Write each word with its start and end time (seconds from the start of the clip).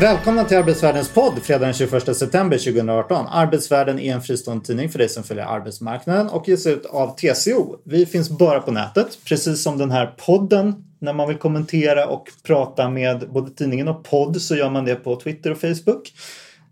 Välkomna 0.00 0.44
till 0.44 0.56
Arbetsvärldens 0.56 1.08
podd 1.08 1.42
fredag 1.42 1.64
den 1.64 1.74
21 1.74 2.16
september 2.16 2.58
2018. 2.58 3.26
Arbetsvärlden 3.30 3.98
är 3.98 4.14
en 4.14 4.22
fristående 4.22 4.64
tidning 4.64 4.88
för 4.88 4.98
dig 4.98 5.08
som 5.08 5.22
följer 5.22 5.44
arbetsmarknaden 5.44 6.28
och 6.28 6.48
ges 6.48 6.66
ut 6.66 6.86
av 6.86 7.16
TCO. 7.16 7.76
Vi 7.84 8.06
finns 8.06 8.30
bara 8.30 8.60
på 8.60 8.70
nätet, 8.70 9.18
precis 9.24 9.62
som 9.62 9.78
den 9.78 9.90
här 9.90 10.06
podden. 10.26 10.84
När 10.98 11.12
man 11.12 11.28
vill 11.28 11.36
kommentera 11.36 12.06
och 12.06 12.28
prata 12.46 12.88
med 12.88 13.30
både 13.30 13.50
tidningen 13.50 13.88
och 13.88 14.04
podd 14.04 14.42
så 14.42 14.56
gör 14.56 14.70
man 14.70 14.84
det 14.84 14.94
på 14.94 15.16
Twitter 15.16 15.50
och 15.50 15.58
Facebook. 15.58 16.12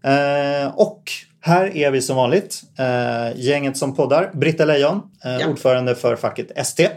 Eh, 0.02 0.74
och 0.74 1.02
här 1.47 1.77
är 1.77 1.91
vi 1.91 2.03
som 2.03 2.17
vanligt, 2.17 2.63
eh, 2.79 3.41
gänget 3.41 3.77
som 3.77 3.95
poddar. 3.95 4.31
Britta 4.35 4.65
Lejon, 4.65 5.03
eh, 5.25 5.37
ja. 5.37 5.49
ordförande 5.49 5.95
för 5.95 6.17
facket 6.17 6.51
ST. 6.55 6.89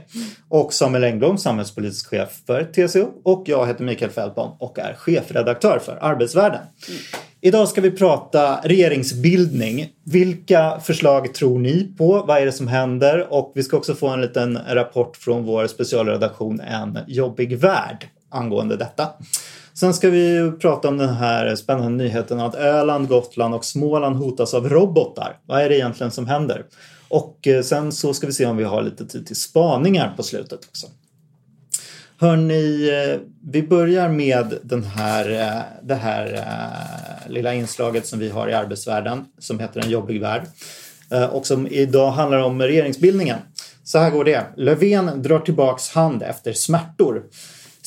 Och 0.49 0.73
Samuel 0.73 1.03
Engblom, 1.03 1.37
samhällspolitisk 1.37 2.09
chef 2.09 2.29
för 2.47 2.63
TCO. 2.63 3.07
Och 3.23 3.43
jag 3.45 3.67
heter 3.67 3.83
Mikael 3.83 4.11
Feldbaum 4.11 4.51
och 4.59 4.79
är 4.79 4.93
chefredaktör 4.93 5.79
för 5.79 5.97
Arbetsvärlden. 6.01 6.61
Mm. 6.87 6.99
Idag 7.41 7.67
ska 7.67 7.81
vi 7.81 7.91
prata 7.91 8.59
regeringsbildning. 8.63 9.89
Vilka 10.05 10.79
förslag 10.79 11.33
tror 11.33 11.59
ni 11.59 11.93
på? 11.97 12.23
Vad 12.27 12.41
är 12.41 12.45
det 12.45 12.51
som 12.51 12.67
händer? 12.67 13.33
Och 13.33 13.51
vi 13.55 13.63
ska 13.63 13.77
också 13.77 13.95
få 13.95 14.07
en 14.07 14.21
liten 14.21 14.59
rapport 14.69 15.17
från 15.17 15.45
vår 15.45 15.67
specialredaktion 15.67 16.59
En 16.59 16.99
jobbig 17.07 17.57
värld 17.57 18.07
angående 18.29 18.77
detta. 18.77 19.07
Sen 19.79 19.93
ska 19.93 20.09
vi 20.09 20.51
prata 20.61 20.87
om 20.87 20.97
den 20.97 21.09
här 21.09 21.55
spännande 21.55 22.03
nyheten 22.03 22.39
att 22.39 22.55
Öland, 22.55 23.07
Gotland 23.07 23.55
och 23.55 23.65
Småland 23.65 24.15
hotas 24.15 24.53
av 24.53 24.69
robotar. 24.69 25.39
Vad 25.45 25.61
är 25.61 25.69
det 25.69 25.75
egentligen 25.75 26.11
som 26.11 26.27
händer? 26.27 26.65
Och 27.07 27.47
eh, 27.47 27.61
sen 27.61 27.91
så 27.91 28.13
ska 28.13 28.27
vi 28.27 28.33
se 28.33 28.45
om 28.45 28.57
vi 28.57 28.63
har 28.63 28.81
lite 28.81 29.05
tid 29.05 29.27
till 29.27 29.35
spaningar 29.35 30.13
på 30.17 30.23
slutet 30.23 30.59
också. 30.69 30.87
Hörni, 32.17 32.89
eh, 32.89 33.19
vi 33.51 33.63
börjar 33.63 34.09
med 34.09 34.53
den 34.63 34.83
här, 34.83 35.29
eh, 35.29 35.61
det 35.83 35.95
här 35.95 36.45
lilla 37.27 37.53
inslaget 37.53 38.07
som 38.07 38.19
vi 38.19 38.29
har 38.29 38.49
i 38.49 38.53
arbetsvärlden 38.53 39.25
som 39.37 39.59
heter 39.59 39.81
En 39.81 39.89
jobbig 39.89 40.21
värld 40.21 40.47
och 41.31 41.47
som 41.47 41.67
idag 41.67 42.11
handlar 42.11 42.39
om 42.39 42.61
regeringsbildningen. 42.61 43.37
Så 43.83 43.99
här 43.99 44.11
går 44.11 44.25
det. 44.25 44.45
Löfven 44.57 45.21
drar 45.21 45.39
tillbaks 45.39 45.89
hand 45.89 46.23
efter 46.23 46.53
smärtor. 46.53 47.23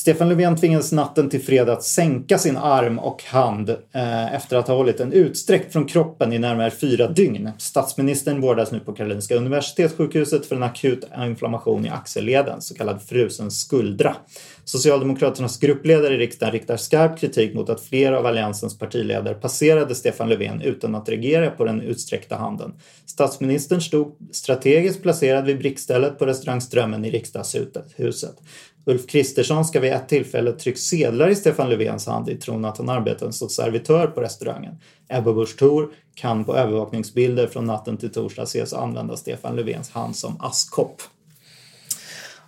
Stefan 0.02 0.28
Löfven 0.28 0.56
tvingades 0.56 0.92
natten 0.92 1.30
till 1.30 1.42
fredag 1.42 1.72
att 1.72 1.82
sänka 1.82 2.38
sin 2.38 2.56
arm 2.56 2.98
och 2.98 3.22
hand 3.24 3.70
eh, 3.70 4.34
efter 4.34 4.56
att 4.56 4.68
ha 4.68 4.74
hållit 4.74 4.98
den 4.98 5.12
utsträckt 5.12 5.72
från 5.72 5.84
kroppen 5.84 6.32
i 6.32 6.38
närmare 6.38 6.70
fyra 6.70 7.08
dygn. 7.08 7.50
Statsministern 7.58 8.40
vårdas 8.40 8.72
nu 8.72 8.80
på 8.80 8.92
Karolinska 8.92 9.36
Universitetssjukhuset 9.36 10.46
för 10.46 10.56
en 10.56 10.62
akut 10.62 11.04
inflammation 11.18 11.86
i 11.86 11.88
axelleden, 11.88 12.62
så 12.62 12.74
kallad 12.74 13.02
frusen 13.02 13.50
skuldra. 13.50 14.16
Socialdemokraternas 14.64 15.58
gruppledare 15.58 16.14
i 16.14 16.18
riksdagen 16.18 16.52
riktar 16.52 16.76
skarp 16.76 17.20
kritik 17.20 17.54
mot 17.54 17.70
att 17.70 17.80
flera 17.80 18.18
av 18.18 18.26
alliansens 18.26 18.78
partiledare 18.78 19.34
passerade 19.34 19.94
Stefan 19.94 20.28
Löfven 20.28 20.60
utan 20.60 20.94
att 20.94 21.08
reagera 21.08 21.50
på 21.50 21.64
den 21.64 21.80
utsträckta 21.80 22.36
handen. 22.36 22.74
Statsministern 23.06 23.80
stod 23.80 24.16
strategiskt 24.32 25.02
placerad 25.02 25.44
vid 25.44 25.58
brickstället 25.58 26.18
på 26.18 26.26
restaurang 26.26 26.60
Strömmen 26.60 27.04
i 27.04 27.10
riksdagshuset. 27.10 28.36
Ulf 28.84 29.06
Kristersson 29.06 29.64
ska 29.64 29.80
vid 29.80 29.92
ett 29.92 30.08
tillfälle 30.08 30.52
tryckt 30.52 30.80
sedlar 30.80 31.28
i 31.28 31.34
Stefan 31.34 31.70
Löfvens 31.70 32.06
hand 32.06 32.28
i 32.28 32.36
tron 32.36 32.64
att 32.64 32.78
han 32.78 32.88
arbetade 32.88 33.32
som 33.32 33.48
servitör 33.48 34.06
på 34.06 34.20
restaurangen. 34.20 34.74
Ebba 35.08 35.32
Busch 35.32 35.56
Thor 35.58 35.88
kan 36.14 36.44
på 36.44 36.56
övervakningsbilder 36.56 37.46
från 37.46 37.64
natten 37.64 37.96
till 37.96 38.12
torsdag 38.12 38.42
ses 38.42 38.72
använda 38.72 39.16
Stefan 39.16 39.56
Löfvens 39.56 39.90
hand 39.90 40.16
som 40.16 40.40
askkopp. 40.40 41.02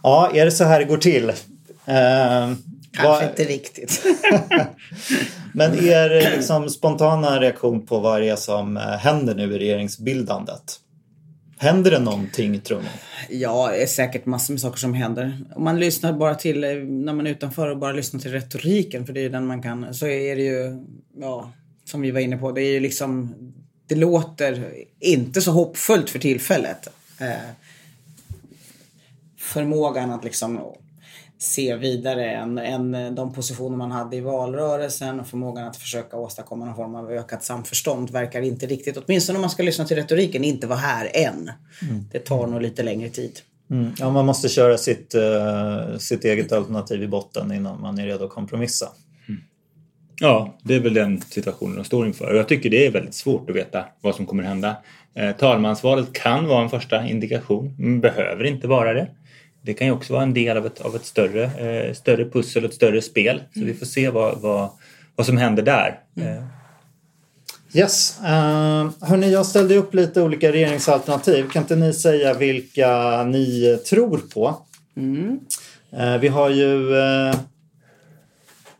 Ja, 0.03 0.31
är 0.35 0.45
det 0.45 0.51
så 0.51 0.65
här 0.65 0.79
det 0.79 0.85
går 0.85 0.97
till? 0.97 1.29
Eh, 1.29 1.35
Kanske 2.93 3.03
vad... 3.03 3.23
inte 3.23 3.45
riktigt. 3.45 4.05
Men 5.53 5.75
er 5.75 6.37
liksom 6.37 6.71
spontana 6.71 7.41
reaktion 7.41 7.87
på 7.87 7.99
vad 7.99 8.21
det 8.21 8.29
är 8.29 8.37
som 8.37 8.77
eh, 8.77 8.83
händer 8.83 9.35
nu 9.35 9.55
i 9.55 9.59
regeringsbildandet? 9.59 10.81
Händer 11.65 11.91
det 11.91 11.99
någonting 11.99 12.61
tror 12.61 12.81
ni? 12.81 12.89
Ja, 13.41 13.71
det 13.71 13.83
är 13.83 13.87
säkert 13.87 14.27
massor 14.27 14.55
med 14.55 14.61
saker 14.61 14.79
som 14.79 14.95
händer. 14.95 15.39
Om 15.57 15.65
man 15.65 15.81
lyssnar 15.81 16.13
bara 16.13 16.35
till, 16.35 16.65
eh, 16.65 16.71
när 16.77 17.13
man 17.13 17.27
är 17.27 17.31
utanför 17.31 17.69
och 17.69 17.79
bara 17.79 17.93
lyssnar 17.93 18.21
till 18.21 18.33
retoriken, 18.33 19.07
för 19.07 19.13
det 19.13 19.21
är 19.21 19.31
den 19.31 19.47
man 19.47 19.63
kan, 19.63 19.95
så 19.95 20.07
är 20.07 20.37
det 20.37 20.43
ju, 20.43 20.85
ja, 21.21 21.53
som 21.85 22.01
vi 22.01 22.11
var 22.11 22.21
inne 22.21 22.37
på, 22.37 22.53
det 22.53 22.61
är 22.63 22.73
ju 22.73 22.81
liksom, 22.81 23.35
det 23.87 23.95
låter 23.95 24.75
inte 25.01 25.41
så 25.41 25.51
hoppfullt 25.51 26.11
för 26.11 26.19
tillfället. 26.19 26.89
Eh, 27.21 27.51
förmågan 29.39 30.11
att 30.11 30.25
liksom 30.25 30.61
se 31.45 31.77
vidare 31.77 32.31
än, 32.31 32.59
än 32.59 33.15
de 33.15 33.33
positioner 33.33 33.77
man 33.77 33.91
hade 33.91 34.17
i 34.17 34.21
valrörelsen 34.21 35.21
och 35.21 35.27
förmågan 35.27 35.69
att 35.69 35.77
försöka 35.77 36.17
åstadkomma 36.17 36.65
någon 36.65 36.75
form 36.75 36.95
av 36.95 37.11
ökat 37.11 37.45
samförstånd 37.45 38.11
verkar 38.11 38.43
inte 38.43 38.67
riktigt, 38.67 38.97
åtminstone 38.97 39.37
om 39.37 39.41
man 39.41 39.51
ska 39.51 39.63
lyssna 39.63 39.85
till 39.85 39.97
retoriken, 39.97 40.45
inte 40.45 40.67
vara 40.67 40.79
här 40.79 41.11
än. 41.15 41.51
Mm. 41.83 42.05
Det 42.13 42.19
tar 42.19 42.47
nog 42.47 42.63
lite 42.63 42.83
längre 42.83 43.09
tid. 43.09 43.41
Mm. 43.71 43.93
Ja, 43.99 44.11
man 44.11 44.27
måste 44.27 44.49
köra 44.49 44.79
sitt, 44.79 45.15
uh, 45.15 45.99
sitt 45.99 46.25
eget 46.25 46.53
alternativ 46.53 47.03
i 47.03 47.09
botten 47.09 47.53
innan 47.53 47.81
man 47.81 47.99
är 47.99 48.07
redo 48.07 48.25
att 48.25 48.31
kompromissa. 48.31 48.89
Mm. 49.29 49.41
Ja, 50.21 50.59
det 50.63 50.75
är 50.75 50.81
väl 50.81 50.95
den 50.95 51.21
situationen 51.21 51.77
de 51.77 51.85
står 51.85 52.07
inför 52.07 52.31
och 52.31 52.37
jag 52.37 52.49
tycker 52.49 52.71
det 52.71 52.87
är 52.87 52.91
väldigt 52.91 53.15
svårt 53.15 53.51
att 53.51 53.57
veta 53.57 53.85
vad 54.01 54.15
som 54.15 54.27
kommer 54.27 54.43
hända. 54.43 54.77
Eh, 55.15 55.33
talmansvalet 55.37 56.13
kan 56.13 56.47
vara 56.49 56.63
en 56.63 56.69
första 56.69 57.09
indikation, 57.09 57.75
men 57.79 58.01
behöver 58.01 58.45
inte 58.45 58.67
vara 58.67 58.93
det. 58.93 59.09
Det 59.65 59.75
kan 59.75 59.87
ju 59.87 59.93
också 59.93 60.13
vara 60.13 60.23
en 60.23 60.35
del 60.35 60.57
av 60.57 60.67
ett, 60.67 60.81
av 60.81 60.97
ett 60.97 61.05
större, 61.05 61.45
eh, 61.45 61.95
större 61.95 62.31
pussel 62.31 62.65
och 62.65 62.71
ett 62.71 62.77
större 62.77 63.03
spel. 63.03 63.43
Så 63.53 63.61
mm. 63.61 63.73
vi 63.73 63.79
får 63.79 63.87
se 63.87 64.11
vad, 64.11 64.41
vad, 64.41 64.71
vad 65.17 65.27
som 65.27 65.37
händer 65.37 65.63
där. 65.63 66.01
Mm. 66.17 66.29
Eh. 66.29 66.45
Yes. 67.77 68.19
Uh, 68.21 68.29
hörni, 69.01 69.33
jag 69.33 69.47
ställde 69.47 69.77
upp 69.77 69.95
lite 69.95 70.23
olika 70.23 70.53
regeringsalternativ. 70.53 71.49
Kan 71.51 71.63
inte 71.63 71.77
ni 71.77 71.93
säga 71.93 72.35
vilka 72.35 73.23
ni 73.25 73.79
tror 73.91 74.19
på? 74.35 74.57
Mm. 74.97 75.41
Uh, 75.93 76.17
vi 76.19 76.29
har 76.29 76.51
ju 76.51 76.95
uh, 76.95 77.35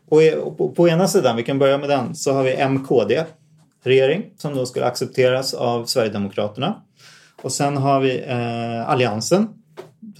på, 0.09 0.51
på, 0.57 0.69
på, 0.69 0.89
ena 0.89 1.07
sidan, 1.07 1.35
vi 1.35 1.43
kan 1.43 1.59
börja 1.59 1.77
med 1.77 1.89
den, 1.89 2.15
så 2.15 2.33
har 2.33 2.43
vi 2.43 2.67
MKD 2.67 3.23
regering 3.83 4.25
som 4.37 4.55
då 4.55 4.65
skulle 4.65 4.85
accepteras 4.85 5.53
av 5.53 5.85
Sverigedemokraterna. 5.85 6.81
Och 7.41 7.51
sen 7.51 7.77
har 7.77 7.99
vi 7.99 8.23
Alliansen 8.85 9.47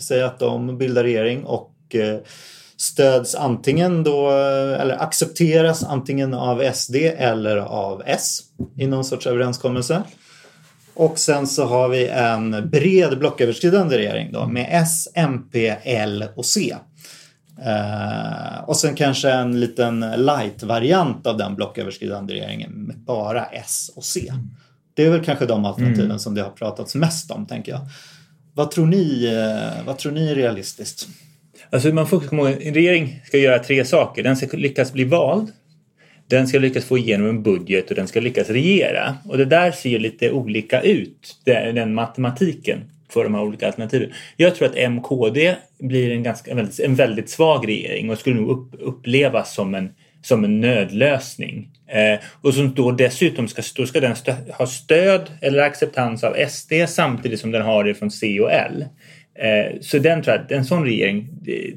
säga 0.02 0.26
att 0.26 0.40
de 0.40 0.78
bildar 0.78 1.04
regering 1.04 1.44
och 1.44 1.96
eh, 1.96 2.18
stöds 2.78 3.36
antingen 3.36 4.04
då, 4.04 4.32
eller 4.32 5.02
accepteras 5.04 5.84
antingen 5.84 6.34
av 6.34 6.72
SD 6.74 6.96
eller 6.96 7.58
av 7.58 8.04
S 8.06 8.40
i 8.78 8.88
någon 8.88 9.06
sorts 9.06 9.28
överenskommelse. 9.28 10.04
Och 10.94 11.20
sen 11.20 11.48
så 11.48 11.66
har 11.66 11.90
vi 11.90 12.08
en 12.08 12.70
bred 12.70 13.20
blocköverskridande 13.20 13.98
regering 13.98 14.32
då 14.32 14.48
med 14.48 14.68
S, 14.72 15.08
MP, 15.14 15.76
L 15.84 16.26
och 16.36 16.46
C. 16.46 16.76
Uh, 17.60 18.70
och 18.70 18.78
sen 18.78 18.96
kanske 18.96 19.32
en 19.32 19.60
liten 19.60 20.00
light-variant 20.00 21.28
av 21.28 21.38
den 21.38 21.56
blocköverskridande 21.56 22.34
regeringen 22.34 22.72
med 22.72 22.98
bara 22.98 23.46
S 23.46 23.92
och 23.96 24.04
C. 24.04 24.34
Det 24.94 25.06
är 25.06 25.10
väl 25.10 25.26
kanske 25.26 25.46
de 25.46 25.66
alternativen 25.66 26.06
mm. 26.06 26.20
som 26.20 26.36
det 26.36 26.42
har 26.42 26.50
pratats 26.50 26.96
mest 26.96 27.32
om, 27.32 27.46
tänker 27.46 27.72
jag. 27.72 27.82
Vad 28.58 28.72
tror 28.72 28.88
ni, 28.88 29.26
eh, 29.26 29.86
vad 29.86 29.98
tror 29.98 30.12
ni 30.12 30.32
är 30.32 30.36
realistiskt? 30.36 31.08
Alltså 31.70 31.94
man 31.94 32.08
får 32.08 32.20
komma 32.20 32.50
ihåg, 32.50 32.62
en 32.62 32.74
regering 32.74 33.22
ska 33.26 33.38
göra 33.38 33.60
tre 33.60 33.86
saker. 33.86 34.24
Den 34.24 34.38
ska 34.38 34.58
lyckas 34.58 34.94
bli 34.94 35.04
vald, 35.04 35.52
den 36.28 36.48
ska 36.48 36.60
lyckas 36.60 36.86
få 36.86 36.98
igenom 36.98 37.30
en 37.30 37.44
budget 37.44 37.90
och 37.90 37.96
den 37.96 38.08
ska 38.08 38.20
lyckas 38.20 38.50
regera. 38.50 39.18
Och 39.30 39.38
det 39.38 39.46
där 39.46 39.72
ser 39.72 40.00
lite 40.00 40.32
olika 40.32 40.82
ut, 40.82 41.42
den 41.46 41.94
matematiken 41.94 42.80
för 43.10 43.24
de 43.24 43.34
här 43.34 43.44
olika 43.44 43.68
alternativen. 43.68 44.12
Jag 44.38 44.56
tror 44.56 44.68
att 44.68 44.92
MKD 44.92 45.56
blir 45.80 46.12
en, 46.12 46.24
ganska, 46.24 46.52
en, 46.52 46.58
väldigt, 46.58 46.80
en 46.80 46.96
väldigt 46.96 47.30
svag 47.30 47.68
regering 47.68 48.10
och 48.10 48.18
skulle 48.18 48.36
nog 48.36 48.50
upp, 48.50 48.76
upplevas 48.80 49.56
som 49.56 49.76
en, 49.76 49.90
som 50.26 50.44
en 50.44 50.62
nödlösning. 50.62 51.70
Eh, 51.88 52.20
och 52.42 52.54
som 52.54 52.74
då 52.74 52.92
dessutom 52.92 53.48
ska, 53.48 53.62
då 53.76 53.86
ska 53.86 54.00
den 54.00 54.16
stö 54.16 54.34
ha 54.58 54.68
stöd 54.68 55.32
eller 55.42 55.60
acceptans 55.60 56.24
av 56.24 56.36
SD 56.50 56.74
samtidigt 56.88 57.40
som 57.40 57.52
den 57.52 57.62
har 57.62 57.84
det 57.84 57.94
från 57.94 58.12
C 58.12 58.40
och 58.40 58.52
L. 58.52 58.86
Eh, 59.40 59.80
så 59.82 59.98
den 59.98 60.24
tror 60.24 60.36
jag, 60.38 60.52
en 60.58 60.66
sån 60.66 60.84
regering 60.84 61.28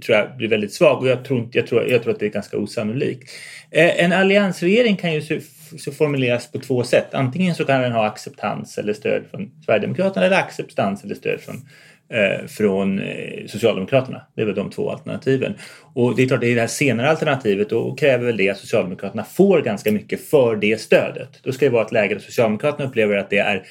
tror 0.07 0.19
jag 0.19 0.37
blir 0.37 0.49
väldigt 0.49 0.75
svag 0.75 1.03
och 1.03 1.09
jag 1.09 1.25
tror, 1.25 1.39
inte, 1.39 1.59
jag 1.59 1.67
tror, 1.67 1.91
jag 1.91 2.03
tror 2.03 2.13
att 2.13 2.21
det 2.21 2.27
är 2.27 2.31
ganska 2.31 2.59
osannolikt. 2.59 3.31
Eh, 3.71 4.05
en 4.05 4.13
alliansregering 4.13 4.97
kan 4.97 5.15
ju 5.15 5.23
så, 5.23 5.39
så 5.79 5.93
formuleras 5.93 6.53
på 6.53 6.59
två 6.59 6.85
sätt. 6.85 7.15
Antingen 7.15 7.55
så 7.55 7.65
kan 7.65 7.83
den 7.83 7.93
ha 7.93 8.07
acceptans 8.07 8.79
eller 8.79 8.93
stöd 8.93 9.23
från 9.31 9.51
Sverigedemokraterna 9.65 10.27
eller 10.27 10.37
acceptans 10.37 11.05
eller 11.05 11.15
stöd 11.15 11.41
från 11.41 11.57
eh, 11.57 11.63
Eh, 12.11 12.47
från 12.47 12.99
eh, 12.99 13.47
Socialdemokraterna. 13.47 14.23
Det 14.35 14.43
är 14.43 14.47
väl 14.47 14.55
de 14.55 14.71
två 14.71 14.91
alternativen. 14.91 15.55
Och 15.95 16.17
det 16.17 16.23
är 16.23 16.29
klart, 16.29 16.43
i 16.43 16.55
det 16.55 16.61
här 16.61 16.67
senare 16.67 17.11
alternativet 17.11 17.71
då 17.71 17.95
kräver 17.95 18.27
väl 18.27 18.37
det 18.37 18.51
att 18.51 18.59
Socialdemokraterna 18.59 19.25
får 19.25 19.61
ganska 19.61 19.93
mycket 19.93 20.29
för 20.29 20.57
det 20.57 20.81
stödet. 20.81 21.29
Då 21.43 21.53
ska 21.53 21.65
det 21.65 21.73
vara 21.73 21.85
ett 21.85 21.93
läge 21.93 22.15
där 22.15 22.21
Socialdemokraterna 22.21 22.89
upplever 22.89 23.17
att 23.17 23.31
det 23.31 23.39
är, 23.39 23.63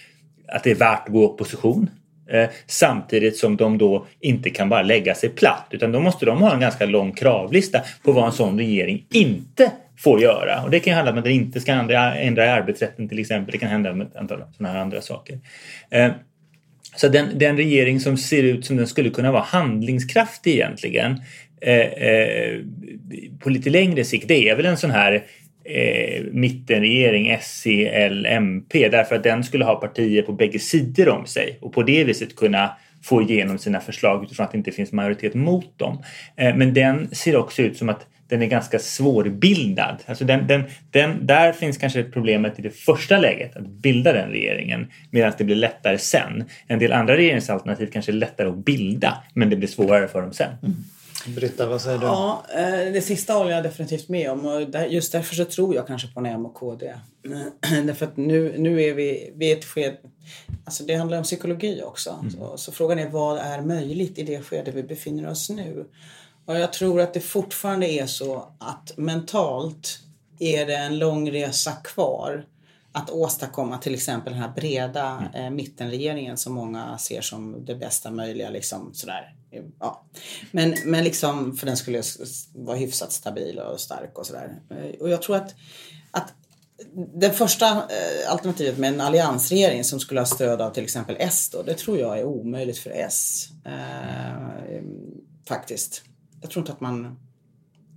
att 0.47 0.63
det 0.63 0.71
är 0.71 0.75
värt 0.75 1.07
att 1.07 1.13
gå 1.13 1.23
i 1.23 1.25
opposition. 1.25 1.89
Eh, 2.29 2.49
samtidigt 2.67 3.37
som 3.37 3.57
de 3.57 3.77
då 3.77 4.05
inte 4.19 4.49
kan 4.49 4.69
bara 4.69 4.81
lägga 4.81 5.15
sig 5.15 5.29
platt 5.29 5.67
utan 5.71 5.91
då 5.91 5.99
måste 5.99 6.25
de 6.25 6.41
ha 6.41 6.53
en 6.53 6.59
ganska 6.59 6.85
lång 6.85 7.11
kravlista 7.11 7.81
på 8.03 8.11
vad 8.11 8.25
en 8.25 8.31
sån 8.31 8.57
regering 8.57 9.05
inte 9.13 9.71
får 9.97 10.21
göra. 10.21 10.63
Och 10.63 10.71
det 10.71 10.79
kan 10.79 10.93
handla 10.93 11.11
om 11.11 11.17
att 11.17 11.23
den 11.23 11.33
inte 11.33 11.59
ska 11.59 11.71
ändra, 11.71 12.15
ändra 12.15 12.45
i 12.45 12.49
arbetsrätten 12.49 13.09
till 13.09 13.19
exempel. 13.19 13.51
Det 13.51 13.57
kan 13.57 13.69
hända 13.69 13.93
med 13.93 14.07
ett 14.07 14.15
antal 14.15 14.43
sådana 14.57 14.73
här 14.73 14.81
andra 14.81 15.01
saker. 15.01 15.39
Eh, 15.89 16.11
så 16.97 17.07
den, 17.07 17.37
den 17.39 17.57
regering 17.57 17.99
som 17.99 18.17
ser 18.17 18.43
ut 18.43 18.65
som 18.65 18.77
den 18.77 18.87
skulle 18.87 19.09
kunna 19.09 19.31
vara 19.31 19.43
handlingskraftig 19.43 20.53
egentligen 20.53 21.21
eh, 21.61 21.79
eh, 21.79 22.59
på 23.39 23.49
lite 23.49 23.69
längre 23.69 24.03
sikt 24.03 24.27
det 24.27 24.49
är 24.49 24.55
väl 24.55 24.65
en 24.65 24.77
sån 24.77 24.91
här 24.91 25.23
eh, 25.63 26.23
mittenregering, 26.31 27.29
S, 27.29 27.61
C, 27.63 27.87
L, 27.87 28.25
MP 28.25 28.89
därför 28.89 29.15
att 29.15 29.23
den 29.23 29.43
skulle 29.43 29.65
ha 29.65 29.75
partier 29.75 30.21
på 30.21 30.33
bägge 30.33 30.59
sidor 30.59 31.09
om 31.09 31.25
sig 31.25 31.57
och 31.61 31.73
på 31.73 31.83
det 31.83 32.03
viset 32.03 32.35
kunna 32.35 32.77
få 33.03 33.21
igenom 33.21 33.57
sina 33.57 33.79
förslag 33.79 34.23
utifrån 34.23 34.43
att 34.45 34.51
det 34.51 34.57
inte 34.57 34.71
finns 34.71 34.91
majoritet 34.91 35.33
mot 35.33 35.79
dem. 35.79 36.03
Eh, 36.35 36.55
men 36.55 36.73
den 36.73 37.15
ser 37.15 37.35
också 37.35 37.61
ut 37.61 37.77
som 37.77 37.89
att 37.89 38.07
den 38.27 38.41
är 38.41 38.45
ganska 38.45 38.79
svårbildad. 38.79 39.97
Alltså 40.05 40.25
den, 40.25 40.47
den, 40.47 40.63
den, 40.91 41.25
där 41.25 41.51
finns 41.53 41.77
kanske 41.77 42.03
problemet 42.03 42.59
i 42.59 42.61
det 42.61 42.69
första 42.69 43.17
läget, 43.17 43.57
att 43.57 43.67
bilda 43.67 44.13
den 44.13 44.29
regeringen, 44.29 44.91
medan 45.11 45.33
det 45.37 45.43
blir 45.43 45.55
lättare 45.55 45.97
sen. 45.97 46.43
En 46.67 46.79
del 46.79 46.91
andra 46.91 47.17
regeringsalternativ 47.17 47.87
kanske 47.87 48.11
är 48.11 48.13
lättare 48.13 48.47
att 48.47 48.65
bilda, 48.65 49.23
men 49.33 49.49
det 49.49 49.55
blir 49.55 49.67
svårare 49.67 50.07
för 50.07 50.21
dem 50.21 50.33
sen. 50.33 50.51
Mm. 50.63 50.75
Britta, 51.35 51.67
vad 51.67 51.81
säger 51.81 51.97
du? 51.97 52.05
Ja, 52.05 52.45
eh, 52.55 52.93
det 52.93 53.01
sista 53.01 53.33
håller 53.33 53.51
jag 53.51 53.63
definitivt 53.63 54.09
med 54.09 54.31
om 54.31 54.45
och 54.45 54.61
just 54.89 55.11
därför 55.11 55.35
så 55.35 55.45
tror 55.45 55.75
jag 55.75 55.87
kanske 55.87 56.07
på 56.07 56.19
en 56.19 56.25
M 56.25 56.45
och 56.45 56.53
KD. 56.53 56.93
Därför 57.85 58.05
att 58.05 58.17
nu, 58.17 58.55
nu 58.57 58.83
är 58.83 58.93
vi 58.93 59.31
vid 59.35 59.57
ett 59.57 59.65
skede, 59.65 59.97
alltså 60.65 60.83
det 60.83 60.95
handlar 60.95 61.17
om 61.17 61.23
psykologi 61.23 61.81
också. 61.85 62.19
Mm. 62.21 62.31
Så, 62.31 62.57
så, 62.57 62.71
frågan 62.71 62.99
är 62.99 63.09
vad 63.09 63.37
är 63.37 63.61
möjligt 63.61 64.17
i 64.17 64.23
det 64.23 64.41
skede 64.41 64.71
vi 64.71 64.83
befinner 64.83 65.29
oss 65.29 65.49
nu? 65.49 65.85
Och 66.47 66.59
jag 66.59 66.73
tror 66.73 67.01
att 67.01 67.13
det 67.13 67.19
fortfarande 67.19 67.89
är 67.89 68.05
så 68.05 68.51
att 68.59 68.97
mentalt 68.97 69.99
är 70.39 70.65
det 70.65 70.75
en 70.75 70.99
lång 70.99 71.31
resa 71.31 71.71
kvar 71.71 72.45
att 72.91 73.09
åstadkomma 73.09 73.77
till 73.77 73.93
exempel 73.93 74.33
den 74.33 74.41
här 74.41 74.51
breda 74.55 75.29
mm. 75.33 75.45
eh, 75.45 75.49
mittenregeringen 75.51 76.37
som 76.37 76.53
många 76.53 76.97
ser 76.97 77.21
som 77.21 77.65
det 77.65 77.75
bästa 77.75 78.11
möjliga. 78.11 78.49
Liksom, 78.49 78.93
sådär. 78.93 79.35
Ja. 79.79 80.05
Men, 80.51 80.75
men 80.85 81.03
liksom 81.03 81.57
för 81.57 81.65
den 81.65 81.77
skulle 81.77 82.03
vara 82.53 82.77
hyfsat 82.77 83.11
stabil 83.11 83.59
och 83.59 83.79
stark 83.79 84.17
och 84.17 84.25
sådär. 84.25 84.59
Eh, 84.69 84.99
och 84.99 85.09
jag 85.09 85.21
tror 85.21 85.35
att, 85.35 85.55
att 86.11 86.33
det 87.15 87.31
första 87.31 87.67
eh, 87.67 88.31
alternativet 88.31 88.77
med 88.77 88.93
en 88.93 89.01
alliansregering 89.01 89.83
som 89.83 89.99
skulle 89.99 90.19
ha 90.19 90.25
stöd 90.25 90.61
av 90.61 90.73
till 90.73 90.83
exempel 90.83 91.15
S 91.19 91.49
då, 91.49 91.61
det 91.63 91.77
tror 91.77 91.97
jag 91.97 92.19
är 92.19 92.23
omöjligt 92.23 92.77
för 92.77 92.89
S. 92.89 93.47
Eh, 93.65 94.81
faktiskt 95.47 96.03
jag 96.41 96.51
tror 96.51 96.61
inte 96.61 96.71
att 96.71 96.81
man 96.81 97.17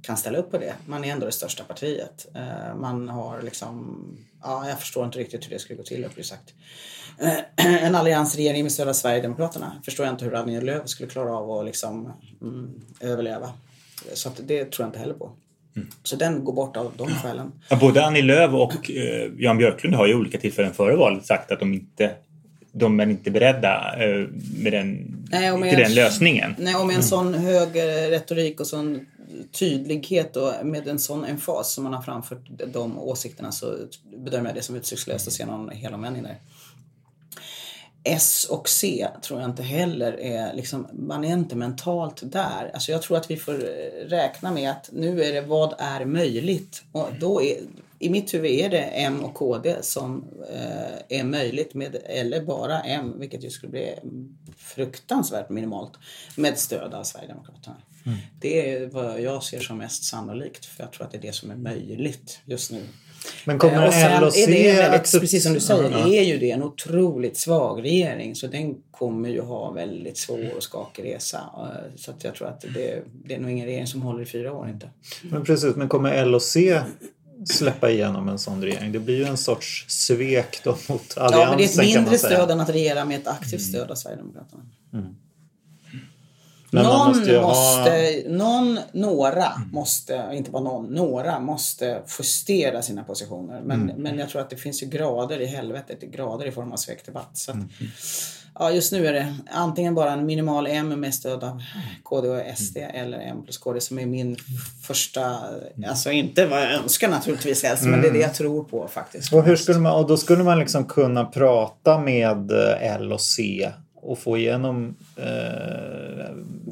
kan 0.02 0.16
ställa 0.16 0.38
upp 0.38 0.50
på 0.50 0.58
det. 0.58 0.74
Man 0.86 1.04
är 1.04 1.12
ändå 1.12 1.26
det 1.26 1.32
största 1.32 1.64
partiet. 1.64 2.26
Eh, 2.34 2.76
man 2.76 3.08
har 3.08 3.42
liksom, 3.42 3.98
ja 4.42 4.68
jag 4.68 4.80
förstår 4.80 5.04
inte 5.04 5.18
riktigt 5.18 5.46
hur 5.46 5.50
det 5.50 5.58
skulle 5.58 5.76
gå 5.76 5.82
till 5.82 6.04
uppriktigt 6.04 6.26
sagt. 6.26 6.54
Eh, 7.20 7.84
en 7.84 7.94
alliansregering 7.94 8.62
med 8.62 8.72
stöd 8.72 8.88
av 8.88 8.92
Sverigedemokraterna 8.92 9.82
förstår 9.84 10.06
jag 10.06 10.12
inte 10.12 10.24
hur 10.24 10.34
Annie 10.34 10.60
Lööf 10.60 10.88
skulle 10.88 11.08
klara 11.08 11.36
av 11.36 11.50
att 11.50 11.64
liksom 11.64 12.12
mm, 12.42 12.80
överleva. 13.00 13.52
Så 14.14 14.30
det 14.46 14.64
tror 14.64 14.84
jag 14.84 14.88
inte 14.88 14.98
heller 14.98 15.14
på. 15.14 15.32
Mm. 15.76 15.88
Så 16.02 16.16
den 16.16 16.44
går 16.44 16.52
bort 16.52 16.76
av 16.76 16.92
de 16.96 17.08
skälen. 17.08 17.52
Ja, 17.68 17.76
både 17.76 18.06
Annie 18.06 18.22
Lööf 18.22 18.52
och 18.52 18.90
eh, 18.90 19.30
Jan 19.38 19.58
Björklund 19.58 19.94
har 19.94 20.06
ju 20.06 20.14
olika 20.14 20.38
tillfällen 20.38 20.74
före 20.74 20.96
valet 20.96 21.26
sagt 21.26 21.52
att 21.52 21.60
de 21.60 21.74
inte 21.74 22.14
de 22.72 23.00
är 23.00 23.06
inte 23.06 23.30
beredda 23.30 23.94
eh, 24.04 24.28
med 24.56 24.72
den, 24.72 25.16
nej, 25.30 25.56
med 25.56 25.70
till 25.70 25.78
den 25.78 25.94
lösningen. 25.94 26.54
Nej, 26.58 26.74
och 26.74 26.86
med 26.86 26.96
en 26.96 27.02
sån 27.02 27.34
hög 27.34 27.76
retorik 28.12 28.60
och 28.60 28.66
sån 28.66 29.06
tydlighet 29.52 30.36
och 30.36 30.52
med 30.62 30.88
en 30.88 30.98
sån 30.98 31.24
emfas 31.24 31.72
som 31.72 31.84
man 31.84 31.92
har 31.92 32.02
framfört 32.02 32.50
de 32.66 32.98
åsikterna 32.98 33.52
så 33.52 33.74
bedömer 34.16 34.50
jag 34.50 34.56
det 34.56 34.62
som 34.62 34.76
utsiktslöst 34.76 35.26
att 35.26 35.32
se 35.32 35.46
någon 35.46 35.70
helomvändning 35.70 36.22
där. 36.22 36.38
S 38.04 38.46
och 38.50 38.68
C 38.68 39.08
tror 39.22 39.40
jag 39.40 39.50
inte 39.50 39.62
heller 39.62 40.20
är, 40.20 40.54
liksom, 40.54 40.86
man 40.92 41.24
är 41.24 41.32
inte 41.32 41.56
mentalt 41.56 42.20
där. 42.22 42.70
Alltså 42.74 42.92
jag 42.92 43.02
tror 43.02 43.16
att 43.16 43.30
vi 43.30 43.36
får 43.36 43.52
räkna 44.08 44.50
med 44.50 44.70
att 44.70 44.90
nu 44.92 45.22
är 45.22 45.32
det 45.32 45.40
vad 45.40 45.74
är 45.78 46.04
möjligt? 46.04 46.82
Och 46.92 47.08
då 47.20 47.42
är, 47.42 47.56
i 48.02 48.10
mitt 48.10 48.34
huvud 48.34 48.50
är 48.50 48.68
det 48.70 48.82
M 48.82 49.24
och 49.24 49.34
KD 49.34 49.76
som 49.82 50.24
eh, 50.52 51.18
är 51.18 51.24
möjligt 51.24 51.74
med, 51.74 51.96
eller 52.04 52.40
bara 52.40 52.80
M, 52.80 53.14
vilket 53.18 53.44
ju 53.44 53.50
skulle 53.50 53.70
bli 53.70 53.94
fruktansvärt 54.56 55.50
minimalt, 55.50 55.92
med 56.36 56.58
stöd 56.58 56.94
av 56.94 57.04
Sverigedemokraterna. 57.04 57.76
Mm. 58.06 58.18
Det 58.40 58.70
är 58.70 58.86
vad 58.86 59.20
jag 59.20 59.42
ser 59.42 59.60
som 59.60 59.78
mest 59.78 60.04
sannolikt, 60.04 60.64
för 60.64 60.82
jag 60.82 60.92
tror 60.92 61.06
att 61.06 61.12
det 61.12 61.18
är 61.18 61.22
det 61.22 61.34
som 61.34 61.50
är 61.50 61.56
möjligt 61.56 62.40
just 62.44 62.70
nu. 62.70 62.82
Men 63.44 63.58
kommer 63.58 63.86
eh, 63.86 64.16
L 64.16 64.24
och 64.24 64.32
C 64.32 64.76
väldigt, 64.76 65.20
Precis 65.20 65.42
som 65.42 65.52
du 65.52 65.60
säger, 65.60 65.84
mm. 65.84 66.12
är 66.12 66.22
ju 66.22 66.38
det 66.38 66.50
en 66.50 66.62
otroligt 66.62 67.36
svag 67.36 67.82
regering 67.82 68.34
så 68.34 68.46
den 68.46 68.76
kommer 68.90 69.28
ju 69.28 69.40
ha 69.40 69.70
väldigt 69.70 70.18
svår 70.18 70.56
och 70.56 70.62
skakig 70.62 71.04
resa. 71.04 71.40
Eh, 71.56 71.96
så 71.96 72.10
att 72.10 72.24
jag 72.24 72.34
tror 72.34 72.48
att 72.48 72.60
det, 72.60 73.02
det 73.24 73.34
är 73.34 73.40
nog 73.40 73.50
ingen 73.50 73.66
regering 73.66 73.86
som 73.86 74.02
håller 74.02 74.22
i 74.22 74.26
fyra 74.26 74.52
år 74.52 74.68
inte. 74.68 74.90
Men 75.22 75.44
precis, 75.44 75.76
men 75.76 75.88
kommer 75.88 76.12
L 76.12 76.34
och 76.34 76.42
C 76.42 76.80
släppa 77.44 77.90
igenom 77.90 78.28
en 78.28 78.38
sån 78.38 78.62
regering. 78.62 78.92
Det 78.92 78.98
blir 78.98 79.16
ju 79.16 79.24
en 79.24 79.36
sorts 79.36 79.84
svek 79.88 80.60
då 80.64 80.70
mot 80.88 81.18
alliansen 81.18 81.40
Ja, 81.40 81.48
men 81.48 81.58
det 81.58 81.64
är 81.64 81.68
ett 81.68 81.94
mindre 81.94 82.18
stöd 82.18 82.50
än 82.50 82.60
att 82.60 82.68
regera 82.70 83.04
med 83.04 83.20
ett 83.20 83.26
aktivt 83.26 83.62
stöd 83.62 83.90
av 83.90 83.94
Sverigedemokraterna. 83.94 84.62
Mm. 84.92 85.14
någon 86.70 87.08
måste, 87.08 87.40
måste 87.40 87.90
ha... 87.90 88.36
någon, 88.36 88.78
några 88.92 89.52
måste, 89.72 90.30
inte 90.32 90.50
bara 90.50 90.62
någon, 90.62 90.86
några 90.86 91.40
måste 91.40 92.02
justera 92.18 92.82
sina 92.82 93.04
positioner. 93.04 93.62
Men, 93.64 93.82
mm. 93.82 94.02
men 94.02 94.18
jag 94.18 94.28
tror 94.28 94.42
att 94.42 94.50
det 94.50 94.56
finns 94.56 94.82
ju 94.82 94.86
grader 94.86 95.40
i 95.40 95.46
helvetet, 95.46 96.00
grader 96.00 96.46
i 96.46 96.52
form 96.52 96.72
av 96.72 96.76
svekdebatt. 96.76 97.36
Så 97.38 97.50
att, 97.50 97.56
mm. 97.56 97.70
Ja, 98.58 98.70
just 98.70 98.92
nu 98.92 99.06
är 99.06 99.12
det 99.12 99.34
antingen 99.50 99.94
bara 99.94 100.12
en 100.12 100.26
minimal 100.26 100.66
M 100.66 100.88
med 100.88 101.14
stöd 101.14 101.44
av 101.44 101.62
KD 102.02 102.28
och 102.28 102.58
SD 102.58 102.76
mm. 102.76 102.90
eller 102.94 103.18
M 103.18 103.42
plus 103.44 103.58
KD 103.58 103.80
som 103.80 103.98
är 103.98 104.06
min 104.06 104.36
första, 104.82 105.36
alltså 105.88 106.10
inte 106.10 106.46
vad 106.46 106.62
jag 106.62 106.72
önskar 106.72 107.08
naturligtvis 107.08 107.62
helst, 107.62 107.82
mm. 107.82 107.92
men 107.92 108.02
det 108.02 108.08
är 108.08 108.12
det 108.12 108.18
jag 108.18 108.34
tror 108.34 108.64
på 108.64 108.88
faktiskt. 108.88 109.32
Och, 109.32 109.44
hur 109.44 109.56
skulle 109.56 109.78
man, 109.78 109.92
och 109.92 110.06
då 110.06 110.16
skulle 110.16 110.44
man 110.44 110.58
liksom 110.58 110.84
kunna 110.84 111.24
prata 111.24 111.98
med 111.98 112.50
eh, 112.50 112.94
L 112.94 113.12
och 113.12 113.20
C 113.20 113.70
och 114.02 114.18
få 114.18 114.38
igenom 114.38 114.96
eh, 115.16 115.24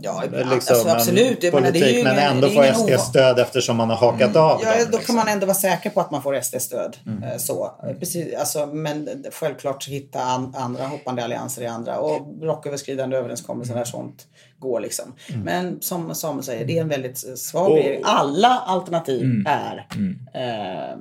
ja, 0.02 0.23
liksom 0.30 0.52
alltså, 0.54 0.88
absolut. 0.88 1.44
en 1.44 1.50
politik 1.50 2.04
men, 2.04 2.16
men 2.16 2.37
ändå 2.37 2.49
få 2.49 2.64
SD-stöd 2.75 3.38
eftersom 3.38 3.76
man 3.76 3.90
har 3.90 3.97
hakat 3.97 4.30
mm. 4.30 4.42
av 4.42 4.61
Ja, 4.62 4.70
dem, 4.70 4.78
då 4.90 4.99
liksom. 4.99 5.00
kan 5.00 5.16
man 5.16 5.28
ändå 5.28 5.47
vara 5.47 5.54
säker 5.54 5.90
på 5.90 6.00
att 6.00 6.11
man 6.11 6.23
får 6.23 6.40
SD-stöd. 6.40 6.97
Mm. 7.06 7.23
Eh, 7.23 7.37
så. 7.37 7.70
Precis, 7.99 8.35
alltså, 8.35 8.66
men 8.66 9.25
självklart 9.32 9.88
hitta 9.88 10.23
an, 10.23 10.54
andra 10.56 10.87
hoppande 10.87 11.25
allianser 11.25 11.62
i 11.62 11.66
andra 11.66 11.99
och 11.99 12.26
blocköverskridande 12.26 13.16
överenskommelser 13.16 13.73
mm. 13.73 13.85
där 13.85 13.90
sånt 13.90 14.26
går. 14.58 14.80
Liksom. 14.80 15.12
Mm. 15.28 15.40
Men 15.40 15.80
som 15.80 16.14
Samuel 16.14 16.44
säger, 16.44 16.66
det 16.66 16.78
är 16.78 16.80
en 16.80 16.88
väldigt 16.88 17.38
svag 17.38 17.78
regering. 17.78 18.02
Alla 18.04 18.49
alternativ 18.49 19.23
mm. 19.23 19.47
är 19.47 19.87
eh, 20.35 20.99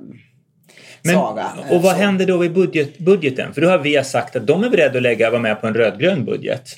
men, 1.02 1.14
svaga. 1.14 1.46
Och 1.70 1.82
vad 1.82 1.92
så. 1.92 1.98
händer 1.98 2.26
då 2.26 2.44
i 2.44 2.48
budget, 2.48 2.98
budgeten? 2.98 3.54
För 3.54 3.60
då 3.60 3.68
har 3.68 3.78
vi 3.78 4.04
sagt 4.04 4.36
att 4.36 4.46
de 4.46 4.64
är 4.64 4.70
beredda 4.70 4.96
att 4.96 5.02
lägga, 5.02 5.30
vara 5.30 5.42
med 5.42 5.60
på 5.60 5.66
en 5.66 5.74
rödgrön 5.74 6.24
budget. 6.24 6.76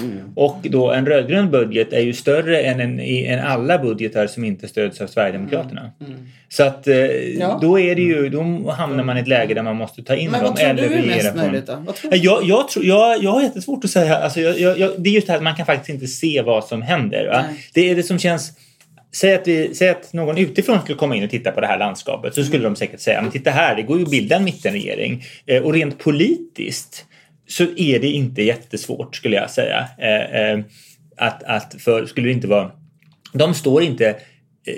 Mm. 0.00 0.32
Och 0.34 0.58
då 0.62 0.92
en 0.92 1.06
rödgrön 1.06 1.50
budget 1.50 1.92
är 1.92 2.00
ju 2.00 2.12
större 2.12 2.60
än, 2.60 2.80
en, 2.80 3.00
än 3.00 3.46
alla 3.46 3.78
budgetar 3.78 4.26
som 4.26 4.44
inte 4.44 4.68
stöds 4.68 5.00
av 5.00 5.06
Sverigedemokraterna. 5.06 5.90
Mm. 6.00 6.12
Mm. 6.12 6.26
Så 6.48 6.64
att 6.64 6.88
eh, 6.88 6.96
ja. 7.38 7.58
då 7.62 7.80
är 7.80 7.94
det 7.94 8.02
ju, 8.02 8.28
då 8.28 8.70
hamnar 8.70 9.04
man 9.04 9.18
i 9.18 9.20
ett 9.20 9.28
läge 9.28 9.54
där 9.54 9.62
man 9.62 9.76
måste 9.76 10.02
ta 10.02 10.14
in 10.14 10.30
Men 10.30 10.44
dem. 10.44 10.54
Men 10.58 10.76
vad 10.76 10.78
tror 10.78 10.88
du 10.88 10.94
är 10.94 11.06
mest 11.06 11.34
möjligt 11.34 11.66
då? 11.66 11.94
Jag, 12.16 12.44
jag, 12.44 12.68
tror, 12.68 12.84
jag, 12.84 13.22
jag 13.22 13.30
har 13.30 13.42
jättesvårt 13.42 13.84
att 13.84 13.90
säga. 13.90 14.16
Alltså, 14.16 14.40
jag, 14.40 14.78
jag, 14.78 14.90
det 14.98 15.10
är 15.10 15.12
just 15.12 15.26
det 15.26 15.32
här 15.32 15.38
att 15.38 15.44
man 15.44 15.56
kan 15.56 15.66
faktiskt 15.66 15.88
inte 15.88 16.06
se 16.06 16.42
vad 16.42 16.64
som 16.64 16.82
händer. 16.82 17.44
Det 17.74 17.90
är 17.90 17.96
det 17.96 18.02
som 18.02 18.18
känns 18.18 18.52
Säg 19.16 19.34
att, 19.34 19.48
vi, 19.48 19.74
säg 19.74 19.88
att 19.88 20.12
någon 20.12 20.38
utifrån 20.38 20.80
skulle 20.80 20.98
komma 20.98 21.16
in 21.16 21.24
och 21.24 21.30
titta 21.30 21.50
på 21.50 21.60
det 21.60 21.66
här 21.66 21.78
landskapet 21.78 22.34
så 22.34 22.44
skulle 22.44 22.64
de 22.64 22.76
säkert 22.76 23.00
säga 23.00 23.22
men 23.22 23.30
titta 23.30 23.50
här, 23.50 23.76
det 23.76 23.82
går 23.82 23.98
ju 23.98 24.04
att 24.04 24.10
bilda 24.10 24.36
en 24.36 24.44
mittenregering. 24.44 25.24
Eh, 25.46 25.62
och 25.62 25.72
rent 25.72 25.98
politiskt 25.98 27.04
så 27.48 27.64
är 27.76 27.98
det 27.98 28.08
inte 28.08 28.42
jättesvårt 28.42 29.16
skulle 29.16 29.36
jag 29.36 29.50
säga. 29.50 29.88
Eh, 29.98 30.40
eh, 30.40 30.60
att, 31.16 31.42
att 31.42 31.74
för 31.78 32.06
skulle 32.06 32.28
det 32.28 32.32
inte 32.32 32.46
vara... 32.46 32.70
De 33.32 33.54
står 33.54 33.82
inte 33.82 34.16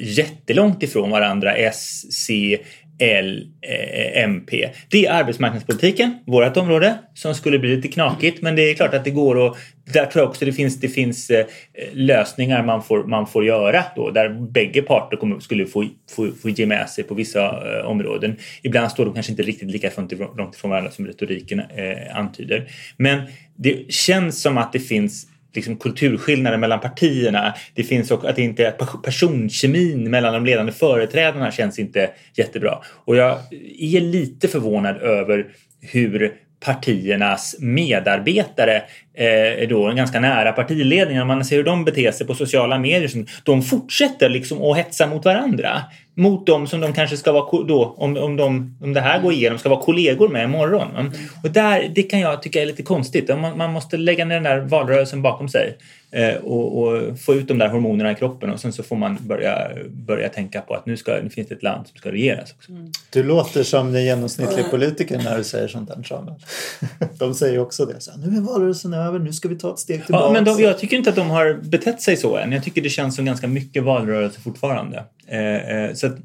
jättelångt 0.00 0.82
ifrån 0.82 1.10
varandra, 1.10 1.56
S, 1.56 2.04
C, 2.10 2.58
L, 2.98 3.46
eh, 3.62 4.22
MP. 4.22 4.68
Det 4.90 5.06
är 5.06 5.12
arbetsmarknadspolitiken, 5.12 6.18
vårt 6.26 6.56
område, 6.56 6.98
som 7.14 7.34
skulle 7.34 7.58
bli 7.58 7.76
lite 7.76 7.88
knakigt. 7.88 8.42
Men 8.42 8.56
det 8.56 8.62
är 8.62 8.74
klart 8.74 8.94
att 8.94 9.04
det 9.04 9.10
går 9.10 9.36
och 9.36 9.56
där 9.92 10.06
tror 10.06 10.22
jag 10.22 10.28
också 10.28 10.44
det 10.44 10.52
finns, 10.52 10.80
det 10.80 10.88
finns 10.88 11.30
eh, 11.30 11.46
lösningar 11.92 12.62
man 12.62 12.82
får, 12.82 13.04
man 13.04 13.26
får 13.26 13.44
göra 13.44 13.84
då, 13.96 14.10
där 14.10 14.28
bägge 14.52 14.82
parter 14.82 15.16
kommer, 15.16 15.40
skulle 15.40 15.66
få, 15.66 15.88
få, 16.10 16.30
få 16.42 16.48
ge 16.48 16.66
med 16.66 16.88
sig 16.88 17.04
på 17.04 17.14
vissa 17.14 17.44
eh, 17.46 17.86
områden. 17.86 18.36
Ibland 18.62 18.90
står 18.90 19.04
de 19.04 19.14
kanske 19.14 19.32
inte 19.32 19.42
riktigt 19.42 19.70
lika 19.70 19.90
långt 20.36 20.54
ifrån 20.54 20.70
varandra 20.70 20.90
som 20.90 21.06
retoriken 21.06 21.60
eh, 21.60 22.16
antyder. 22.16 22.68
Men 22.96 23.22
det 23.56 23.92
känns 23.92 24.42
som 24.42 24.58
att 24.58 24.72
det 24.72 24.80
finns 24.80 25.26
liksom 25.58 25.76
kulturskillnader 25.76 26.58
mellan 26.58 26.80
partierna. 26.80 27.54
Det 27.74 27.82
finns 27.82 28.10
också 28.10 28.26
att 28.26 28.36
det 28.36 28.42
inte 28.42 28.74
personkemin 29.04 30.10
mellan 30.10 30.32
de 30.32 30.44
ledande 30.44 30.72
företrädarna 30.72 31.52
känns 31.52 31.78
inte 31.78 32.10
jättebra. 32.36 32.78
Och 33.04 33.16
jag 33.16 33.38
är 33.78 34.00
lite 34.00 34.48
förvånad 34.48 34.96
över 34.96 35.46
hur 35.80 36.32
partiernas 36.60 37.56
medarbetare 37.58 38.82
eh, 39.14 39.68
då 39.68 39.92
ganska 39.92 40.20
nära 40.20 40.52
partiledningen, 40.52 41.22
om 41.22 41.28
man 41.28 41.44
ser 41.44 41.56
hur 41.56 41.64
de 41.64 41.84
beter 41.84 42.12
sig 42.12 42.26
på 42.26 42.34
sociala 42.34 42.78
medier, 42.78 43.24
de 43.42 43.62
fortsätter 43.62 44.28
liksom 44.28 44.62
att 44.62 44.76
hetsa 44.76 45.06
mot 45.06 45.24
varandra. 45.24 45.82
Mot 46.18 46.46
dem 46.46 46.66
som 46.66 46.80
de 46.80 46.92
kanske 46.92 47.16
ska 47.16 47.32
vara, 47.32 47.64
då, 47.64 47.94
om, 47.96 48.16
om, 48.16 48.36
de, 48.36 48.76
om 48.80 48.94
det 48.94 49.00
här 49.00 49.22
går 49.22 49.32
igenom, 49.32 49.58
ska 49.58 49.68
vara 49.68 49.80
kollegor 49.80 50.28
med 50.28 50.44
imorgon. 50.44 50.88
Mm. 50.96 51.12
Och 51.42 51.50
där, 51.50 51.92
det 51.94 52.02
kan 52.02 52.20
jag 52.20 52.42
tycka 52.42 52.62
är 52.62 52.66
lite 52.66 52.82
konstigt. 52.82 53.28
Man, 53.28 53.58
man 53.58 53.72
måste 53.72 53.96
lägga 53.96 54.24
ner 54.24 54.34
den 54.34 54.42
där 54.42 54.60
valrörelsen 54.60 55.22
bakom 55.22 55.48
sig 55.48 55.76
eh, 56.10 56.34
och, 56.34 56.82
och, 56.82 57.20
få 57.20 57.34
ut 57.34 57.48
de 57.48 57.58
där 57.58 57.68
hormonerna 57.68 58.12
i 58.12 58.14
kroppen 58.14 58.50
och 58.50 58.60
sen 58.60 58.72
så 58.72 58.82
får 58.82 58.96
man 58.96 59.18
börja, 59.20 59.68
börja 59.88 60.28
tänka 60.28 60.60
på 60.60 60.74
att 60.74 60.86
nu, 60.86 60.96
ska, 60.96 61.20
nu 61.22 61.30
finns 61.30 61.48
det 61.48 61.54
ett 61.54 61.62
land 61.62 61.86
som 61.86 61.98
ska 61.98 62.12
regeras. 62.12 62.54
Också. 62.56 62.72
Mm. 62.72 62.92
Du 63.10 63.22
låter 63.22 63.62
som 63.62 63.92
den 63.92 64.04
genomsnittliga 64.04 64.68
politikern 64.68 65.24
när 65.24 65.38
du 65.38 65.44
säger 65.44 65.68
sånt 65.68 65.88
där 65.88 66.02
Samuel. 66.02 66.34
De 67.18 67.34
säger 67.34 67.58
också 67.58 67.84
det. 67.84 68.00
Så 68.00 68.10
här, 68.10 68.18
nu 68.18 68.36
är 68.36 68.40
valrörelsen 68.40 68.94
över, 68.94 69.18
nu 69.18 69.32
ska 69.32 69.48
vi 69.48 69.56
ta 69.56 69.72
ett 69.72 69.78
steg 69.78 70.04
tillbaka. 70.04 70.24
Ja, 70.24 70.32
men 70.32 70.44
de, 70.44 70.62
jag 70.62 70.78
tycker 70.78 70.96
inte 70.96 71.10
att 71.10 71.16
de 71.16 71.30
har 71.30 71.54
betett 71.54 72.02
sig 72.02 72.16
så 72.16 72.36
än. 72.36 72.52
Jag 72.52 72.64
tycker 72.64 72.82
det 72.82 72.88
känns 72.88 73.16
som 73.16 73.24
ganska 73.24 73.48
mycket 73.48 73.82
valrörelse 73.82 74.40
fortfarande. 74.40 75.04
Eh, 75.28 75.70
eh, 75.70 75.94
så 75.94 76.06
att, 76.06 76.16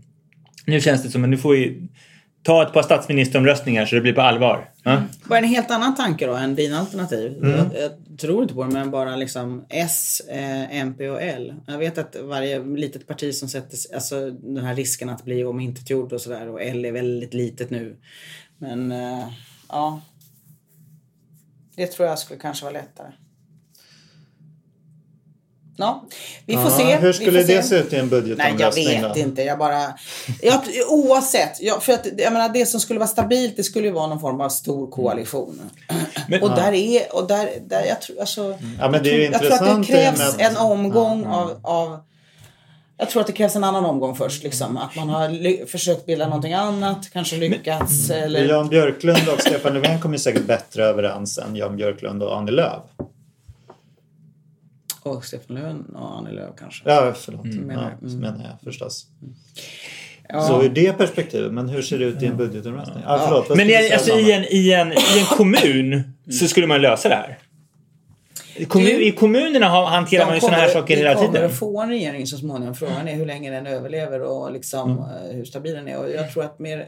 nu 0.66 0.82
känns 0.82 1.04
det 1.04 1.10
som 1.10 1.24
att 1.24 1.30
nu 1.30 1.38
får 1.38 1.54
vi 1.54 1.90
ta 2.44 2.64
ett 2.68 2.74
par 2.74 2.84
statsministeromröstningar 2.84 3.86
så 3.86 3.96
det 3.96 4.02
blir 4.02 4.14
på 4.14 4.22
allvar. 4.22 4.70
Mm. 4.86 5.04
Bara 5.24 5.40
en 5.40 5.46
helt 5.46 5.72
annan 5.72 5.96
tanke 5.96 6.28
då 6.28 6.34
än 6.34 6.56
din 6.56 6.74
alternativ. 6.74 7.38
Mm. 7.38 7.50
Jag, 7.52 7.68
jag, 7.82 8.20
tror 8.20 8.42
inte 8.44 8.54
på 8.54 8.64
det 8.64 8.70
men 8.74 8.92
bara 8.92 9.16
liksom 9.16 9.66
S, 9.70 10.22
eh, 10.30 10.78
MP 10.78 11.10
och 11.10 11.22
L. 11.22 11.54
Jag 11.68 11.78
vet 11.78 11.98
att 11.98 12.16
varje 12.24 12.64
litet 12.64 13.08
parti 13.08 13.36
som 13.36 13.50
sätter 13.50 13.96
alltså 13.96 14.32
den 14.32 14.66
här 14.66 14.76
risken 14.76 15.10
att 15.10 15.26
bli 15.26 15.44
omintetgjord 15.44 16.14
och 16.14 16.22
sådär 16.22 16.50
och 16.50 16.62
L 16.62 16.86
är 16.86 16.92
väldigt 16.92 17.34
litet 17.34 17.70
nu. 17.70 17.98
Men 18.58 18.92
eh, 18.92 19.28
ja. 19.70 20.02
Det 21.76 21.88
tror 21.88 22.08
jag 22.08 22.20
skulle 22.20 22.40
kanske 22.40 22.66
vara 22.66 22.74
lättare. 22.74 23.08
Ja, 25.78 26.06
vi 26.46 26.54
får 26.54 26.64
ja, 26.64 26.78
se. 26.78 26.96
Hur 26.96 27.14
skulle 27.14 27.44
det 27.44 27.64
se 27.64 27.76
ut 27.76 27.94
i 27.94 27.96
en 27.96 28.10
budgetomröstning? 28.10 28.86
Nej, 28.86 28.96
jag 28.96 29.02
vet 29.02 29.16
då? 29.16 29.20
inte. 29.20 29.42
Jag 29.42 29.58
bara... 29.58 29.94
Jag, 30.42 30.62
oavsett. 30.90 31.62
Jag, 31.62 31.84
för 31.84 31.94
att, 31.94 32.08
jag 32.18 32.34
menar, 32.34 32.50
det 32.50 32.66
som 32.66 32.80
skulle 32.80 33.00
vara 33.00 33.08
stabilt 33.08 33.58
det 33.58 33.64
skulle 33.64 33.88
ju 33.88 33.94
vara 33.94 34.08
någon 34.08 34.20
form 34.20 34.42
av 34.42 34.50
stor 34.50 34.92
koalition. 34.92 35.62
Men, 36.28 36.44
och, 36.44 36.50
ja. 36.50 36.56
där 36.56 36.74
är, 36.74 37.16
och 37.16 37.28
där 37.28 37.50
där 37.68 37.86
jag 37.86 38.02
tror... 38.02 38.20
Alltså, 38.20 38.58
ja, 38.80 38.90
men 38.90 39.04
det 39.04 39.26
är 39.26 39.32
jag, 39.32 39.42
tror 39.42 39.54
att 39.54 39.82
det 39.82 39.94
krävs 39.94 40.36
en 40.38 40.58
omgång 40.58 41.26
av, 41.26 41.60
av 41.64 42.00
jag 42.98 43.10
tror 43.10 43.22
att 43.22 43.28
det 43.28 43.34
krävs 43.34 43.56
en 43.56 43.64
annan 43.64 43.86
omgång 43.86 44.16
först. 44.16 44.44
Liksom. 44.44 44.78
Att 44.78 44.96
man 44.96 45.10
har 45.10 45.66
försökt 45.66 46.06
bilda 46.06 46.26
någonting 46.26 46.54
annat, 46.54 47.10
kanske 47.14 47.36
lyckats. 47.36 48.10
Men, 48.10 48.24
eller... 48.24 48.46
Jan 48.46 48.70
Björklund 48.70 49.30
och 49.34 49.42
Stefan 49.42 49.74
Löfven 49.74 50.02
kommer 50.02 50.18
säkert 50.18 50.46
bättre 50.46 50.84
överens 50.86 51.38
än 51.38 51.56
Jan 51.56 51.76
Björklund 51.76 52.24
och 52.24 52.38
Annie 52.38 52.52
Lööf. 52.52 52.84
Och 55.04 55.26
Stefan 55.26 55.56
Löfven 55.56 55.96
och 55.96 56.18
Annie 56.18 56.32
Lööf 56.32 56.54
kanske. 56.60 56.90
Ja, 56.90 57.14
förlåt. 57.16 57.46
Mm. 57.46 57.70
Ja, 57.70 57.90
så 58.00 58.06
mm. 58.06 58.20
menar 58.20 58.44
jag 58.44 58.62
förstås. 58.64 59.08
Ja. 60.30 60.42
Så 60.42 60.64
ur 60.64 60.70
det 60.70 60.94
perspektivet, 60.98 61.54
men 61.54 61.70
hur 61.70 61.82
ser 61.82 62.00
det 62.00 62.06
ut 62.06 62.24
i 62.24 62.26
en 62.26 62.38
budgetomröstning? 62.38 63.04
Ja. 63.08 63.16
Ah, 63.16 63.28
förlåt, 63.28 63.58
men 63.58 63.70
i, 63.70 63.92
alltså, 63.92 64.20
i, 64.20 64.32
en, 64.32 64.44
i, 64.44 64.72
en, 64.72 64.92
i 64.92 65.20
en 65.20 65.26
kommun 65.38 66.14
så 66.32 66.48
skulle 66.48 66.68
man 66.68 66.82
lösa 66.82 67.10
det 67.10 67.16
här? 67.16 67.40
Kommun, 68.68 69.02
I 69.02 69.12
kommunerna 69.12 69.68
hanterar 69.68 70.26
man 70.26 70.36
ju 70.36 70.42
sådana 70.42 70.58
här 70.58 70.70
saker 70.70 70.98
hela 70.98 71.16
tiden. 71.16 71.32
Vi 71.32 71.38
kommer 71.38 71.50
att 71.50 71.60
få 71.60 71.82
en 71.82 71.90
regering 71.90 72.28
så 72.28 72.38
småningom. 72.38 72.76
Frågan 72.76 73.08
är 73.08 73.16
hur 73.16 73.26
länge 73.26 73.52
den 73.52 73.68
överlever 73.68 74.22
och 74.22 74.52
liksom, 74.52 74.92
mm. 74.92 75.04
Eh, 75.04 75.36
hur 75.36 75.46
stabil 75.46 75.74
den 75.74 75.88
är. 75.88 75.98
Och 75.98 76.10
jag 76.12 76.32
tror 76.32 76.44
att 76.44 76.60
mer... 76.60 76.88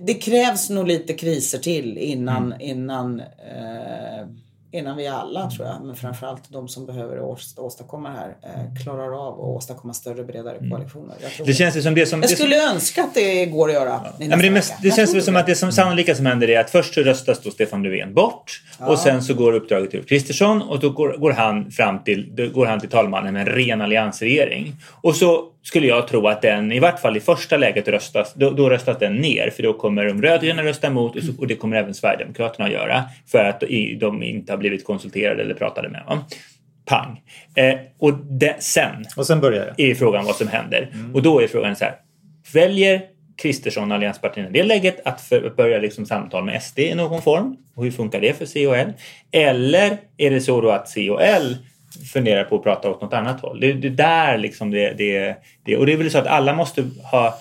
Det 0.00 0.14
krävs 0.14 0.70
nog 0.70 0.86
lite 0.86 1.14
kriser 1.14 1.58
till 1.58 1.98
innan, 1.98 2.44
mm. 2.44 2.60
innan 2.60 3.20
eh, 3.20 4.26
innan 4.74 4.96
vi 4.96 5.06
alla 5.06 5.50
tror 5.50 5.68
jag, 5.68 5.84
men 5.84 5.96
framförallt 5.96 6.42
de 6.48 6.68
som 6.68 6.86
behöver 6.86 7.20
åstadkomma 7.56 8.08
det 8.08 8.16
här 8.16 8.36
eh, 8.42 8.82
klarar 8.82 9.26
av 9.26 9.34
att 9.34 9.56
åstadkomma 9.56 9.94
större, 9.94 10.24
bredare 10.24 10.56
mm. 10.56 10.70
koalitioner. 10.70 11.14
Jag, 11.20 11.46
det 11.46 11.54
känns 11.54 11.82
som 11.82 11.94
det 11.94 12.06
som, 12.06 12.20
jag 12.20 12.30
skulle 12.30 12.60
som, 12.60 12.74
önska 12.74 13.04
att 13.04 13.14
det 13.14 13.46
går 13.46 13.68
att 13.68 13.74
göra. 13.74 14.00
Ja. 14.18 14.26
Men 14.28 14.38
det, 14.38 14.50
mest, 14.50 14.74
det 14.82 14.90
känns 14.90 15.14
väl 15.14 15.22
som 15.22 15.36
att 15.36 15.46
det 15.46 15.54
som 15.54 15.72
sannolika 15.72 16.14
som 16.14 16.26
händer 16.26 16.50
är 16.50 16.60
att 16.60 16.70
först 16.70 16.94
så 16.94 17.00
röstas 17.00 17.40
då 17.42 17.50
Stefan 17.50 17.82
Löfven 17.82 18.14
bort 18.14 18.62
ja. 18.78 18.86
och 18.86 18.98
sen 18.98 19.22
så 19.22 19.34
går 19.34 19.52
uppdraget 19.52 19.90
till 19.90 20.04
Kristersson 20.04 20.62
och 20.62 20.80
då 20.80 20.90
går, 20.90 21.16
går, 21.18 21.30
han 21.30 21.70
fram 21.70 22.04
till, 22.04 22.50
går 22.54 22.66
han 22.66 22.80
till 22.80 22.90
talmannen 22.90 23.34
med 23.34 23.48
en 23.48 23.54
ren 23.54 23.80
alliansregering. 23.80 24.72
Och 25.02 25.16
så 25.16 25.53
skulle 25.64 25.86
jag 25.86 26.08
tro 26.08 26.28
att 26.28 26.42
den, 26.42 26.72
i 26.72 26.80
vart 26.80 27.00
fall 27.00 27.16
i 27.16 27.20
första 27.20 27.56
läget 27.56 27.88
röstas, 27.88 28.34
då, 28.34 28.50
då 28.50 28.70
röstas 28.70 28.98
den 28.98 29.16
ner 29.16 29.50
för 29.50 29.62
då 29.62 29.72
kommer 29.72 30.04
de 30.04 30.22
rödgröna 30.22 30.62
rösta 30.62 30.86
emot 30.86 31.16
och, 31.38 31.46
det 31.46 31.54
kommer 31.54 31.76
även 31.76 31.94
Sverigedemokraterna 31.94 32.66
att 32.66 32.72
göra 32.72 33.04
för 33.26 33.44
att 33.44 33.62
de 34.00 34.22
inte 34.22 34.52
har 34.52 34.56
blivit 34.56 34.84
konsulterade 34.84 35.42
eller 35.42 35.54
pratade 35.54 35.88
med. 35.88 36.02
Va? 36.08 36.24
Pang! 36.84 37.22
Eh, 37.54 37.78
och 37.98 38.14
det, 38.14 38.56
sen, 38.58 39.04
och 39.16 39.26
sen 39.26 39.40
börjar 39.40 39.74
är 39.76 39.94
frågan 39.94 40.24
vad 40.24 40.36
som 40.36 40.48
händer. 40.48 40.90
Mm. 40.92 41.14
Och 41.14 41.22
då 41.22 41.40
är 41.40 41.46
frågan 41.46 41.76
så 41.76 41.84
här. 41.84 41.94
Väljer 42.52 43.02
Kristersson 43.36 43.90
och 43.90 43.96
allianspartierna 43.96 44.50
det 44.50 44.62
läget 44.62 45.00
att 45.04 45.20
för, 45.20 45.50
börja 45.56 45.78
liksom 45.78 46.06
samtal 46.06 46.44
med 46.44 46.62
SD 46.62 46.78
i 46.78 46.94
någon 46.94 47.22
form? 47.22 47.56
Och 47.76 47.84
hur 47.84 47.90
funkar 47.90 48.20
det 48.20 48.38
för 48.38 48.46
C 48.46 48.66
och 48.66 48.76
L? 48.76 48.92
Eller 49.32 49.98
är 50.16 50.30
det 50.30 50.40
så 50.40 50.60
då 50.60 50.70
att 50.70 50.88
C 50.88 51.10
och 51.10 51.22
L 51.22 51.56
funderar 52.12 52.44
på 52.44 52.56
att 52.56 52.62
prata 52.62 52.90
åt 52.90 53.00
något 53.00 53.12
annat 53.12 53.40
håll. 53.40 53.60
Det, 53.60 53.72
det 53.72 53.90
där 53.90 54.38
liksom 54.38 54.70
det, 54.70 54.92
det, 54.92 55.36
det, 55.64 55.76
Och 55.76 55.86
det 55.86 55.92
är 55.92 55.96
väl 55.96 56.10
så 56.10 56.18
att 56.18 56.26
alla 56.26 56.54
måste 56.54 56.84
ha 57.10 57.38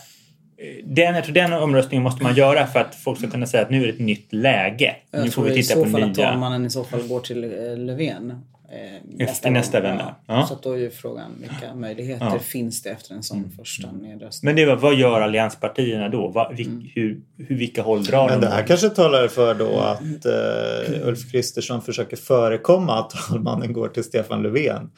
den, 0.84 1.16
jag 1.16 1.24
tror 1.24 1.34
den 1.34 1.54
omröstningen 1.54 2.04
måste 2.04 2.24
man 2.24 2.36
göra 2.36 2.68
för 2.68 2.80
att 2.80 2.96
folk 2.96 3.20
ska 3.20 3.30
kunna 3.30 3.46
säga 3.46 3.64
att 3.64 3.70
nu 3.70 3.84
är 3.84 3.88
det 3.88 3.94
ett 3.94 4.00
nytt 4.00 4.34
läge. 4.34 4.96
Jag 5.12 5.24
nu 5.24 5.32
får 5.32 5.44
vi 5.44 5.64
titta 5.64 5.76
på 5.76 5.86
nya. 5.86 6.00
Jag 6.00 6.00
tror 6.00 6.06
i 6.06 6.14
så 6.14 6.18
fall 6.18 6.28
att 6.28 6.34
talmannen 6.34 6.66
i 6.66 6.70
så 6.70 6.84
fall 6.84 7.08
går 7.08 7.20
till 7.20 7.44
eh, 7.44 7.78
Löfven 7.78 8.42
eh, 8.74 9.02
nästa, 9.04 9.50
nästa 9.50 9.80
vända. 9.80 10.16
Ja. 10.28 10.46
Så 10.46 10.58
då 10.62 10.72
är 10.72 10.78
ju 10.78 10.92
frågan 10.92 11.32
vilka 11.40 11.76
möjligheter 11.76 12.26
ja. 12.26 12.40
finns 12.40 12.82
det 12.82 12.90
efter 12.90 13.16
en 13.16 13.24
sån 13.24 13.38
mm. 13.38 13.52
första 13.52 13.92
nedröstning? 13.92 14.48
Men 14.48 14.56
det 14.56 14.66
var, 14.66 14.76
vad 14.76 14.96
gör 14.96 15.22
allianspartierna 15.22 16.10
då? 16.10 16.28
Va, 16.28 16.52
vi, 16.56 16.66
mm. 16.66 16.90
hur, 16.94 17.22
hur, 17.38 17.56
vilka 17.56 17.82
håll 17.82 18.04
drar 18.04 18.30
Men 18.30 18.40
de? 18.40 18.46
det 18.46 18.52
här 18.52 18.68
kanske 18.68 18.90
talar 18.90 19.28
för 19.28 19.56
då 19.56 19.80
att 19.80 20.26
uh, 20.26 21.08
Ulf 21.08 21.32
Kristersson 21.32 21.82
försöker 21.82 22.18
förekomma 22.18 23.00
att 23.00 23.10
talmannen 23.10 23.74
går 23.74 23.88
till 23.88 24.04
Stefan 24.04 24.44
Löfven 24.44 24.92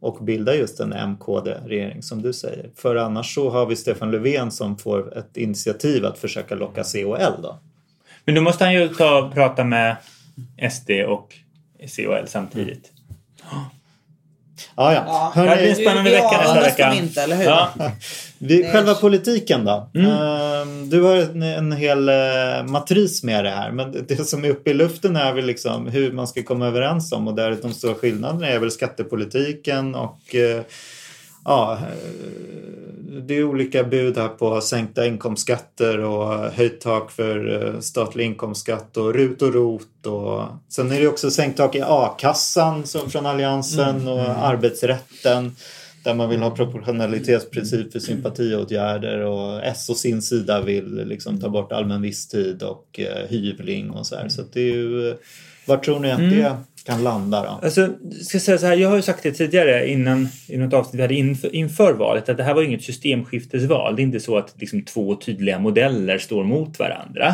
och 0.00 0.24
bildar 0.24 0.52
just 0.52 0.80
en 0.80 0.92
MKD-regering 0.92 2.02
som 2.02 2.22
du 2.22 2.32
säger. 2.32 2.70
För 2.76 2.96
annars 2.96 3.34
så 3.34 3.50
har 3.50 3.66
vi 3.66 3.76
Stefan 3.76 4.10
Löfven 4.10 4.50
som 4.50 4.78
får 4.78 5.18
ett 5.18 5.36
initiativ 5.36 6.04
att 6.04 6.18
försöka 6.18 6.54
locka 6.54 6.84
C 6.84 7.04
och 7.04 7.20
L 7.20 7.32
då. 7.42 7.58
Men 8.24 8.34
då 8.34 8.40
måste 8.40 8.64
han 8.64 8.74
ju 8.74 8.88
ta, 8.88 9.30
prata 9.34 9.64
med 9.64 9.96
SD 10.70 10.90
och 10.90 11.34
COL 11.96 12.26
samtidigt. 12.26 12.93
Ja, 14.76 14.92
ja. 14.92 15.32
Hörrni, 15.34 15.50
det 15.50 15.56
blir 15.56 15.68
en 15.68 15.76
spännande 15.76 16.10
vecka 16.10 16.38
nästa 16.38 16.60
vecka. 16.60 16.94
Inte, 16.94 17.22
eller 17.22 17.36
hur? 17.36 17.44
Ja. 17.44 17.68
Vi, 18.38 18.70
själva 18.72 18.94
politiken 18.94 19.64
då. 19.64 19.90
Mm. 19.94 20.10
Ehm, 20.10 20.90
du 20.90 21.02
har 21.02 21.16
en, 21.16 21.42
en 21.42 21.72
hel 21.72 22.08
eh, 22.08 22.14
matris 22.66 23.22
med 23.22 23.44
det 23.44 23.50
här. 23.50 23.70
Men 23.70 24.04
det 24.08 24.28
som 24.28 24.44
är 24.44 24.48
uppe 24.48 24.70
i 24.70 24.74
luften 24.74 25.16
är 25.16 25.32
väl 25.32 25.46
liksom 25.46 25.86
hur 25.86 26.12
man 26.12 26.28
ska 26.28 26.42
komma 26.42 26.66
överens 26.66 27.12
om. 27.12 27.28
Och 27.28 27.34
där 27.34 27.58
de 27.62 27.72
stora 27.72 27.94
skillnaderna 27.94 28.48
är 28.48 28.58
väl 28.58 28.70
skattepolitiken 28.70 29.94
och 29.94 30.34
eh, 30.34 30.62
ja, 31.44 31.78
det 33.26 33.34
är 33.34 33.44
olika 33.44 33.84
bud 33.84 34.18
här 34.18 34.28
på 34.28 34.60
sänkta 34.60 35.06
inkomstskatter 35.06 35.98
och 35.98 36.52
höjt 36.52 36.80
tak 36.80 37.10
för 37.10 37.64
eh, 37.66 37.80
statlig 37.80 38.24
inkomstskatt 38.24 38.96
och 38.96 39.14
RUT 39.14 39.42
och 39.42 39.54
ROT. 39.54 40.06
Och 40.06 40.42
sen 40.68 40.92
är 40.92 41.00
det 41.00 41.08
också 41.08 41.30
sänkt 41.30 41.56
tak 41.56 41.74
i 41.74 41.82
a-kassan 41.86 42.86
som 42.86 43.10
från 43.10 43.26
Alliansen 43.26 43.96
mm. 43.96 44.08
och 44.08 44.20
mm. 44.20 44.36
arbetsrätten. 44.36 45.56
Där 46.04 46.14
man 46.14 46.30
vill 46.30 46.40
ha 46.40 46.50
proportionalitetsprincip 46.50 47.92
för 47.92 47.98
sympatiåtgärder 47.98 49.20
och 49.20 49.64
S 49.64 49.88
och 49.88 49.96
sin 49.96 50.22
sida 50.22 50.60
vill 50.60 51.04
liksom 51.04 51.40
ta 51.40 51.48
bort 51.48 51.72
allmän 51.72 52.02
visstid 52.02 52.62
och 52.62 53.00
eh, 53.00 53.28
hyvling 53.28 53.90
och 53.90 54.06
så 54.06 54.16
här. 54.16 54.28
Så 54.28 54.42
det 54.52 54.60
är 54.60 54.74
ju, 54.74 55.16
var 55.66 55.76
tror 55.76 56.00
ni 56.00 56.10
att 56.10 56.18
det 56.18 56.56
kan 56.84 57.02
landa 57.02 57.42
då? 57.42 57.66
Alltså, 57.66 57.88
ska 58.22 58.36
jag 58.36 58.42
säga 58.42 58.58
så 58.58 58.66
här, 58.66 58.76
jag 58.76 58.88
har 58.88 58.96
ju 58.96 59.02
sagt 59.02 59.22
det 59.22 59.32
tidigare 59.32 59.90
innan 59.90 60.28
i 60.48 60.56
något 60.56 60.74
avsnitt 60.74 60.94
vi 60.94 61.02
hade 61.02 61.14
inför, 61.14 61.54
inför 61.54 61.92
valet 61.92 62.28
att 62.28 62.36
det 62.36 62.42
här 62.42 62.54
var 62.54 62.62
inget 62.62 62.82
systemskiftesval. 62.82 63.96
Det 63.96 64.02
är 64.02 64.04
inte 64.04 64.20
så 64.20 64.38
att 64.38 64.54
liksom 64.56 64.82
två 64.82 65.14
tydliga 65.14 65.58
modeller 65.58 66.18
står 66.18 66.44
mot 66.44 66.78
varandra. 66.78 67.26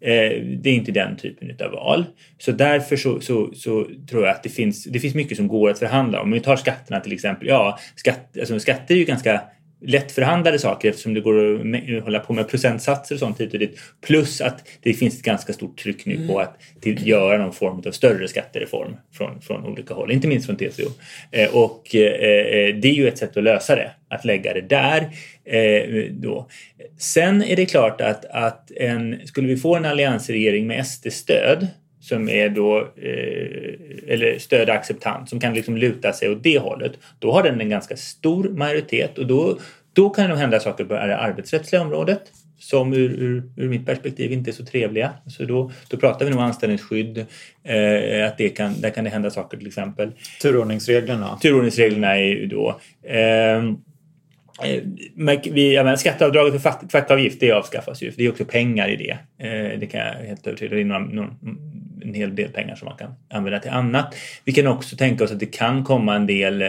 Eh, 0.00 0.42
det 0.62 0.70
är 0.70 0.74
inte 0.74 0.92
den 0.92 1.16
typen 1.16 1.66
av 1.66 1.72
val. 1.72 2.04
Så 2.38 2.52
därför 2.52 2.96
så, 2.96 3.20
så, 3.20 3.50
så, 3.54 3.86
tror 4.10 4.24
jag 4.24 4.30
att 4.30 4.42
det 4.42 4.48
finns, 4.48 4.84
det 4.84 5.00
finns 5.00 5.14
mycket 5.14 5.36
som 5.36 5.48
går 5.48 5.70
att 5.70 5.78
förhandla 5.78 6.20
om. 6.20 6.24
Om 6.24 6.32
vi 6.32 6.40
tar 6.40 6.56
skatterna 6.56 7.00
till 7.00 7.12
exempel. 7.12 7.48
Ja, 7.48 7.78
skatt, 7.96 8.36
alltså 8.38 8.60
skatter 8.60 8.94
är 8.94 8.98
ju 8.98 9.04
ganska 9.04 9.40
lättförhandlade 9.86 10.58
saker 10.58 10.88
eftersom 10.88 11.14
det 11.14 11.20
går 11.20 11.60
att 11.98 12.04
hålla 12.04 12.20
på 12.20 12.32
med 12.32 12.48
procentsatser 12.48 13.14
och 13.14 13.18
sånt 13.18 13.40
hit 13.40 13.52
och 13.52 13.58
dit. 13.58 13.78
Plus 14.06 14.40
att 14.40 14.68
det 14.82 14.94
finns 14.94 15.14
ett 15.14 15.22
ganska 15.22 15.52
stort 15.52 15.78
tryck 15.78 16.06
nu 16.06 16.28
på 16.28 16.40
att 16.40 16.58
till, 16.80 17.06
göra 17.06 17.38
någon 17.38 17.52
form 17.52 17.82
av 17.86 17.90
större 17.90 18.28
skattereform 18.28 18.96
från, 19.12 19.40
från 19.40 19.66
olika 19.66 19.94
håll, 19.94 20.10
inte 20.10 20.28
minst 20.28 20.46
från 20.46 20.56
TCO. 20.56 20.90
Eh, 21.30 21.54
och 21.54 21.94
eh, 21.94 22.74
det 22.76 22.88
är 22.88 22.94
ju 22.94 23.08
ett 23.08 23.18
sätt 23.18 23.36
att 23.36 23.44
lösa 23.44 23.76
det, 23.76 23.90
att 24.08 24.24
lägga 24.24 24.54
det 24.54 24.60
där. 24.60 25.10
Eh, 25.44 26.04
då. 26.10 26.48
Sen 26.98 27.42
är 27.42 27.56
det 27.56 27.66
klart 27.66 28.00
att, 28.00 28.24
att 28.24 28.70
en, 28.70 29.26
skulle 29.26 29.48
vi 29.48 29.56
få 29.56 29.76
en 29.76 29.84
alliansregering 29.84 30.66
med 30.66 30.86
SD-stöd 30.86 31.68
som 32.04 32.28
är 32.28 32.48
då, 32.48 32.78
eh, 32.78 34.12
eller 34.12 34.38
stöd 34.38 34.68
och 34.68 34.74
acceptans, 34.74 35.30
som 35.30 35.40
kan 35.40 35.54
liksom 35.54 35.76
luta 35.76 36.12
sig 36.12 36.30
åt 36.30 36.42
det 36.42 36.58
hållet, 36.58 36.92
då 37.18 37.32
har 37.32 37.42
den 37.42 37.60
en 37.60 37.68
ganska 37.68 37.96
stor 37.96 38.48
majoritet 38.48 39.18
och 39.18 39.26
då, 39.26 39.58
då 39.92 40.10
kan 40.10 40.24
det 40.24 40.28
nog 40.28 40.38
hända 40.38 40.60
saker 40.60 40.84
på 40.84 40.94
det 40.94 41.16
arbetsrättsliga 41.16 41.82
området 41.82 42.22
som 42.58 42.92
ur, 42.92 43.10
ur, 43.10 43.42
ur 43.56 43.68
mitt 43.68 43.86
perspektiv 43.86 44.32
inte 44.32 44.50
är 44.50 44.52
så 44.52 44.64
trevliga. 44.64 45.10
Så 45.26 45.44
då, 45.44 45.70
då 45.88 45.96
pratar 45.96 46.24
vi 46.24 46.30
nog 46.30 46.40
anställningsskydd, 46.40 47.18
eh, 47.62 48.26
att 48.26 48.38
det 48.38 48.48
kan, 48.48 48.80
där 48.80 48.90
kan 48.90 49.04
det 49.04 49.10
hända 49.10 49.30
saker 49.30 49.58
till 49.58 49.66
exempel. 49.66 50.12
Turordningsreglerna. 50.42 51.38
Turordningsreglerna 51.42 52.16
är 52.16 52.24
ju 52.24 52.46
då 52.46 52.80
ehm, 53.08 53.76
Eh, 54.62 54.82
vi, 55.52 55.74
ja, 55.74 55.84
men 55.84 55.98
skatteavdraget 55.98 56.62
för 56.62 56.70
fack- 56.70 56.90
fackavgift 56.92 57.40
det 57.40 57.52
avskaffas 57.52 58.02
ju. 58.02 58.10
För 58.10 58.18
det 58.18 58.24
är 58.26 58.30
också 58.30 58.44
pengar 58.44 58.88
i 58.88 58.96
det. 58.96 59.10
Eh, 59.46 59.78
det 59.78 59.86
kan 59.86 60.00
jag 60.00 60.12
helt 60.12 60.46
övertyga. 60.46 60.74
Det 60.74 60.80
är 60.80 60.84
några, 60.84 61.00
någon, 61.00 61.34
en 62.04 62.14
hel 62.14 62.36
del 62.36 62.48
pengar 62.48 62.74
som 62.74 62.88
man 62.88 62.98
kan 62.98 63.14
använda 63.30 63.58
till 63.58 63.70
annat. 63.70 64.14
Vi 64.44 64.52
kan 64.52 64.66
också 64.66 64.96
tänka 64.96 65.24
oss 65.24 65.32
att 65.32 65.40
det 65.40 65.46
kan 65.46 65.84
komma 65.84 66.16
en 66.16 66.26
del, 66.26 66.62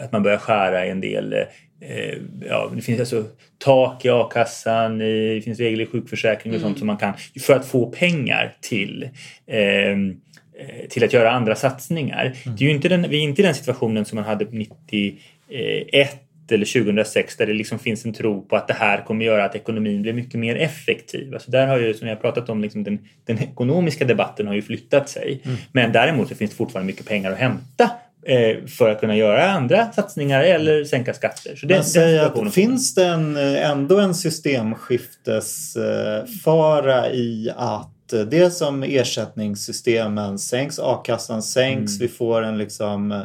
att 0.00 0.12
man 0.12 0.22
börjar 0.22 0.38
skära 0.38 0.86
i 0.86 0.90
en 0.90 1.00
del 1.00 1.32
eh, 1.80 2.16
ja, 2.48 2.70
det 2.74 2.82
finns 2.82 3.00
alltså 3.00 3.24
tak 3.58 4.04
i 4.04 4.08
a-kassan, 4.08 4.98
det 4.98 5.44
finns 5.44 5.58
regler 5.58 5.84
i 5.84 5.86
sjukförsäkring 5.86 6.54
och 6.54 6.60
sånt 6.60 6.78
som 6.78 6.86
man 6.86 6.96
kan 6.96 7.14
för 7.40 7.56
att 7.56 7.66
få 7.66 7.86
pengar 7.86 8.56
till 8.60 9.08
ehm, 9.46 10.16
eh, 10.58 10.88
till 10.88 11.04
att 11.04 11.12
göra 11.12 11.30
andra 11.30 11.54
satsningar. 11.54 12.32
Det 12.58 12.64
är 12.64 12.70
inte 12.70 12.88
den, 12.88 13.10
vi 13.10 13.18
är 13.18 13.22
inte 13.22 13.42
i 13.42 13.44
den 13.44 13.54
situationen 13.54 14.04
som 14.04 14.16
man 14.16 14.24
hade 14.24 14.44
91 14.50 16.27
eller 16.52 16.80
2006 16.84 17.36
där 17.36 17.46
det 17.46 17.52
liksom 17.52 17.78
finns 17.78 18.04
en 18.04 18.12
tro 18.12 18.42
på 18.42 18.56
att 18.56 18.68
det 18.68 18.74
här 18.74 19.04
kommer 19.04 19.24
göra 19.24 19.44
att 19.44 19.54
ekonomin 19.54 20.02
blir 20.02 20.12
mycket 20.12 20.40
mer 20.40 20.56
effektiv. 20.56 21.34
Alltså 21.34 21.50
där 21.50 21.66
har 21.66 21.78
ju, 21.78 21.94
som 21.94 22.08
jag 22.08 22.14
har 22.16 22.20
pratat 22.20 22.48
om, 22.48 22.62
liksom 22.62 22.84
den, 22.84 22.98
den 23.26 23.38
ekonomiska 23.42 24.04
debatten 24.04 24.46
har 24.46 24.54
ju 24.54 24.62
flyttat 24.62 25.08
sig. 25.08 25.42
Men 25.72 25.92
däremot 25.92 26.28
så 26.28 26.34
finns 26.34 26.50
det 26.50 26.56
fortfarande 26.56 26.86
mycket 26.86 27.06
pengar 27.06 27.32
att 27.32 27.38
hämta 27.38 27.90
eh, 28.26 28.56
för 28.66 28.90
att 28.90 29.00
kunna 29.00 29.16
göra 29.16 29.50
andra 29.50 29.92
satsningar 29.92 30.42
eller 30.42 30.84
sänka 30.84 31.14
skatter. 31.14 31.56
Så 31.56 31.66
den- 31.66 31.76
Men 31.76 31.84
säg 31.84 32.18
att 32.18 32.54
finns 32.54 32.94
det 32.94 33.04
en, 33.06 33.36
eh, 33.36 33.70
ändå 33.70 33.98
en 33.98 34.14
systemskiftesfara 34.14 37.10
i 37.10 37.50
att 37.56 38.12
eh, 38.12 38.20
det 38.20 38.50
som 38.50 38.82
ersättningssystemen 38.82 40.38
sänks, 40.38 40.78
a-kassan 40.78 41.42
sänks, 41.42 41.92
Mm. 41.96 42.00
vi 42.00 42.08
får 42.08 42.42
en 42.42 42.58
liksom 42.58 43.12
eh, 43.12 43.20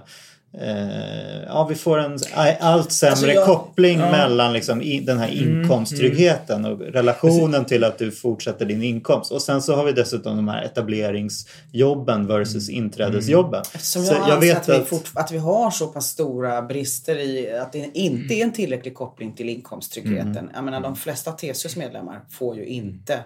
ja, 1.47 1.67
vi 1.69 1.75
får 1.75 1.99
en 1.99 2.17
allt 2.59 2.91
sämre 2.91 3.11
Alltså, 3.11 3.27
jag- 3.27 3.45
koppling 3.45 3.99
ja. 3.99 4.11
mellan 4.11 4.53
liksom 4.53 4.79
den 5.05 5.17
här 5.17 5.29
Mm, 5.31 5.61
inkomsttryggheten 5.61 6.65
och 6.65 6.79
relationen 6.79 7.65
till 7.65 7.83
att 7.83 7.97
du 7.97 8.11
fortsätter 8.11 8.65
din 8.65 8.83
inkomst. 8.83 9.31
Och 9.31 9.41
sen 9.41 9.61
så 9.61 9.75
har 9.75 9.85
vi 9.85 9.91
dessutom 9.91 10.35
de 10.35 10.47
här 10.47 10.63
etableringsjobben 10.63 12.27
versus 12.27 12.69
Mm. 12.69 12.83
inträdesjobben. 12.85 13.61
Eftersom 13.73 14.03
Så 14.03 14.13
jag, 14.13 14.29
anser 14.29 14.55
att, 14.55 14.69
vi 14.69 14.85
fort, 14.85 15.11
att 15.13 15.31
vi 15.31 15.37
har 15.37 15.71
så 15.71 15.87
pass 15.87 16.07
stora 16.07 16.61
brister 16.61 17.15
i 17.19 17.57
att 17.57 17.71
det 17.73 17.89
inte 17.93 18.33
är 18.35 18.43
en 18.43 18.53
tillräcklig 18.53 18.93
koppling 18.95 19.33
till 19.33 19.49
inkomsttryggheten. 19.49 20.37
Mm. 20.37 20.49
Jag 20.55 20.63
menar 20.63 20.81
de 20.81 20.95
flesta 20.95 21.31
TCOs 21.31 21.75
medlemmar 21.75 22.19
får 22.31 22.55
ju 22.55 22.65
inte 22.65 23.13
eh, 23.13 23.21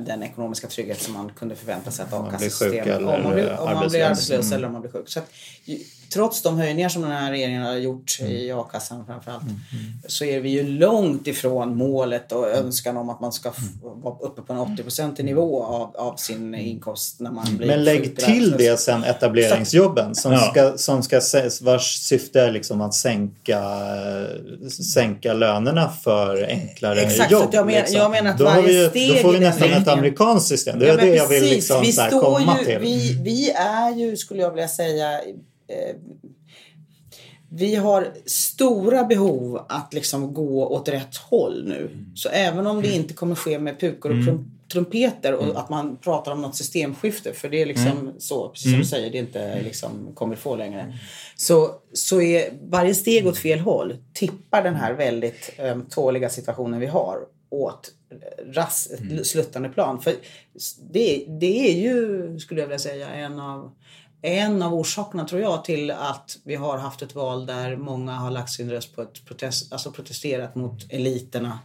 den 0.00 0.22
ekonomiska 0.22 0.66
trygghet 0.66 1.02
som 1.02 1.14
man 1.14 1.30
kunde 1.38 1.56
förvänta 1.56 1.90
sig 1.90 2.04
att 2.04 2.12
a-kassesystemet... 2.12 2.98
Om 2.98 3.04
man 3.22 3.32
blir, 3.34 3.58
om 3.60 3.74
man 3.74 3.88
blir 3.88 4.04
arbetslös. 4.04 4.46
Mm. 4.46 4.56
eller 4.58 4.66
om 4.66 4.72
man 4.72 4.80
blir 4.82 4.90
sjuk. 4.92 5.08
Så 5.08 5.18
att, 5.18 5.26
trots 6.12 6.42
de 6.42 6.58
höjningar 6.58 6.88
som 6.88 7.02
den 7.02 7.10
här 7.10 7.30
regeringen 7.30 7.62
har 7.62 7.74
gjort 7.74 8.18
Mm. 8.20 8.32
i 8.32 8.52
a-kassan 8.52 9.06
framförallt 9.06 9.42
så 10.08 10.24
är 10.24 10.40
vi 10.40 10.48
ju 10.48 10.62
långt 10.62 11.26
ifrån 11.26 11.76
målet 11.76 12.32
och 12.32 12.48
önskan 12.48 12.96
om 12.96 13.10
att 13.10 13.20
man 13.20 13.32
ska 13.32 13.48
Mm. 13.48 14.00
vara 14.02 14.14
uppe 14.20 14.42
på 14.42 14.52
en 14.52 14.58
80-procentig 14.58 15.22
nivå 15.24 15.62
av, 15.64 15.96
av 15.96 16.16
sin 16.16 16.54
inkomst 16.54 17.20
när 17.20 17.30
man 17.30 17.44
blir 17.56 17.66
Men 17.68 17.84
lägg 17.84 18.16
till 18.16 18.54
det 18.58 18.80
sen 18.80 19.04
etableringsjobben 19.04 20.14
som 20.14 20.32
Ja. 20.32 20.38
ska, 20.38 20.78
som 20.78 21.02
ska, 21.02 21.20
vars 21.62 21.96
syfte 21.98 22.40
är 22.40 22.50
liksom 22.52 22.80
att 22.80 22.94
sänka, 22.94 23.60
sänka 24.94 25.32
lönerna 25.32 25.88
för 26.04 26.44
enklare 26.48 27.00
Exakt, 27.00 27.30
jobb. 27.30 27.42
att 27.48 27.54
jag 27.54 27.66
men- 27.66 27.74
liksom. 27.74 27.96
jag 28.00 28.10
menar 28.10 28.30
att 28.30 28.40
varje 28.40 28.90
steg 28.90 29.22
nästan 29.60 29.82
ett 29.82 29.88
amerikanskt 29.88 30.48
system. 30.48 30.78
Det 30.78 30.86
är 30.86 30.88
Ja, 30.88 30.96
det 30.96 31.14
jag 31.14 31.28
vill 31.28 31.44
liksom 31.44 31.80
vi 31.82 31.92
så 31.92 32.00
här 32.00 32.10
komma 32.10 32.58
ju, 32.60 32.64
till. 32.64 32.78
Vi, 32.78 33.18
vi 33.22 33.50
är 33.50 33.94
ju, 33.96 34.16
skulle 34.16 34.42
jag 34.42 34.50
vilja 34.50 34.68
säga, 34.68 35.12
eh, 35.68 35.96
vi 37.50 37.74
har 37.74 38.08
stora 38.26 39.04
behov 39.04 39.60
att 39.68 39.94
liksom 39.94 40.34
gå 40.34 40.66
åt 40.68 40.88
rätt 40.88 41.16
håll 41.16 41.64
nu. 41.68 41.90
Så 42.14 42.28
även 42.28 42.66
om 42.66 42.82
det 42.82 42.92
inte 42.92 43.14
kommer 43.14 43.34
ske 43.34 43.58
med 43.58 43.80
pukor 43.80 44.10
och 44.10 44.24
trum- 44.24 44.50
trumpeter 44.72 45.32
och 45.34 45.60
att 45.60 45.68
man 45.70 45.96
pratar 45.96 46.32
om 46.32 46.42
något 46.42 46.56
systemskifte, 46.56 47.32
för 47.32 47.48
det 47.48 47.62
är 47.62 47.66
liksom 47.66 48.12
så, 48.18 48.48
precis 48.48 48.70
som 48.70 48.78
du 48.80 48.84
säger, 48.86 49.10
det 49.10 49.18
är 49.18 49.20
inte 49.22 49.62
liksom 49.62 49.90
kommer 50.14 50.36
få 50.36 50.56
längre. 50.56 50.98
Så, 51.36 51.70
så 51.92 52.20
är 52.20 52.52
varje 52.70 52.94
steg 52.94 53.26
åt 53.26 53.38
fel 53.38 53.58
håll 53.58 53.96
tippar 54.12 54.62
den 54.62 54.74
här 54.74 54.92
väldigt 54.92 55.50
eh, 55.56 55.76
tåliga 55.90 56.28
situationen 56.28 56.80
vi 56.80 56.86
har 56.86 57.18
åt 57.62 57.92
ras, 58.46 58.90
ett 58.90 59.26
sluttande 59.26 59.68
plan. 59.68 60.00
För 60.00 60.14
det, 60.90 61.24
det 61.28 61.70
är 61.70 61.82
ju, 61.82 62.38
skulle 62.38 62.60
jag 62.60 62.68
vilja 62.68 62.78
säga, 62.78 63.08
en 63.08 63.40
av 63.40 63.74
en 64.22 64.62
av 64.62 64.74
orsakerna 64.74 65.24
tror 65.24 65.40
jag 65.40 65.64
till 65.64 65.90
att 65.90 66.38
vi 66.44 66.54
har 66.54 66.78
haft 66.78 67.02
ett 67.02 67.14
val 67.14 67.46
där 67.46 67.76
många 67.76 68.12
har 68.12 68.30
lagt 68.30 68.50
sin 68.50 68.70
röst 68.70 68.96
på 68.96 69.02
ett 69.02 69.24
protest, 69.24 69.72
alltså 69.72 69.92
protesterat 69.92 70.54
mot 70.54 70.92
eliterna 70.92 71.58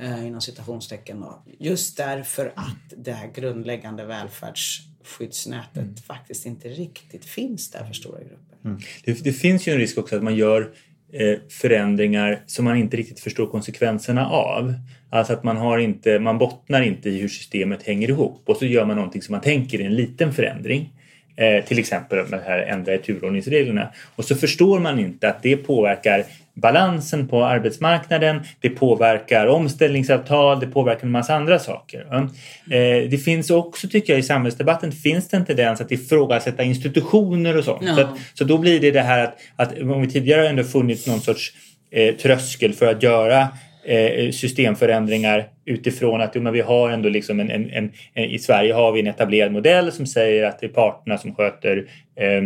eh, 0.00 0.26
inom 0.26 0.40
citationstecken. 0.40 1.20
Då. 1.20 1.42
Just 1.58 1.96
därför 1.96 2.52
att 2.56 2.92
det 2.96 3.12
här 3.12 3.30
grundläggande 3.34 4.04
välfärdsskyddsnätet 4.04 6.06
faktiskt 6.06 6.46
inte 6.46 6.68
riktigt 6.68 7.24
finns 7.24 7.70
där 7.70 7.84
för 7.84 7.94
stora 7.94 8.18
grupper. 8.18 8.56
Det, 9.04 9.24
det 9.24 9.32
finns 9.32 9.68
ju 9.68 9.72
en 9.72 9.78
risk 9.78 9.98
också 9.98 10.16
att 10.16 10.22
man 10.22 10.36
gör 10.36 10.74
Eh, 11.12 11.38
förändringar 11.48 12.40
som 12.46 12.64
man 12.64 12.76
inte 12.76 12.96
riktigt 12.96 13.20
förstår 13.20 13.46
konsekvenserna 13.46 14.28
av. 14.30 14.74
Alltså 15.10 15.32
att 15.32 15.44
man, 15.44 15.56
har 15.56 15.78
inte, 15.78 16.18
man 16.18 16.38
bottnar 16.38 16.82
inte 16.82 17.10
i 17.10 17.20
hur 17.20 17.28
systemet 17.28 17.82
hänger 17.82 18.08
ihop 18.08 18.42
och 18.44 18.56
så 18.56 18.66
gör 18.66 18.84
man 18.84 18.96
någonting 18.96 19.22
som 19.22 19.32
man 19.32 19.40
tänker 19.40 19.80
är 19.80 19.84
en 19.84 19.94
liten 19.94 20.32
förändring. 20.32 20.92
Eh, 21.36 21.64
till 21.64 21.78
exempel 21.78 22.18
med 22.28 22.38
det 22.40 22.44
här 22.46 22.58
ändra 22.58 22.94
i 22.94 22.98
turordningsreglerna. 22.98 23.92
Och 24.16 24.24
så 24.24 24.34
förstår 24.34 24.78
man 24.80 24.98
inte 24.98 25.28
att 25.28 25.42
det 25.42 25.56
påverkar 25.56 26.24
balansen 26.56 27.28
på 27.28 27.44
arbetsmarknaden, 27.44 28.40
det 28.60 28.68
påverkar 28.68 29.46
omställningsavtal, 29.46 30.60
det 30.60 30.66
påverkar 30.66 31.02
en 31.02 31.10
massa 31.10 31.34
andra 31.34 31.58
saker. 31.58 32.06
Eh, 32.10 33.10
det 33.10 33.24
finns 33.24 33.50
också, 33.50 33.88
tycker 33.88 34.12
jag, 34.12 34.20
i 34.20 34.22
samhällsdebatten 34.22 34.92
finns 34.92 35.28
det 35.28 35.36
en 35.36 35.44
tendens 35.44 35.80
att 35.80 35.92
ifrågasätta 35.92 36.62
institutioner 36.62 37.58
och 37.58 37.64
sånt. 37.64 37.82
Ja. 37.82 37.94
Så, 37.94 38.00
att, 38.00 38.18
så 38.34 38.44
då 38.44 38.58
blir 38.58 38.80
det 38.80 38.90
det 38.90 39.00
här 39.00 39.24
att, 39.24 39.36
att 39.56 39.78
om 39.78 40.00
vi 40.00 40.08
tidigare 40.08 40.48
ändå 40.48 40.64
funnits 40.64 41.06
någon 41.06 41.20
sorts 41.20 41.52
eh, 41.90 42.14
tröskel 42.14 42.72
för 42.72 42.86
att 42.86 43.02
göra 43.02 43.48
eh, 43.84 44.30
systemförändringar 44.30 45.48
utifrån 45.64 46.20
att 46.20 46.30
jo, 46.34 46.42
men 46.42 46.52
vi 46.52 46.60
har 46.60 46.90
ändå 46.90 47.08
liksom 47.08 47.40
en, 47.40 47.50
en, 47.50 47.70
en, 47.70 47.92
en, 48.14 48.24
i 48.24 48.38
Sverige 48.38 48.72
har 48.72 48.92
vi 48.92 49.00
en 49.00 49.06
etablerad 49.06 49.52
modell 49.52 49.92
som 49.92 50.06
säger 50.06 50.44
att 50.44 50.60
det 50.60 50.66
är 50.66 50.70
parterna 50.70 51.18
som 51.18 51.34
sköter 51.34 51.76
eh, 52.20 52.42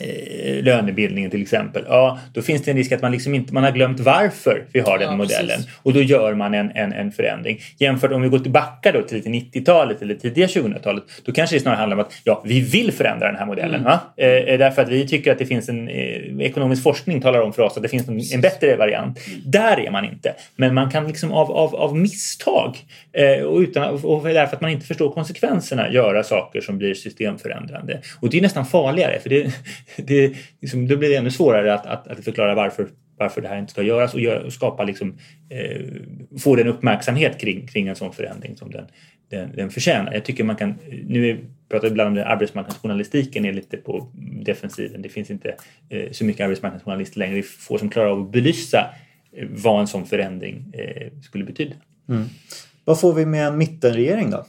eh, 0.00 0.62
lönebildningen 0.64 1.30
till 1.30 1.42
exempel, 1.42 1.84
ja 1.88 2.18
då 2.34 2.42
finns 2.42 2.62
det 2.62 2.70
en 2.70 2.76
risk 2.76 2.92
att 2.92 3.02
man 3.02 3.12
liksom 3.12 3.34
inte 3.34 3.54
man 3.54 3.64
har 3.64 3.72
glömt 3.72 4.00
varför 4.00 4.64
vi 4.72 4.80
har 4.80 4.98
den 4.98 5.10
Ja, 5.10 5.16
modellen 5.16 5.56
precis. 5.56 5.70
och 5.82 5.92
då 5.92 6.02
gör 6.02 6.34
man 6.34 6.54
en, 6.54 6.70
en, 6.74 6.92
en 6.92 7.12
förändring. 7.12 7.60
Jämfört 7.78 8.12
om 8.12 8.22
vi 8.22 8.28
går 8.28 8.38
tillbaka 8.38 8.92
då 8.92 9.02
till 9.02 9.22
90-talet 9.22 10.02
eller 10.02 10.14
tidiga 10.14 10.46
2000-talet 10.46 11.04
då 11.24 11.32
kanske 11.32 11.56
det 11.56 11.60
snarare 11.60 11.78
handlar 11.78 11.96
om 11.96 12.00
att 12.00 12.12
ja, 12.24 12.42
vi 12.46 12.60
vill 12.60 12.92
förändra 12.92 13.26
den 13.26 13.36
här 13.36 13.46
modellen. 13.46 13.84
Va? 13.84 14.00
Eh, 14.16 14.58
därför 14.58 14.82
att 14.82 14.88
vi 14.88 15.08
tycker 15.08 15.32
att 15.32 15.38
det 15.38 15.46
finns 15.46 15.68
en 15.68 15.88
eh, 15.88 16.40
ekonomisk 16.40 16.82
forskning 16.82 17.20
talar 17.20 17.40
om 17.40 17.52
för 17.52 17.62
oss 17.62 17.76
att 17.76 17.82
det 17.82 17.88
finns 17.88 18.08
en, 18.08 18.20
en 18.34 18.40
bättre 18.40 18.76
variant. 18.76 19.18
Där 19.44 19.80
är 19.80 19.90
man 19.90 20.04
inte. 20.04 20.34
Men 20.56 20.74
man 20.74 20.90
kan 20.90 21.06
liksom 21.06 21.32
av, 21.32 21.52
av, 21.52 21.74
av 21.76 21.96
misstag 21.96 22.76
eh, 23.12 23.44
och, 23.44 23.58
utan, 23.58 23.94
och 24.04 24.24
därför 24.24 24.56
att 24.56 24.60
man 24.62 24.70
inte 24.70 24.86
förstår 24.86 25.12
konsekvenserna 25.12 25.92
göra 25.92 26.22
saker 26.22 26.60
som 26.60 26.78
blir 26.78 26.94
systemförändrande. 26.94 28.00
Och 28.20 28.30
det 28.30 28.38
är 28.38 28.42
nästan 28.42 28.66
farligare 28.66 29.18
för 29.20 29.30
det, 29.30 29.52
det, 29.96 30.36
liksom, 30.60 30.88
då 30.88 30.96
blir 30.96 31.08
det 31.08 31.16
ännu 31.16 31.30
svårare 31.30 31.74
att, 31.74 31.86
att, 31.86 32.08
att 32.08 32.24
förklara 32.24 32.54
varför 32.54 32.88
varför 33.20 33.40
det 33.40 33.48
här 33.48 33.58
inte 33.58 33.72
ska 33.72 33.82
göras 33.82 34.14
och, 34.14 34.20
gör, 34.20 34.44
och 34.44 34.52
skapa 34.52 34.84
liksom, 34.84 35.18
eh, 35.48 35.80
få 36.38 36.56
den 36.56 36.68
uppmärksamhet 36.68 37.40
kring, 37.40 37.66
kring 37.66 37.88
en 37.88 37.96
sån 37.96 38.12
förändring 38.12 38.56
som 38.56 38.70
den, 38.70 38.84
den, 39.30 39.56
den 39.56 39.70
förtjänar. 39.70 40.12
Jag 40.12 40.24
tycker 40.24 40.44
man 40.44 40.56
kan, 40.56 40.74
nu 41.06 41.30
är, 41.30 41.38
pratar 41.68 41.88
vi 41.88 41.90
ibland 41.90 42.08
om 42.08 42.14
det, 42.14 42.26
arbetsmarknadsjournalistiken 42.26 43.44
är 43.44 43.52
lite 43.52 43.76
på 43.76 44.12
defensiven. 44.44 45.02
Det 45.02 45.08
finns 45.08 45.30
inte 45.30 45.54
eh, 45.88 46.10
så 46.12 46.24
mycket 46.24 46.44
arbetsmarknadsjournalister 46.44 47.18
längre. 47.18 47.34
Det 47.34 47.40
är 47.40 47.42
få 47.42 47.78
som 47.78 47.90
klarar 47.90 48.10
av 48.10 48.20
att 48.20 48.32
belysa 48.32 48.94
eh, 49.32 49.46
vad 49.50 49.80
en 49.80 49.86
sån 49.86 50.06
förändring 50.06 50.72
eh, 50.72 51.12
skulle 51.22 51.44
betyda. 51.44 51.74
Mm. 52.08 52.24
Vad 52.84 53.00
får 53.00 53.14
vi 53.14 53.26
med 53.26 53.46
en 53.46 53.58
mittenregering 53.58 54.30
då? 54.30 54.46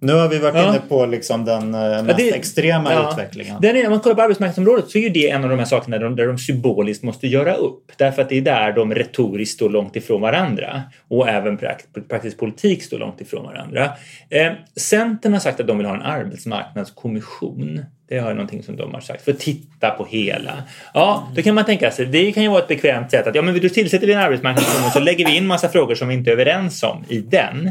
Nu 0.00 0.12
har 0.12 0.28
vi 0.28 0.38
varit 0.38 0.54
Ja. 0.54 0.68
inne 0.68 0.80
på 0.88 1.06
liksom 1.06 1.44
den 1.44 1.74
eh, 1.74 2.02
mest 2.02 2.18
det- 2.18 2.34
extrema 2.34 2.92
ja. 2.92 3.10
utvecklingen. 3.12 3.56
Den 3.60 3.76
är, 3.76 3.84
om 3.84 3.90
man 3.90 4.00
kollar 4.00 4.16
på 4.16 4.22
arbetsmarknadsområdet 4.22 4.90
så 4.90 4.98
är 4.98 5.02
ju 5.02 5.08
det 5.08 5.30
en 5.30 5.44
av 5.44 5.50
de 5.50 5.58
här 5.58 5.66
sakerna 5.66 5.98
där 5.98 6.04
de, 6.04 6.16
där 6.16 6.26
de 6.26 6.38
symboliskt 6.38 7.02
måste 7.04 7.26
göra 7.26 7.54
upp. 7.54 7.92
Därför 7.96 8.22
att 8.22 8.28
det 8.28 8.36
är 8.38 8.42
där 8.42 8.72
de 8.72 8.94
retoriskt 8.94 9.54
står 9.54 9.70
långt 9.70 9.96
ifrån 9.96 10.20
varandra. 10.20 10.82
Och 11.08 11.28
även 11.28 11.56
prakt, 11.56 11.86
praktisk 12.08 12.38
politik 12.38 12.82
står 12.82 12.98
långt 12.98 13.20
ifrån 13.20 13.44
varandra. 13.44 13.90
Eh, 14.30 14.52
Centern 14.76 15.32
har 15.32 15.40
sagt 15.40 15.60
att 15.60 15.66
de 15.66 15.78
vill 15.78 15.86
ha 15.86 15.94
en 15.94 16.02
arbetsmarknadskommission. 16.02 17.84
Det 18.08 18.18
har 18.18 18.30
någonting 18.34 18.62
som 18.62 18.76
de 18.76 18.94
har 18.94 19.00
sagt. 19.00 19.24
För 19.24 19.32
att 19.32 19.38
titta 19.38 19.90
på 19.90 20.04
hela. 20.10 20.52
Ja, 20.94 21.28
då 21.36 21.42
kan 21.42 21.54
man 21.54 21.64
tänka 21.64 21.90
sig, 21.90 22.06
det 22.06 22.32
kan 22.32 22.42
ju 22.42 22.48
vara 22.48 22.62
ett 22.62 22.68
bekvämt 22.68 23.10
sätt 23.10 23.26
att 23.26 23.34
ja, 23.34 23.42
men 23.42 23.60
då 23.60 23.68
tillsätter 23.68 24.06
vi 24.06 24.12
en 24.12 24.18
arbetsmarknadskommission 24.20 24.90
så 24.90 25.00
lägger 25.00 25.26
vi 25.26 25.36
in 25.36 25.46
massa 25.46 25.68
frågor 25.68 25.94
som 25.94 26.08
vi 26.08 26.14
inte 26.14 26.30
är 26.30 26.32
överens 26.32 26.82
om 26.82 27.04
i 27.08 27.18
den. 27.20 27.70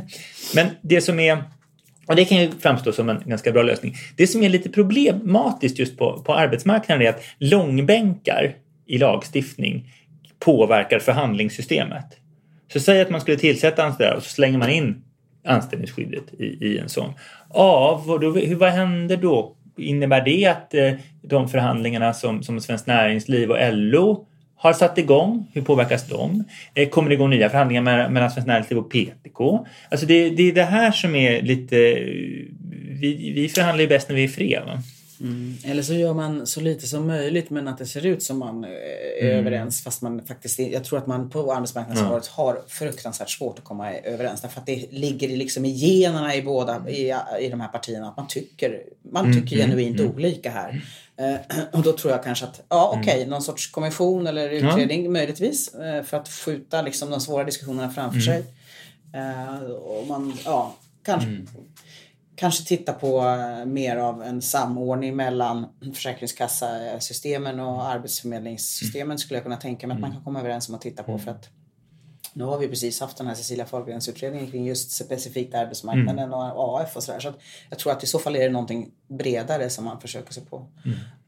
Men 0.56 0.68
det 0.82 1.02
som 1.02 1.20
är 1.20 1.44
och 2.08 2.16
det 2.16 2.26
kan 2.26 2.38
ju 2.38 2.52
framstå 2.52 2.92
som 2.92 3.10
en 3.10 3.22
ganska 3.26 3.52
bra 3.52 3.64
lösning. 3.64 3.96
Det 4.16 4.28
som 4.28 4.44
är 4.44 4.50
lite 4.50 4.70
problematiskt 4.70 5.80
just 5.80 5.98
på, 5.98 6.20
på 6.20 6.34
arbetsmarknaden 6.34 7.06
är 7.06 7.10
att 7.10 7.24
långbänkar 7.40 8.56
i 8.86 8.98
lagstiftning 8.98 9.92
påverkar 10.40 11.00
förhandlingssystemet. 11.00 12.06
Så 12.74 12.80
säg 12.80 13.02
att 13.02 13.10
man 13.10 13.22
skulle 13.22 13.38
tillsätta 13.38 13.84
anställda 13.84 14.18
och 14.18 14.24
så 14.24 14.30
slänger 14.30 14.58
man 14.58 14.70
in 14.70 15.04
anställningsskyddet 15.46 16.34
i, 16.40 16.46
i 16.46 16.78
en 16.78 16.90
sån. 16.90 17.14
Ja, 17.54 18.04
vad, 18.06 18.22
då, 18.22 18.32
hur, 18.32 18.56
vad 18.56 18.70
händer 18.70 19.18
då? 19.18 19.56
Innebär 19.78 20.22
det 20.22 20.46
att 20.46 20.74
eh, 20.74 20.94
de 21.22 21.50
förhandlingarna 21.50 22.14
som, 22.14 22.44
som 22.44 22.62
Svenskt 22.62 22.88
Näringsliv 22.88 23.52
och 23.52 23.58
LO 23.72 24.28
har 24.58 24.74
satt 24.74 24.98
igång, 24.98 25.48
hur 25.54 25.62
påverkas 25.62 26.08
de? 26.08 26.44
Eh, 26.74 26.90
Kommer 26.90 27.10
det 27.10 27.16
gå 27.16 27.28
nya 27.28 27.50
förhandlingar 27.50 27.82
mellan, 28.10 28.32
Svenskt 28.32 28.48
Näringsliv 28.48 28.80
och 28.80 28.90
PTK? 28.92 29.66
Alltså 29.92 30.06
det, 30.06 30.30
det 30.30 30.44
är 30.44 30.54
det 30.54 30.64
här 30.64 30.92
som 30.92 31.16
är 31.16 31.42
lite... 31.42 31.76
Vi, 33.02 33.32
vi 33.36 33.50
förhandlar 33.50 33.82
ju 33.82 33.88
bäst 33.88 34.10
när 34.10 34.16
vi 34.16 34.24
är 34.24 34.28
fred. 34.28 34.64
Va? 34.66 34.80
Eller 35.66 35.84
så 35.84 35.94
gör 35.94 36.14
man 36.14 36.48
så 36.48 36.62
lite 36.62 36.88
som 36.88 37.08
möjligt 37.08 37.50
men 37.50 37.68
att 37.68 37.78
det 37.78 37.86
ser 37.86 38.06
ut 38.06 38.24
som 38.24 38.40
man 38.40 38.64
eh, 38.64 38.70
är 38.70 39.32
Mm. 39.32 39.40
överens 39.40 39.84
fast 39.84 40.02
man 40.02 40.22
faktiskt 40.26 40.60
Jag 40.60 40.84
tror 40.84 41.00
att 41.00 41.08
man 41.08 41.30
på 41.30 41.54
arbetsmarknadsområdet 41.54 42.28
har 42.28 42.60
fruktansvärt 42.68 43.30
svårt 43.30 43.60
att 43.60 43.64
komma 43.66 43.94
överens 43.94 44.42
därför 44.42 44.60
att 44.60 44.66
det 44.66 44.86
ligger 44.92 45.28
i 45.30 45.36
liksom 45.36 45.66
i 45.66 45.70
generna 45.72 46.36
i 46.36 46.42
båda 46.42 46.90
i, 46.90 47.14
i 47.42 47.50
de 47.50 47.62
här 47.62 47.68
partierna 47.68 48.08
att 48.10 48.18
man 48.18 48.28
tycker 48.28 48.82
man 49.12 49.26
Mm, 49.26 49.42
tycker 49.42 49.56
genuint 49.58 50.00
olika 50.02 50.50
här. 50.50 50.82
Eh, 51.18 51.36
och 51.74 51.82
då 51.84 51.92
tror 51.92 52.12
jag 52.14 52.24
kanske 52.24 52.46
att 52.46 52.62
ja 52.70 52.92
Mm. 52.94 53.02
okej 53.02 53.26
någon 53.28 53.42
sorts 53.42 53.72
kommission 53.72 54.28
eller 54.28 54.50
utredning 54.50 55.12
möjligtvis 55.12 55.74
eh, 55.74 56.04
för 56.04 56.18
att 56.18 56.30
skjuta 56.30 56.82
liksom 56.82 57.10
de 57.10 57.22
svåra 57.22 57.44
diskussionerna 57.44 57.90
framför 57.90 58.20
Mm. 58.20 58.44
sig. 58.44 58.54
Eh, 59.14 59.72
och 59.72 60.08
man, 60.08 60.34
ja, 60.46 60.76
kanske 61.04 61.30
Mm. 61.30 61.48
kanske 62.36 62.64
titta 62.66 62.94
på 62.94 63.24
mer 63.66 63.98
av 63.98 64.24
en 64.24 64.42
samordning 64.42 65.16
mellan 65.16 65.66
Försäkringskassasystemen 65.94 67.60
och 67.60 67.86
Arbetsförmedlingssystemen 67.88 69.18
skulle 69.18 69.38
jag 69.38 69.44
kunna 69.44 69.58
tänka 69.58 69.88
mig 69.88 69.96
att 69.96 70.02
man 70.02 70.12
kan 70.12 70.24
komma 70.24 70.40
överens 70.40 70.70
om 70.70 70.76
att 70.76 70.82
titta 70.82 71.04
på 71.04 71.18
för 71.20 71.32
att 71.32 71.50
nu 72.38 72.44
har 72.44 72.58
vi 72.58 72.68
precis 72.68 73.00
haft 73.00 73.18
den 73.18 73.28
här 73.28 73.36
Cecilia 73.36 73.66
Fahlgrens 73.66 74.10
utredningen 74.10 74.52
kring 74.52 74.66
just 74.66 74.92
specifikt 74.92 75.56
arbetsmarknaden 75.56 76.34
och 76.34 76.82
AF 76.82 76.96
och 76.96 77.04
sådär. 77.04 77.20
Så 77.20 77.30
att 77.30 77.36
jag 77.70 77.80
tror 77.80 77.92
att 77.92 78.04
i 78.04 78.08
så 78.08 78.20
fall 78.20 78.36
är 78.36 78.40
det 78.44 78.50
någonting 78.50 78.90
bredare 79.08 79.70
som 79.70 79.86
man 79.86 80.02
försöker 80.02 80.34
sig 80.34 80.44
på. 80.46 80.66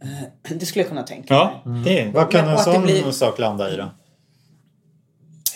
Eh, 0.04 0.52
Det 0.58 0.66
skulle 0.66 0.82
jag 0.84 0.90
kunna 0.90 1.04
tänka 1.04 1.34
Ja, 1.34 1.62
mig. 1.66 1.84
det 2.06 2.12
Vad 2.14 2.32
kan 2.32 2.48
en 2.50 2.58
sån 2.58 2.84
blir- 2.84 3.12
sak 3.12 3.40
landa 3.40 3.74
i 3.74 3.76
då? 3.78 3.90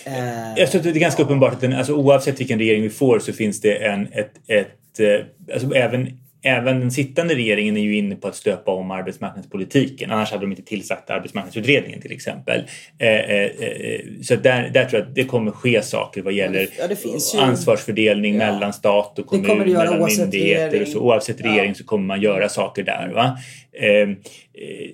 Eh, 0.05 0.53
Jag 0.57 0.71
tror 0.71 0.79
att 0.79 0.83
det 0.83 0.89
är 0.89 0.93
ganska 0.99 1.23
uppenbart 1.23 1.53
att 1.53 1.61
den, 1.61 1.73
alltså, 1.73 1.93
oavsett 1.93 2.39
vilken 2.39 2.59
regering 2.59 2.81
vi 2.81 2.89
får 2.89 3.19
så 3.19 3.33
finns 3.33 3.61
det 3.61 3.85
en, 3.85 4.07
ett, 4.13 4.31
ett 4.47 4.99
eh, 4.99 5.53
alltså, 5.53 5.73
även, 5.75 6.19
även 6.43 6.79
den 6.79 6.91
sittande 6.91 7.35
regeringen 7.35 7.77
är 7.77 7.81
ju 7.81 7.97
inne 7.97 8.15
på 8.15 8.27
att 8.27 8.35
stöpa 8.35 8.71
om 8.71 8.91
arbetsmarknadspolitiken. 8.91 10.11
Annars 10.11 10.31
hade 10.31 10.43
de 10.43 10.51
inte 10.51 10.63
tillsatt 10.63 11.09
arbetsmarknadsutredningen 11.09 12.01
till 12.01 12.11
exempel. 12.11 12.61
Eh, 12.99 13.07
eh, 13.09 13.41
eh, 13.41 14.01
så 14.23 14.35
där, 14.35 14.69
där 14.73 14.85
tror 14.85 14.99
jag 15.01 15.09
att 15.09 15.15
det 15.15 15.23
kommer 15.23 15.51
ske 15.51 15.81
saker 15.81 16.21
vad 16.21 16.33
gäller 16.33 16.67
ja, 16.79 16.87
det 16.87 16.95
finns 16.95 17.35
ju- 17.35 17.39
ansvarsfördelning 17.39 18.33
Ja. 18.33 18.39
mellan 18.51 18.73
stat 18.73 19.19
och 19.19 19.25
kommun, 19.27 19.47
det 19.59 19.65
mellan 19.73 20.05
myndigheter 20.17 20.65
och 20.67 20.71
regering. 20.71 20.93
så. 20.93 20.99
Oavsett 20.99 21.41
regering 21.41 21.67
Ja. 21.69 21.73
så 21.75 21.83
kommer 21.83 22.05
man 22.05 22.21
göra 22.21 22.49
saker 22.49 22.83
där. 22.83 23.11
Va? 23.15 23.37
Eh, 23.73 24.09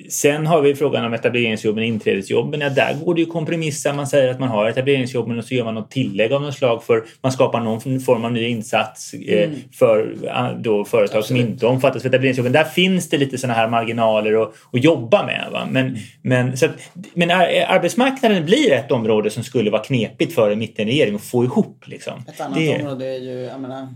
sen 0.09 0.47
har 0.47 0.61
vi 0.61 0.75
frågan 0.75 1.05
om 1.05 1.13
etableringsjobben 1.13 1.81
och 1.83 1.87
inträdesjobben. 1.87 2.61
Ja, 2.61 2.69
där 2.69 2.93
går 3.05 3.13
det 3.15 3.21
ju 3.21 3.25
kompromissa. 3.27 3.93
Man 3.93 4.07
säger 4.07 4.29
att 4.29 4.39
man 4.39 4.49
har 4.49 4.69
etableringsjobben 4.69 5.37
och 5.37 5.45
så 5.45 5.53
gör 5.55 5.63
man 5.65 5.73
något 5.75 5.91
tillägg 5.91 6.33
av 6.33 6.41
något 6.41 6.55
slag 6.55 6.83
för 6.83 7.03
man 7.21 7.31
skapar 7.31 7.59
någon 7.61 7.99
form 7.99 8.25
av 8.25 8.31
ny 8.31 8.47
insats 8.47 9.13
eh, 9.13 9.43
Mm. 9.47 9.55
för 9.73 10.15
eh, 10.25 10.49
då, 10.59 10.85
företag 10.85 11.23
som 11.25 11.35
inte 11.37 11.65
omfattas 11.65 12.01
av 12.05 12.07
etableringsjobben. 12.09 12.51
Där 12.53 12.63
finns 12.63 13.09
det 13.09 13.17
lite 13.17 13.37
sådana 13.37 13.53
här 13.59 13.67
marginaler 13.69 14.41
att, 14.43 14.53
att 14.73 14.83
jobba 14.83 15.25
med. 15.25 15.47
Va? 15.51 15.67
Men, 15.71 15.85
Mm. 15.87 15.99
men, 16.21 16.57
så 16.57 16.65
att, 16.65 16.71
men 17.13 17.31
ar- 17.31 17.65
arbetsmarknaden 17.67 18.45
blir 18.45 18.71
ett 18.71 18.91
område 18.91 19.29
som 19.29 19.43
skulle 19.43 19.69
vara 19.71 19.83
knepigt 19.83 20.33
för 20.35 20.51
en 20.51 20.59
mittenregering 20.59 21.15
att 21.15 21.21
få 21.23 21.43
ihop. 21.43 21.83
Liksom. 21.85 22.13
Ett 22.27 22.41
annat 22.41 22.57
Det- 22.57 22.75
område 22.81 23.05
är 23.05 23.19
ju, 23.19 23.39
jag 23.41 23.61
menar... 23.61 23.87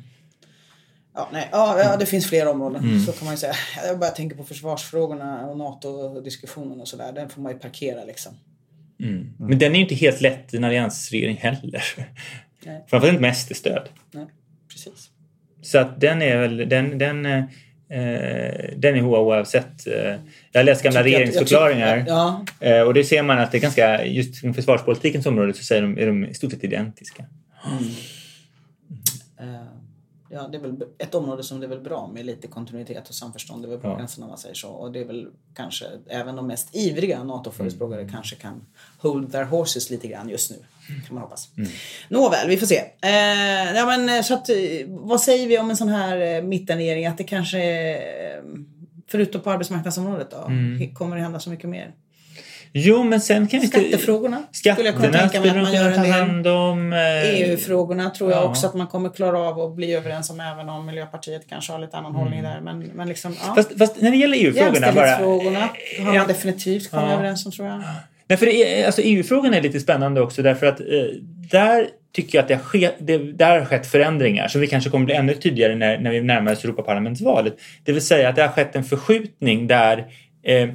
Ja, 1.14 1.30
nej, 1.34 1.48
ja, 1.52 1.98
det 2.00 2.06
finns 2.06 2.28
fler 2.28 2.48
områden. 2.48 2.84
Mm. 2.84 3.00
Så 3.00 3.12
kan 3.12 3.26
man 3.26 3.34
ju 3.34 3.38
säga. 3.38 3.54
Jag 3.88 4.00
bara 4.00 4.10
tänker 4.10 4.36
på 4.36 4.44
försvarsfrågorna 4.44 5.48
och 5.48 5.58
NATO-diskussionen 5.58 6.82
och 6.82 6.88
sådär. 6.88 7.12
Den 7.12 7.30
får 7.30 7.42
man 7.42 7.52
ju 7.52 7.58
parkera 7.60 8.04
liksom. 8.04 8.34
Mm. 9.04 9.34
Men 9.40 9.60
den 9.60 9.72
är 9.72 9.76
ju 9.76 9.82
inte 9.82 9.96
helt 9.96 10.22
lätt 10.22 10.54
i 10.54 10.58
en 10.58 10.64
alliansregering 10.64 11.38
heller. 11.38 11.84
Nej. 12.66 12.86
Framförallt 12.88 13.14
inte 13.14 13.22
med 13.22 13.38
SD-stöd. 13.38 13.90
Nej, 14.12 14.26
precis. 14.70 15.10
Så 15.62 15.78
att 15.80 16.02
den 16.02 16.22
är 16.22 16.38
väl, 16.38 16.70
den, 16.70 16.98
den, 16.98 17.26
eh, 17.26 17.44
den 18.78 18.96
är 18.96 19.06
oavsett. 19.06 19.88
Eh, 19.88 20.16
jag 20.52 20.66
läst 20.66 20.84
gamla 20.84 21.04
Tycker 21.04 21.12
jag- 21.20 21.22
jag 21.22 21.28
regeringsförklaringar 21.28 22.04
Ja, 22.08 22.46
eh, 22.60 22.82
och 22.82 22.94
det 22.94 23.04
ser 23.04 23.24
man 23.24 23.40
att 23.40 23.52
det 23.52 23.58
är 23.58 23.62
ganska, 23.62 24.06
just 24.06 24.44
inom 24.44 24.54
försvarspolitikens 24.54 25.26
område 25.26 25.54
så 25.54 25.64
säger 25.64 25.82
de, 25.82 25.98
är 25.98 26.08
de 26.08 26.26
i 26.26 26.34
stort 26.34 26.52
sett 26.52 26.64
identiska. 26.64 27.26
eh, 29.40 29.62
ja, 30.32 30.48
det 30.48 30.58
är 30.58 30.62
väl 30.62 30.84
ett 30.98 31.16
område 31.16 31.44
som 31.44 31.60
det 31.60 31.66
är 31.66 31.70
väl 31.70 31.80
bra 31.82 32.08
med 32.14 32.26
lite 32.26 32.48
kontinuitet 32.48 33.10
och 33.10 33.16
samförstånd 33.16 33.66
över 33.66 33.76
Ja. 33.76 33.80
blockgränserna 33.82 34.26
om 34.26 34.30
man 34.30 34.38
säger 34.38 34.56
så. 34.56 34.70
Och 34.70 34.92
det 34.92 35.00
är 35.00 35.06
väl 35.06 35.28
kanske 35.56 35.86
även 36.08 36.36
de 36.36 36.48
mest 36.48 36.76
ivriga 36.76 37.24
NATO-förespråkare 37.24 38.02
Mm. 38.02 38.12
kanske 38.14 38.36
kan 38.36 38.66
hold 39.00 39.32
their 39.32 39.44
horses 39.44 39.90
lite 39.90 40.08
grann 40.08 40.30
just 40.30 40.52
nu. 40.52 40.58
Kan 41.08 41.16
man 41.16 41.24
hoppas. 41.24 41.50
Mm. 41.58 41.70
Nåväl, 42.10 42.48
vi 42.50 42.58
får 42.58 42.68
se. 42.68 42.78
Eh, 43.02 43.74
ja, 43.76 43.86
men, 43.86 44.10
eh, 44.10 44.22
så 44.22 44.34
att, 44.34 44.50
eh, 44.50 44.56
vad 44.88 45.22
säger 45.22 45.48
vi 45.48 45.60
om 45.60 45.70
en 45.70 45.78
sån 45.78 45.90
här 45.90 46.18
eh, 46.38 46.42
mittenregering? 46.44 47.06
Att 47.08 47.18
det 47.18 47.24
kanske, 47.24 47.60
eh, 47.96 48.44
förutom 49.08 49.42
på 49.42 49.52
arbetsmarknadsområdet 49.52 50.32
då, 50.32 50.38
Mm. 50.48 50.96
kommer 50.96 51.16
det 51.16 51.22
hända 51.22 51.40
så 51.40 51.50
mycket 51.50 51.70
mer? 51.70 51.94
Jo, 52.74 53.04
men 53.04 53.22
sen 53.22 53.48
kan 53.48 53.60
vi 53.60 53.66
inte... 53.66 53.80
Skattefrågorna 53.80 54.44
skulle 54.52 54.86
jag 54.86 54.96
kunna 54.96 55.18
tänka 55.20 55.42
mig 55.42 55.50
att 55.50 55.56
man 55.56 55.74
gör 55.74 55.92
en 55.92 56.02
del. 56.04 56.12
hand 56.12 56.48
om. 56.48 56.94
eh, 56.94 57.24
EU-frågorna 57.42 58.10
tror 58.10 58.32
jag 58.32 58.40
ja. 58.44 58.44
också 58.50 58.68
att 58.68 58.74
man 58.74 58.88
kommer 58.88 59.10
klara 59.10 59.40
av 59.40 59.60
att 59.60 59.76
bli 59.76 59.94
överens 59.94 60.30
om 60.30 60.40
även 60.40 60.70
om 60.70 60.86
Miljöpartiet 60.86 61.42
kanske 61.50 61.72
har 61.72 61.80
lite 61.80 61.98
annan 61.98 62.16
hållning 62.16 62.44
där. 62.44 62.62
Men, 62.62 62.80
men 62.80 63.08
liksom, 63.08 63.36
ja. 63.40 63.44
Mm. 63.44 63.56
Fast, 63.56 63.78
fast 63.78 64.02
när 64.02 64.12
det 64.12 64.18
gäller 64.18 64.38
EU-frågorna 64.38 64.92
bara... 64.92 65.16
Har 65.16 66.04
man 66.06 66.16
Ja. 66.16 66.26
definitivt 66.28 66.92
kommit 66.92 67.06
Ja. 67.10 67.14
överens 67.14 67.46
om 67.46 67.52
tror 67.52 67.68
jag. 67.68 67.84
Nej, 68.28 68.38
för 68.38 68.46
det 68.46 68.86
alltså 68.86 69.02
EU-frågan 69.02 69.54
är 69.54 69.62
lite 69.62 69.80
spännande 69.80 70.22
också 70.22 70.42
därför 70.42 70.66
att 70.66 70.80
eh, 70.80 70.86
där 71.52 71.88
tycker 72.16 72.38
jag 72.38 72.42
att 72.44 72.48
det 72.48 72.54
har, 72.56 72.62
skett, 72.64 72.96
det, 73.00 73.18
där 73.18 73.60
har 73.60 73.66
skett 73.66 73.88
förändringar 73.88 74.48
som 74.48 74.62
vi 74.62 74.68
kanske 74.68 74.90
kommer 74.90 75.06
bli 75.06 75.16
ännu 75.16 75.34
tydligare 75.34 75.76
när, 75.76 75.98
när 76.00 76.12
vi 76.12 76.22
närmar 76.22 76.52
oss 76.54 76.64
Europaparlamentsvalet. 76.64 77.58
Det 77.84 77.92
vill 77.92 78.02
säga 78.02 78.30
att 78.30 78.36
det 78.36 78.42
har 78.42 78.50
skett 78.50 78.76
en 78.76 78.84
förskjutning 78.84 79.68
där 79.68 80.06
eh, 80.44 80.70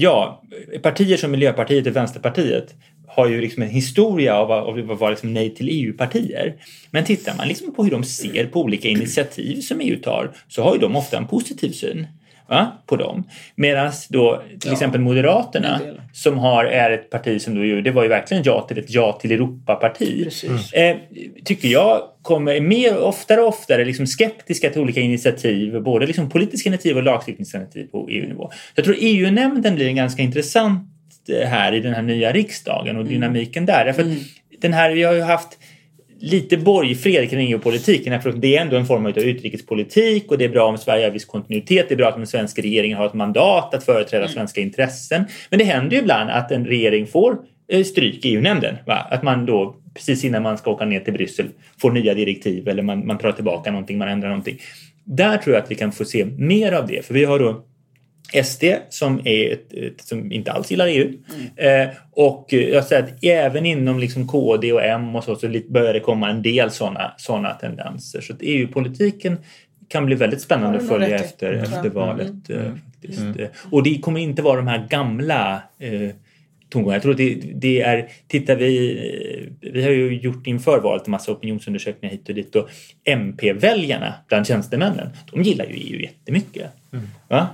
ja, 0.00 0.42
partier 0.82 1.16
som 1.16 1.30
Miljöpartiet 1.30 1.86
och 1.86 1.96
Vänsterpartiet 1.96 2.74
har 3.06 3.28
ju 3.28 3.40
liksom 3.40 3.62
en 3.62 3.68
historia 3.68 4.36
av 4.36 4.52
att 4.52 4.98
vara 4.98 5.10
liksom 5.10 5.34
nej 5.34 5.54
till 5.54 5.68
EU-partier. 5.68 6.54
Men 6.90 7.04
tittar 7.04 7.36
man 7.36 7.48
liksom 7.48 7.74
på 7.74 7.84
hur 7.84 7.90
de 7.90 8.04
ser 8.04 8.46
på 8.46 8.60
olika 8.60 8.88
initiativ 8.88 9.60
som 9.60 9.80
EU 9.80 9.96
tar 9.96 10.30
så 10.48 10.62
har 10.62 10.74
ju 10.74 10.80
de 10.80 10.96
ofta 10.96 11.16
en 11.16 11.26
positiv 11.26 11.70
syn 11.70 12.06
va, 12.48 12.72
på 12.86 12.96
dem. 12.96 13.24
Medan 13.54 13.92
då 14.08 14.42
till 14.60 14.72
exempel 14.72 15.00
Moderaterna 15.00 15.80
som 16.12 16.38
har, 16.38 16.64
är 16.64 16.90
ett 16.90 17.10
parti 17.10 17.42
som 17.42 17.54
då 17.54 17.80
det 17.80 17.90
var 17.90 18.02
ju 18.02 18.08
verkligen 18.08 18.42
ja 18.42 18.66
till 18.68 18.78
ett 18.78 18.90
ja 18.90 19.12
till 19.12 19.32
Europa-parti. 19.32 20.28
Eh, 20.72 20.96
tycker 21.44 21.68
jag 21.68 22.02
kommer 22.22 22.60
mer 22.60 22.98
oftare 22.98 23.40
och 23.40 23.48
oftare 23.48 23.84
liksom 23.84 24.06
skeptiska 24.06 24.70
till 24.70 24.80
olika 24.80 25.00
initiativ, 25.00 25.82
både 25.82 26.06
liksom 26.06 26.30
politiska 26.30 26.68
initiativ 26.68 26.96
och 26.96 27.02
lagstiftningsinitiativ 27.02 27.86
på 27.86 28.08
EU-nivå. 28.10 28.50
Jag 28.74 28.84
tror 28.84 28.96
EU-nämnden 28.98 29.74
blir 29.74 29.86
en 29.86 29.96
ganska 29.96 30.22
intressant 30.22 30.88
eh, 31.28 31.48
här 31.48 31.72
i 31.72 31.80
den 31.80 31.94
här 31.94 32.02
nya 32.02 32.32
riksdagen 32.32 32.96
och 32.96 33.04
dynamiken 33.04 33.66
där. 33.66 33.84
Därför 33.84 34.02
att 34.02 34.08
den 34.60 34.72
här, 34.72 34.90
vi 34.90 35.02
har 35.02 35.14
ju 35.14 35.22
haft 35.22 35.58
lite 36.20 36.56
borgfred 36.56 37.30
kring 37.30 37.52
EU-politiken. 37.52 38.40
Det 38.40 38.56
är 38.56 38.62
ändå 38.62 38.76
en 38.76 38.86
form 38.86 39.06
av 39.06 39.18
utrikespolitik 39.18 40.30
och 40.30 40.38
det 40.38 40.44
är 40.44 40.48
bra 40.48 40.68
om 40.68 40.78
Sverige 40.78 41.04
har 41.04 41.10
viss 41.10 41.24
kontinuitet. 41.24 41.88
Det 41.88 41.94
är 41.94 41.96
bra 41.96 42.08
att 42.08 42.16
den 42.16 42.26
svenska 42.26 42.62
regeringen 42.62 42.98
har 42.98 43.06
ett 43.06 43.14
mandat 43.14 43.74
att 43.74 43.84
företräda 43.84 44.28
svenska 44.28 44.60
intressen. 44.60 45.24
Men 45.50 45.58
det 45.58 45.64
händer 45.64 45.96
ju 45.96 46.02
ibland 46.02 46.30
att 46.30 46.50
en 46.50 46.66
regering 46.66 47.06
får 47.06 47.38
eh, 47.72 47.84
stryk 47.84 48.24
i 48.24 48.28
EU-nämnden. 48.28 48.76
Att 48.86 49.22
man 49.22 49.46
då 49.46 49.76
precis 49.94 50.24
innan 50.24 50.42
man 50.42 50.58
ska 50.58 50.70
åka 50.70 50.84
ner 50.84 51.00
till 51.00 51.12
Bryssel 51.12 51.46
får 51.80 51.90
nya 51.90 52.14
direktiv 52.14 52.68
eller 52.68 52.82
man, 52.82 53.06
man 53.06 53.18
tar 53.18 53.32
tillbaka 53.32 53.70
någonting, 53.70 53.98
man 53.98 54.08
ändrar 54.08 54.28
någonting. 54.28 54.58
Där 55.04 55.36
tror 55.36 55.54
jag 55.54 55.64
att 55.64 55.70
vi 55.70 55.74
kan 55.74 55.92
få 55.92 56.04
se 56.04 56.24
mer 56.24 56.72
av 56.72 56.86
det. 56.86 57.06
För 57.06 57.14
vi 57.14 57.24
har 57.24 57.38
då 57.38 57.64
SD 58.44 58.64
som, 58.90 59.20
är 59.24 59.52
ett, 59.52 59.72
ett, 59.72 60.00
som 60.00 60.32
inte 60.32 60.52
alls 60.52 60.70
gillar 60.70 60.86
EU. 60.86 61.12
Eh, 61.56 61.88
och 62.10 62.54
eh, 62.54 62.60
jag 62.68 62.84
säger 62.84 63.02
att 63.02 63.24
även 63.24 63.66
inom 63.66 63.98
liksom 63.98 64.28
KD 64.28 64.72
och 64.72 64.84
M 64.84 65.16
och 65.16 65.24
så, 65.24 65.36
så 65.36 65.48
lite 65.48 65.72
börjar 65.72 65.92
det 65.92 66.00
komma 66.00 66.30
en 66.30 66.42
del 66.42 66.70
sådana 66.70 67.14
såna 67.16 67.50
tendenser. 67.50 68.20
Så 68.20 68.32
att 68.32 68.38
EU-politiken 68.42 69.36
kan 69.88 70.06
bli 70.06 70.14
väldigt 70.14 70.40
spännande 70.40 70.78
att 70.78 70.88
följa 70.88 71.08
efter, 71.16 71.52
Ja. 71.52 71.62
efter 71.62 71.88
valet. 71.90 72.48
Mm. 72.50 72.66
eh, 72.66 72.72
faktiskt. 72.94 73.20
Eh, 73.40 73.48
Och 73.70 73.82
det 73.82 73.98
kommer 73.98 74.20
inte 74.20 74.42
vara 74.42 74.56
de 74.56 74.66
här 74.66 74.86
gamla 74.90 75.62
eh. 75.78 76.10
Jag 76.74 77.02
tror 77.02 77.14
det, 77.14 77.34
det 77.54 77.80
är, 77.80 78.08
tittar 78.26 78.56
vi, 78.56 78.90
eh, 79.62 79.70
vi 79.72 79.82
har 79.82 79.90
ju 79.90 80.18
gjort 80.20 80.46
inför 80.46 80.80
valet 80.80 81.06
en 81.06 81.10
massa 81.10 81.32
opinionsundersökningar 81.32 82.12
hit 82.12 82.28
och 82.28 82.34
dit 82.34 82.56
och 82.56 82.68
MP-väljarna 83.04 84.14
bland 84.28 84.46
tjänstemännen, 84.46 85.08
de 85.32 85.42
gillar 85.42 85.64
ju 85.64 85.74
EU 85.74 86.00
jättemycket. 86.00 86.70
Va? 87.28 87.46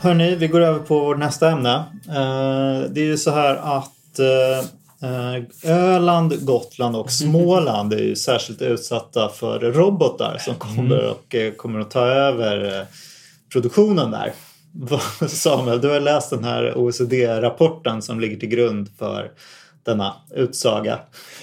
Hörni, 0.00 0.34
vi 0.34 0.48
går 0.48 0.60
över 0.60 0.78
på 0.78 0.98
vårt 0.98 1.18
nästa 1.18 1.50
ämne. 1.50 1.74
Eh, 2.08 2.90
det 2.90 3.00
är 3.00 3.04
ju 3.04 3.18
så 3.18 3.30
här 3.30 3.54
att 3.54 4.18
eh, 4.18 5.70
Öland, 5.70 6.46
Gotland 6.46 6.96
och 6.96 7.10
Småland 7.12 7.92
är 7.92 8.02
ju 8.02 8.16
särskilt 8.16 8.62
utsatta 8.62 9.28
för 9.28 9.60
robotar 9.60 10.38
som 10.40 10.54
kommer 10.54 11.10
och 11.10 11.34
eh, 11.34 11.52
kommer 11.52 11.80
att 11.80 11.90
ta 11.90 12.06
över 12.06 12.86
produktionen 13.52 14.10
där. 14.10 14.32
Samuel, 15.28 15.80
du 15.80 15.88
har 15.88 16.00
läst 16.00 16.30
den 16.30 16.44
här 16.44 16.78
OECD-rapporten 16.78 18.02
som 18.02 18.20
ligger 18.20 18.36
till 18.36 18.48
grund 18.48 18.88
för 18.98 19.30
denna 19.88 20.14
utsaga. 20.34 20.98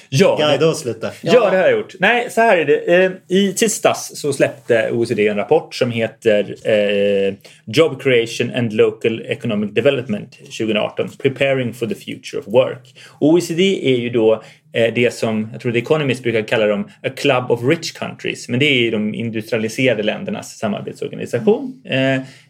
Ja, 0.10 0.38
Guida 0.40 0.68
oss 0.68 0.86
lite. 0.86 1.12
Ja, 1.22 1.50
det 1.50 1.58
har 1.58 1.64
jag 1.64 1.72
gjort. 1.72 1.94
Nej, 2.00 2.32
så 2.32 2.42
här 2.42 2.58
är 2.58 2.66
det. 2.66 3.04
Eh, 3.04 3.12
I 3.28 3.54
tisdags 3.54 4.12
så 4.16 4.34
släppte 4.34 4.92
OECD 4.92 5.28
en 5.28 5.38
rapport 5.38 5.76
som 5.76 5.92
heter 5.92 6.56
eh, 6.64 7.34
Job 7.66 8.02
Creation 8.02 8.52
and 8.56 8.74
Local 8.74 9.22
Economic 9.26 9.74
Development 9.74 10.32
2018 10.32 11.10
Preparing 11.10 11.74
for 11.74 11.88
the 11.88 11.96
Future 11.96 12.40
of 12.40 12.48
Work. 12.48 12.96
OECD 13.20 13.94
är 13.94 13.98
ju 13.98 14.10
då 14.10 14.44
eh, 14.74 14.94
det 14.94 15.14
som, 15.14 15.50
jag 15.52 15.62
tror 15.62 15.72
The 15.72 15.80
Economist 15.80 16.24
brukar 16.24 16.42
kalla 16.42 16.66
dem 16.66 16.90
a 17.04 17.10
club 17.16 17.52
of 17.52 17.64
rich 17.64 17.92
countries, 17.92 18.50
men 18.50 18.60
det 18.60 18.66
är 18.66 18.82
ju 18.82 18.92
de 18.92 19.14
industrialiserade 19.14 20.04
ländernas 20.04 20.58
samarbetsorganisation. 20.58 21.82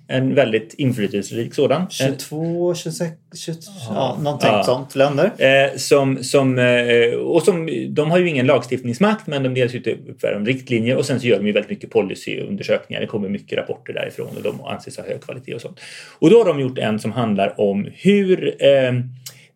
En 0.08 0.36
väldigt 0.36 0.74
inflytelserik 0.74 1.54
sådan. 1.54 1.82
Eh, 1.82 1.88
22, 1.89 2.76
26, 2.76 3.12
22, 3.36 3.72
ja, 3.89 4.18
någonting 4.22 4.50
Ja. 4.50 4.63
sånt 4.63 4.96
länder. 4.96 5.32
Eh, 5.38 5.78
som, 5.78 6.24
som, 6.24 6.60
eh, 6.60 7.13
och 7.20 7.41
som, 7.41 7.70
de 7.89 8.12
har 8.12 8.18
ju 8.20 8.30
ingen 8.30 8.46
lagstiftningsmakt 8.46 9.28
men 9.28 9.44
de 9.44 9.54
delas 9.54 9.76
ut 9.76 9.88
utfärdar 9.88 10.39
riktlinjer 10.46 10.98
och 10.98 11.06
sen 11.06 11.20
så 11.20 11.28
gör 11.28 11.38
de 11.38 11.48
ju 11.48 11.52
väldigt 11.52 11.70
mycket 11.70 11.89
policyundersökningar. 11.89 13.02
Det 13.02 13.08
kommer 13.08 13.30
mycket 13.30 13.58
rapporter 13.58 13.94
därifrån 13.94 14.28
och 14.38 14.44
de 14.44 14.62
anses 14.65 14.98
ha 14.98 15.04
hög 15.08 15.22
kvalitet 15.22 15.54
och 15.56 15.62
sånt. 15.62 15.80
Och 16.20 16.30
då 16.30 16.38
har 16.38 16.46
de 16.46 16.60
gjort 16.60 16.78
en 16.78 17.00
som 17.00 17.12
handlar 17.12 17.62
om 17.62 17.88
hur 17.94 18.56
eh, 18.65 18.94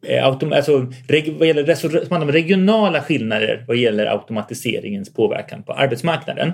Eh, 0.08 0.26
autom- 0.26 0.56
alltså, 0.56 0.94
vad 1.38 1.48
gäller 1.48 2.22
om 2.22 2.32
regionala 2.32 3.02
skillnader 3.02 3.64
vad 3.68 3.78
gäller 3.78 4.06
automatiseringens 4.06 5.14
påverkan 5.14 5.64
på 5.64 5.74
arbetsmarknaden. 5.74 6.52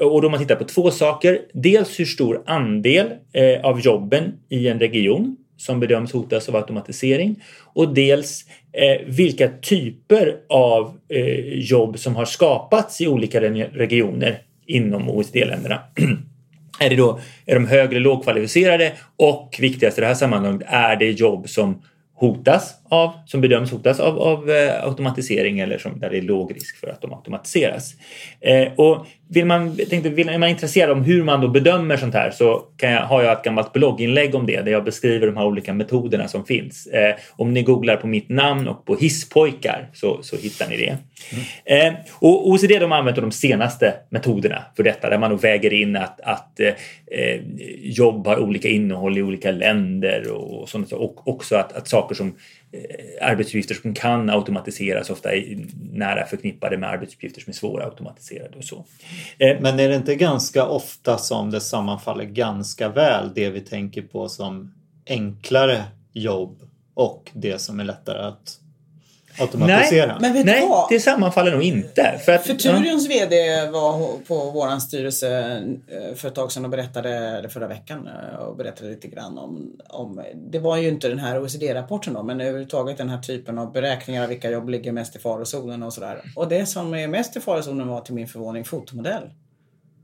Och 0.00 0.22
då 0.22 0.30
man 0.30 0.40
tittar 0.40 0.56
på 0.56 0.64
två 0.64 0.90
saker. 0.90 1.38
Dels 1.52 2.00
hur 2.00 2.04
stor 2.04 2.42
andel 2.46 3.06
eh, 3.32 3.64
av 3.64 3.80
jobben 3.80 4.32
i 4.48 4.68
en 4.68 4.78
region 4.80 5.36
som 5.56 5.80
bedöms 5.80 6.12
hotas 6.12 6.48
av 6.48 6.56
automatisering 6.56 7.42
och 7.74 7.94
dels 7.94 8.44
eh, 8.72 9.06
vilka 9.06 9.48
typer 9.48 10.36
av 10.48 10.98
eh, 11.08 11.58
jobb 11.58 11.98
som 11.98 12.16
har 12.16 12.24
skapats 12.24 13.00
i 13.00 13.06
olika 13.06 13.40
re- 13.40 13.70
regioner 13.72 14.38
inom 14.66 15.10
OECD-länderna. 15.10 15.80
är, 16.80 16.90
det 16.90 16.96
då, 16.96 17.20
är 17.46 17.54
de 17.54 17.66
högre 17.66 17.98
lågkvalificerade 17.98 18.92
och 19.16 19.56
viktigast 19.60 19.98
i 19.98 20.00
det 20.00 20.06
här 20.06 20.14
sammanhanget 20.14 20.62
är 20.66 20.96
det 20.96 21.10
jobb 21.10 21.48
som 21.48 21.82
hotas 22.14 22.74
av, 22.90 23.12
som 23.26 23.40
bedöms 23.40 23.70
hotas 23.70 24.00
av, 24.00 24.18
av 24.18 24.50
eh, 24.50 24.84
automatisering 24.84 25.60
eller 25.60 25.78
som, 25.78 26.00
där 26.00 26.10
det 26.10 26.18
är 26.18 26.22
låg 26.22 26.56
risk 26.56 26.76
för 26.76 26.86
att 26.86 27.02
de 27.02 27.12
automatiseras. 27.12 27.94
Eh, 28.40 28.72
och 28.76 29.06
vill 29.28 29.46
man, 29.46 29.76
tänkte, 29.76 30.08
vill, 30.08 30.28
är 30.28 30.38
man 30.38 30.48
intresserad 30.48 30.90
om 30.90 31.04
hur 31.04 31.22
man 31.22 31.40
då 31.40 31.48
bedömer 31.48 31.96
sånt 31.96 32.14
här 32.14 32.30
så 32.30 32.64
kan 32.76 32.90
jag, 32.90 33.02
har 33.02 33.22
jag 33.22 33.32
ett 33.32 33.44
gammalt 33.44 33.72
blogginlägg 33.72 34.34
om 34.34 34.46
det 34.46 34.60
där 34.60 34.72
jag 34.72 34.84
beskriver 34.84 35.26
de 35.26 35.36
här 35.36 35.46
olika 35.46 35.72
metoderna 35.72 36.28
som 36.28 36.44
finns. 36.44 36.86
Eh, 36.86 37.14
om 37.30 37.52
ni 37.54 37.62
googlar 37.62 37.96
på 37.96 38.06
mitt 38.06 38.28
namn 38.28 38.68
och 38.68 38.84
på 38.84 38.96
hisspojkar 38.96 39.88
så, 39.92 40.18
så 40.22 40.36
hittar 40.36 40.68
ni 40.68 40.76
det. 40.76 40.96
Eh, 41.64 41.94
och 42.18 42.48
OECD 42.48 42.78
de 42.78 42.92
använder 42.92 43.22
de 43.22 43.32
senaste 43.32 43.94
metoderna 44.08 44.62
för 44.76 44.82
detta 44.82 45.10
där 45.10 45.18
man 45.18 45.30
då 45.30 45.36
väger 45.36 45.72
in 45.72 45.96
att, 45.96 46.20
att 46.20 46.60
eh, 46.60 47.40
jobb 47.82 48.26
har 48.26 48.38
olika 48.38 48.68
innehåll 48.68 49.18
i 49.18 49.22
olika 49.22 49.50
länder 49.50 50.32
och, 50.32 50.68
sånt, 50.68 50.92
och 50.92 51.28
också 51.28 51.56
att, 51.56 51.72
att 51.72 51.88
saker 51.88 52.14
som 52.14 52.34
Eh, 52.72 53.28
arbetsuppgifter 53.28 53.74
som 53.74 53.94
kan 53.94 54.30
automatiseras 54.30 55.10
ofta 55.10 55.32
är 55.32 55.66
nära 55.92 56.26
förknippade 56.26 56.78
med 56.78 56.88
arbetsuppgifter 56.88 57.40
som 57.40 57.50
är 57.50 57.54
svåra 57.54 57.84
att 57.84 57.90
automatisera 57.90 58.46
och 58.56 58.64
så. 58.64 58.84
Eh, 59.38 59.60
Men 59.60 59.80
är 59.80 59.88
det 59.88 59.96
inte 59.96 60.14
ganska 60.14 60.66
ofta 60.66 61.18
som 61.18 61.50
det 61.50 61.60
sammanfaller 61.60 62.24
ganska 62.24 62.88
väl 62.88 63.34
det 63.34 63.50
vi 63.50 63.60
tänker 63.60 64.02
på 64.02 64.28
som 64.28 64.74
enklare 65.06 65.84
jobb 66.12 66.62
och 66.94 67.30
det 67.34 67.58
som 67.58 67.80
är 67.80 67.84
lättare 67.84 68.22
att 68.22 68.60
automatisera? 69.40 70.18
Men 70.20 70.32
vet 70.32 70.46
Nej, 70.46 70.60
du 70.60 70.68
vad? 70.68 70.88
det 70.88 71.00
sammanfaller 71.00 71.52
nog 71.52 71.62
inte. 71.62 72.20
För 72.24 72.32
att, 72.32 72.46
Futurions 72.46 73.08
VD 73.08 73.66
var 73.70 74.18
på 74.28 74.50
våran 74.50 74.80
styrelse 74.80 75.62
eh, 75.88 76.14
för 76.16 76.28
ett 76.28 76.34
tag 76.34 76.52
sedan 76.52 76.64
och 76.64 76.70
berättade, 76.70 77.10
eller 77.10 77.48
förra 77.48 77.68
veckan, 77.68 78.08
eh, 78.08 78.38
och 78.38 78.56
berättade 78.56 78.90
lite 78.90 79.08
grann 79.08 79.38
om, 79.38 79.80
om 79.88 80.22
det 80.50 80.58
var 80.58 80.76
ju 80.76 80.88
inte 80.88 81.08
den 81.08 81.18
här 81.18 81.42
OECD-rapporten 81.42 82.14
då, 82.14 82.22
men 82.22 82.40
överhuvudtaget 82.40 82.98
den 82.98 83.08
här 83.08 83.18
typen 83.18 83.58
av 83.58 83.72
beräkningar 83.72 84.22
av 84.22 84.28
vilka 84.28 84.50
jobb 84.50 84.68
ligger 84.68 84.92
mest 84.92 85.16
i 85.16 85.18
farozonen 85.18 85.82
och 85.82 85.92
sådär. 85.92 86.20
Och 86.36 86.48
det 86.48 86.66
som 86.66 86.94
är 86.94 87.08
mest 87.08 87.36
i 87.36 87.40
farozonen 87.40 87.88
var 87.88 88.00
till 88.00 88.14
min 88.14 88.28
förvåning 88.28 88.64
fotomodell. 88.64 89.30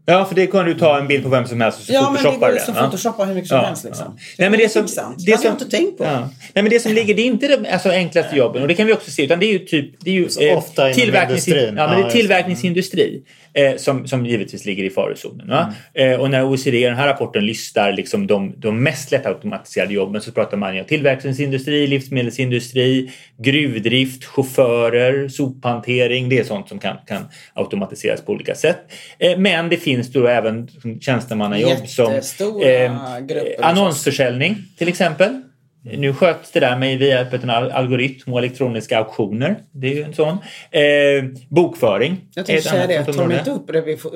Ja, 0.09 0.25
för 0.25 0.35
det 0.35 0.47
kan 0.47 0.65
du 0.67 0.75
ta 0.75 0.99
en 0.99 1.07
bild 1.09 1.23
på 1.23 1.29
vem 1.29 1.47
som 1.47 1.61
helst 1.61 1.79
och 1.79 1.85
så 1.85 1.93
Ja, 1.93 2.01
men 2.03 2.13
det 2.13 2.19
photoshoppar 2.19 2.47
går 2.49 2.55
du 2.59 2.65
den. 2.67 2.75
ja. 2.77 2.83
photoshoppa 2.83 3.25
hur 3.25 3.35
mycket 3.35 3.49
som 3.49 3.57
Ja, 3.59 3.65
helst 3.65 3.85
liksom. 3.85 4.07
ja. 4.17 4.23
Nej, 4.39 4.51
men 4.51 4.59
det 4.61 4.69
som, 4.69 4.81
intressant. 4.81 5.17
det 5.27 5.33
hade 5.33 5.43
som, 5.43 5.49
jag 5.49 5.55
inte 5.63 5.77
tänkt 5.77 5.99
på. 5.99 6.05
Ja. 6.05 6.21
Nej, 6.53 6.63
men 6.63 6.69
det 6.71 6.81
som 6.81 6.93
ligger, 6.93 7.15
det 7.15 7.23
är 7.23 7.27
inte 7.27 7.49
de 7.57 7.67
alltså, 7.73 7.89
enklaste 7.91 8.37
jobben 8.37 8.63
och 8.63 8.69
det 8.69 8.75
kan 8.75 8.87
vi 8.87 8.93
också 8.93 9.11
se 9.11 9.25
utan 9.25 9.39
det 9.39 9.47
är 9.47 9.53
ju 9.53 9.59
typ 9.59 9.91
det 10.01 10.11
är 10.11 10.15
ju, 10.15 10.29
Så 10.29 10.55
ofta 10.57 10.91
inom 10.91 11.01
tillverknings- 11.03 11.29
industrin. 11.31 11.65
Ja, 11.65 11.73
men 11.73 11.79
Ja, 11.79 11.89
det 11.97 12.01
är 12.01 12.05
det. 12.05 12.11
tillverkningsindustri 12.11 13.23
eh, 13.55 13.77
som, 13.77 14.07
som 14.09 14.27
givetvis 14.27 14.65
ligger 14.65 14.85
i 14.85 14.91
farozonen. 14.91 15.49
Va? 15.49 15.73
Mm. 15.95 16.13
Eh, 16.13 16.21
och 16.21 16.31
när 16.31 16.45
OECD 16.45 16.79
i 16.81 16.85
den 16.85 16.97
här 16.97 17.07
rapporten 17.07 17.47
listar 17.47 17.93
liksom 17.93 18.27
de, 18.27 18.55
de 18.57 18.83
mest 18.83 19.11
lättautomatiserade 19.11 19.95
jobben 19.95 20.21
så 20.23 20.33
pratar 20.33 20.57
man 20.57 20.75
ju 20.75 20.81
om 20.81 20.87
tillverkningsindustri, 20.87 21.87
livsmedelsindustri, 21.87 23.11
gruvdrift, 23.39 24.25
chaufförer, 24.25 25.29
sophantering. 25.29 26.29
Det 26.29 26.39
är 26.39 26.45
sånt 26.45 26.69
som 26.69 26.79
kan, 26.79 26.97
kan 27.07 27.25
automatiseras 27.55 28.21
på 28.21 28.33
olika 28.33 28.55
sätt. 28.55 28.79
Eh, 29.19 29.39
men 29.39 29.69
det 29.69 29.77
finns 29.77 30.13
då 30.13 30.27
även 30.27 30.69
tjänstemannajobb 31.01 31.89
som 31.89 32.13
Jättestora 32.13 33.21
grupper. 33.21 33.65
annonsförsäljning 33.65 34.57
till 34.79 34.89
exempel. 34.89 35.43
Nu 35.95 36.15
sköts 36.15 36.51
det 36.51 36.61
där 36.61 36.77
med 36.77 36.99
via 36.99 37.31
en 37.31 37.51
algoritm 37.51 38.33
och 38.33 38.39
elektroniska 38.39 38.99
auktioner. 38.99 39.57
Det 39.73 39.87
är 39.87 39.95
ju 39.95 40.03
en 40.03 40.15
sån. 40.15 40.39
Eh, 40.71 41.41
bokföring. 41.49 42.21
Jag 42.35 42.47
tänkte 42.47 42.69
säga 42.69 42.87
det. 42.87 43.05
Tar 43.05 43.29
de 43.29 43.33
inte 43.33 43.51
upp 43.51 43.71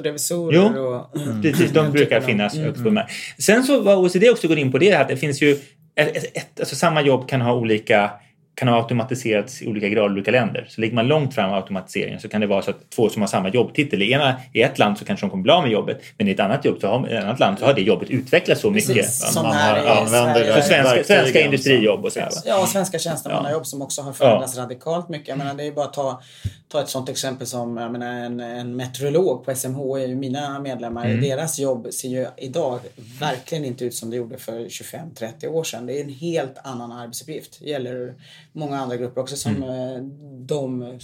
revisorer 0.04 0.56
jo, 0.56 0.84
och... 0.84 1.20
Mm. 1.20 1.42
Precis, 1.42 1.70
de 1.70 1.92
brukar 1.92 2.20
finnas 2.20 2.56
mm. 2.56 2.86
mm. 2.86 3.04
Sen 3.38 3.64
så 3.64 3.80
vad 3.80 3.98
OECD 3.98 4.30
också 4.30 4.48
går 4.48 4.58
in 4.58 4.72
på 4.72 4.78
det 4.78 4.90
är 4.90 5.00
att 5.00 5.08
det 5.08 5.16
finns 5.16 5.42
ju 5.42 5.58
ett, 5.96 6.16
ett, 6.16 6.60
alltså 6.60 6.76
samma 6.76 7.02
jobb 7.02 7.28
kan 7.28 7.40
ha 7.40 7.54
olika 7.54 8.10
kan 8.60 8.68
ha 8.68 8.76
automatiserats 8.76 9.62
i 9.62 9.68
olika 9.68 9.88
grad 9.88 10.10
i 10.10 10.14
olika 10.14 10.30
länder. 10.30 10.66
Så 10.70 10.80
ligger 10.80 10.94
man 10.94 11.08
långt 11.08 11.34
fram 11.34 11.50
med 11.50 11.58
automatiseringen 11.58 12.20
så 12.20 12.28
kan 12.28 12.40
det 12.40 12.46
vara 12.46 12.62
så 12.62 12.70
att 12.70 12.90
två 12.90 13.08
som 13.08 13.22
har 13.22 13.26
samma 13.26 13.48
jobbtitel, 13.48 14.02
i 14.02 14.12
ena 14.12 14.40
i 14.52 14.62
ett 14.62 14.78
land 14.78 14.98
så 14.98 15.04
kanske 15.04 15.26
de 15.26 15.30
kommer 15.30 15.42
bli 15.42 15.52
av 15.52 15.62
med 15.62 15.72
jobbet 15.72 16.00
men 16.18 16.28
i 16.28 16.30
ett 16.30 16.40
annat, 16.40 16.64
jobb 16.64 16.80
så 16.80 16.86
har, 16.86 17.10
i 17.10 17.16
ett 17.16 17.24
annat 17.24 17.40
land 17.40 17.58
så 17.58 17.64
har 17.64 17.74
det 17.74 17.80
jobbet 17.80 18.10
utvecklats 18.10 18.60
så 18.60 18.70
mycket. 18.70 19.12
Som 19.12 19.42
man 19.42 19.52
här 19.52 19.86
har, 19.86 20.00
använder 20.00 20.52
för 20.52 20.60
svenska, 20.60 21.04
svenska 21.04 21.40
industrijobb 21.40 22.04
och 22.04 22.12
så. 22.12 22.20
Ja, 22.44 22.62
och 22.62 22.68
svenska 22.68 22.98
tjänstemannajobb 22.98 23.60
ja. 23.60 23.64
som 23.64 23.82
också 23.82 24.02
har 24.02 24.12
förändrats 24.12 24.56
ja. 24.56 24.62
radikalt 24.62 25.08
mycket. 25.08 25.28
Jag 25.28 25.38
menar, 25.38 25.54
det 25.54 25.66
är 25.66 25.72
bara 25.72 25.84
att 25.84 25.92
ta, 25.92 26.22
ta 26.68 26.80
ett 26.80 26.88
sånt 26.88 27.08
exempel 27.08 27.46
som 27.46 27.76
jag 27.76 27.92
menar, 27.92 28.12
en, 28.12 28.40
en 28.40 28.76
meteorolog 28.76 29.44
på 29.44 29.54
SMH, 29.54 30.06
mina 30.14 30.58
medlemmar, 30.58 31.04
mm. 31.06 31.20
deras 31.20 31.58
jobb 31.58 31.88
ser 31.92 32.08
ju 32.08 32.26
idag 32.36 32.80
verkligen 33.20 33.64
inte 33.64 33.84
ut 33.84 33.94
som 33.94 34.10
det 34.10 34.16
gjorde 34.16 34.38
för 34.38 34.60
25-30 34.60 35.46
år 35.46 35.64
sedan. 35.64 35.86
Det 35.86 35.98
är 35.98 36.04
en 36.04 36.08
helt 36.08 36.58
annan 36.64 36.92
arbetsuppgift. 36.92 37.58
Det 37.60 37.70
gäller 37.70 38.14
många 38.52 38.78
andra 38.78 38.96
grupper 38.96 39.20
också 39.20 39.36
som 39.36 39.62
mm. 39.62 40.46
de 40.46 40.98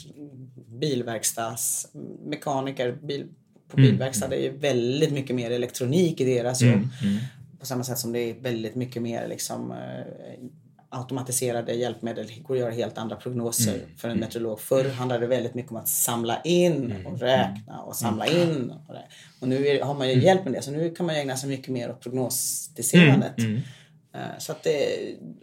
bilverkstadsmekaniker 0.81 2.93
bil, 2.93 3.27
på 3.69 3.77
mm. 3.77 3.91
bilverkstad. 3.91 4.29
Det 4.29 4.47
är 4.47 4.53
väldigt 4.53 5.13
mycket 5.13 5.37
mer 5.37 5.51
elektronik 5.51 6.21
i 6.21 6.25
deras 6.25 6.63
jobb. 6.63 6.75
Mm. 6.75 6.89
Mm. 7.03 7.17
På 7.61 7.67
samma 7.67 7.85
sätt 7.85 7.99
som 7.99 8.13
det 8.13 8.19
är 8.19 8.35
väldigt 8.35 8.75
mycket 8.75 9.03
mer 9.03 9.29
liksom, 9.29 9.75
automatiserade 10.89 11.73
hjälpmedel 11.73 12.27
går 12.43 12.55
att 12.55 12.61
göra 12.61 12.71
helt 12.71 12.99
andra 12.99 13.17
prognoser 13.17 13.75
mm. 13.75 13.87
för 13.97 14.09
en 14.09 14.19
meteorolog. 14.19 14.61
Förr 14.61 14.91
handlade 14.91 15.21
det 15.21 15.27
väldigt 15.27 15.55
mycket 15.55 15.71
om 15.71 15.77
att 15.77 15.89
samla 15.89 16.43
in 16.43 16.95
och 17.05 17.21
räkna 17.21 17.81
och 17.81 17.97
samla 17.97 18.27
in. 18.27 18.73
Och, 18.87 18.95
det. 18.95 19.05
och 19.41 19.49
nu 19.49 19.67
är, 19.67 19.83
har 19.83 19.95
man 19.95 20.09
ju 20.09 20.23
hjälp 20.23 20.45
med 20.45 20.53
det 20.53 20.63
så 20.63 20.71
nu 20.71 20.91
kan 20.91 21.07
man 21.07 21.17
ägna 21.17 21.37
sig 21.37 21.49
mycket 21.49 21.69
mer 21.69 21.91
åt 21.91 22.01
prognostiserandet. 22.01 23.39
Mm. 23.39 23.61
Eh, 24.17 24.39
så 24.39 24.53
att 24.53 24.63
det, 24.63 24.89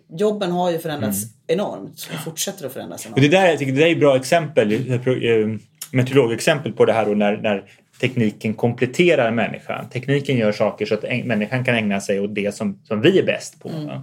jobben 0.10 0.52
har 0.52 0.72
ju 0.72 0.80
förändrats 0.80 1.24
mm. 1.24 1.34
enormt 1.48 2.10
och 2.14 2.24
fortsätter 2.24 2.66
att 2.66 2.74
förändras 2.74 3.06
enormt. 3.06 3.18
Och 3.18 3.22
det, 3.22 3.28
där, 3.28 3.48
jag 3.48 3.60
tycker 3.60 3.74
det 3.74 3.80
där 3.80 3.88
är 3.88 3.96
bra 3.96 4.16
exempel, 4.16 4.72
eh, 4.72 5.48
meteorologexempel 5.92 6.74
på 6.74 6.86
det 6.86 6.94
här 6.94 7.10
och 7.10 7.18
när, 7.18 7.38
när 7.38 7.64
tekniken 8.02 8.54
kompletterar 8.54 9.32
människan. 9.32 9.90
Tekniken 9.90 10.38
gör 10.38 10.52
saker 10.52 10.86
så 10.86 10.94
att 10.94 11.04
människan 11.04 11.66
kan 11.66 11.76
ägna 11.76 12.02
sig 12.02 12.20
åt 12.20 12.36
det 12.36 12.56
som, 12.56 12.80
som 12.84 13.02
vi 13.02 13.20
är 13.20 13.24
bäst 13.24 13.60
på. 13.60 13.70
Mm. 13.70 14.00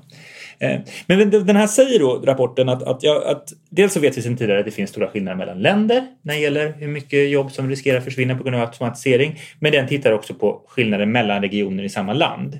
Eh, 0.61 0.81
men 1.07 1.31
den 1.31 1.57
här 1.57 1.67
säger 1.67 1.99
då, 1.99 2.23
rapporten, 2.25 2.69
att, 2.69 2.83
att, 2.83 3.03
jag, 3.03 3.25
att 3.25 3.49
dels 3.71 3.93
så 3.93 4.01
vet 4.01 4.19
vi 4.19 4.23
sedan 4.23 4.37
tidigare 4.37 4.61
att 4.61 4.67
det 4.67 4.71
finns 4.71 4.91
stora 4.91 5.09
skillnader 5.09 5.37
mellan 5.37 5.63
länder 5.63 6.07
när 6.23 6.35
det 6.35 6.41
gäller 6.41 6.73
hur 6.79 6.89
mycket 6.89 7.31
jobb 7.31 7.53
som 7.53 7.69
riskerar 7.69 7.99
att 7.99 8.05
försvinna 8.05 8.37
på 8.37 8.43
grund 8.43 8.57
av 8.57 8.63
automatisering. 8.63 9.41
Men 9.61 9.73
den 9.73 9.89
tittar 9.89 10.13
också 10.13 10.35
på 10.35 10.63
skillnader 10.69 11.07
mellan 11.07 11.43
regioner 11.43 11.85
i 11.85 11.89
samma 11.89 12.13
land. 12.13 12.59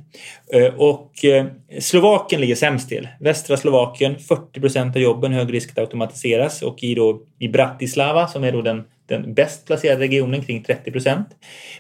Eh, 0.53 0.75
och 0.75 1.25
eh, 1.25 1.47
Slovakien 1.81 2.41
ligger 2.41 2.55
sämst 2.55 2.89
till. 2.89 3.09
Västra 3.21 3.57
Slovakien, 3.57 4.19
40 4.19 4.61
procent 4.61 4.97
av 4.97 5.03
jobben 5.03 5.33
hög 5.33 5.53
risk 5.53 5.71
att 5.71 5.79
automatiseras 5.79 6.63
och 6.63 6.83
i, 6.83 6.95
då, 6.95 7.23
i 7.39 7.49
Bratislava 7.49 8.27
som 8.27 8.45
är 8.45 8.53
då 8.53 8.63
den 8.63 8.85
den 9.11 9.35
bäst 9.35 9.67
placerade 9.67 10.01
regionen, 10.01 10.43
kring 10.43 10.63
30 10.63 10.91
procent. 10.91 11.29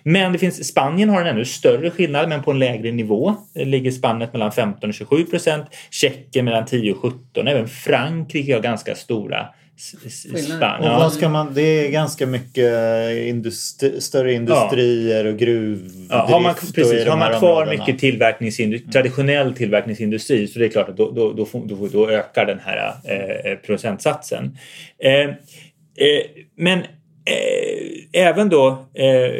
Men 0.02 0.32
det 0.32 0.38
finns, 0.38 0.68
Spanien 0.68 1.08
har 1.08 1.20
en 1.20 1.26
ännu 1.26 1.44
större 1.44 1.90
skillnad, 1.90 2.28
men 2.28 2.42
på 2.42 2.50
en 2.50 2.58
lägre 2.58 2.92
nivå. 2.92 3.34
Det 3.54 3.64
ligger 3.64 3.90
spannet 3.90 4.32
mellan 4.32 4.52
15 4.52 4.90
och 4.90 4.94
27 4.94 5.24
procent. 5.24 5.66
Tjeckien 5.90 6.44
mellan 6.44 6.66
10 6.66 6.92
och 6.92 6.98
17. 6.98 7.48
Även 7.48 7.68
Frankrike 7.68 8.54
har 8.54 8.60
ganska 8.60 8.94
stora 8.94 9.46
spann. 10.56 10.80
Och 10.80 11.00
vad 11.00 11.12
ska 11.12 11.28
man, 11.28 11.54
det 11.54 11.62
är 11.62 11.90
ganska 11.90 12.26
mycket 12.26 12.72
industri, 13.16 14.00
större 14.00 14.32
industrier 14.32 15.24
ja. 15.24 15.32
och 15.32 15.38
gruvdrift. 15.38 16.10
Ja, 16.10 16.16
har 16.16 16.40
man, 16.40 16.54
precis, 16.54 17.06
har 17.06 17.16
man 17.16 17.38
kvar 17.38 17.62
områdena. 17.62 17.70
mycket 17.70 18.00
tillverkningsindustri, 18.00 18.92
traditionell 18.92 19.54
tillverkningsindustri 19.54 20.48
så 20.48 20.58
det 20.58 20.64
är 20.64 20.68
klart 20.68 20.88
att 20.88 20.96
då, 20.96 21.10
då, 21.10 21.32
då, 21.32 21.46
då, 21.64 21.88
då 21.92 22.10
ökar 22.10 22.46
den 22.46 22.60
här 22.64 22.94
eh, 23.04 23.56
procentsatsen. 23.56 24.58
Eh, 24.98 25.20
eh, 25.20 25.34
men 26.56 26.78
Eh, 26.78 26.84
Eh, 27.30 28.26
även 28.26 28.48
då 28.48 28.68
eh, 28.94 29.32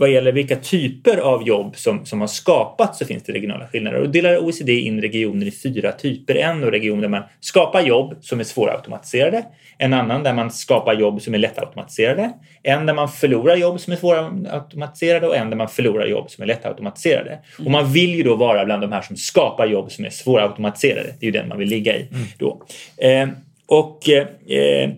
vad 0.00 0.10
gäller 0.10 0.32
vilka 0.32 0.56
typer 0.56 1.16
av 1.16 1.48
jobb 1.48 1.76
som, 1.76 2.06
som 2.06 2.20
har 2.20 2.28
skapats 2.28 2.98
så 2.98 3.04
finns 3.04 3.22
det 3.22 3.32
regionala 3.32 3.66
skillnader. 3.66 4.00
Och 4.00 4.08
delar 4.08 4.44
OECD 4.44 4.80
in 4.80 5.00
regioner 5.00 5.46
i 5.46 5.50
fyra 5.50 5.92
typer. 5.92 6.34
En 6.34 6.64
region 6.64 7.00
där 7.00 7.08
man 7.08 7.22
skapar 7.40 7.80
jobb 7.80 8.14
som 8.20 8.40
är 8.40 8.44
svårautomatiserade. 8.44 9.44
En 9.78 9.92
annan 9.92 10.22
där 10.22 10.34
man 10.34 10.50
skapar 10.50 10.94
jobb 10.94 11.22
som 11.22 11.34
är 11.34 11.38
lättautomatiserade. 11.38 12.32
En 12.62 12.86
där 12.86 12.94
man 12.94 13.08
förlorar 13.08 13.56
jobb 13.56 13.80
som 13.80 13.92
är 13.92 13.96
svårautomatiserade 13.96 15.26
och 15.26 15.36
en 15.36 15.50
där 15.50 15.56
man 15.56 15.68
förlorar 15.68 16.06
jobb 16.06 16.30
som 16.30 16.42
är 16.42 16.46
lättautomatiserade. 16.46 17.30
Mm. 17.30 17.66
Och 17.66 17.70
man 17.70 17.92
vill 17.92 18.14
ju 18.14 18.22
då 18.22 18.36
vara 18.36 18.64
bland 18.64 18.82
de 18.82 18.92
här 18.92 19.02
som 19.02 19.16
skapar 19.16 19.66
jobb 19.66 19.92
som 19.92 20.04
är 20.04 20.10
svårautomatiserade. 20.10 21.14
Det 21.20 21.26
är 21.26 21.32
ju 21.32 21.32
den 21.32 21.48
man 21.48 21.58
vill 21.58 21.68
ligga 21.68 21.96
i 21.96 22.08
mm. 22.12 22.26
då. 22.38 22.62
Eh, 22.96 23.28
och 23.66 24.08
eh, 24.08 24.90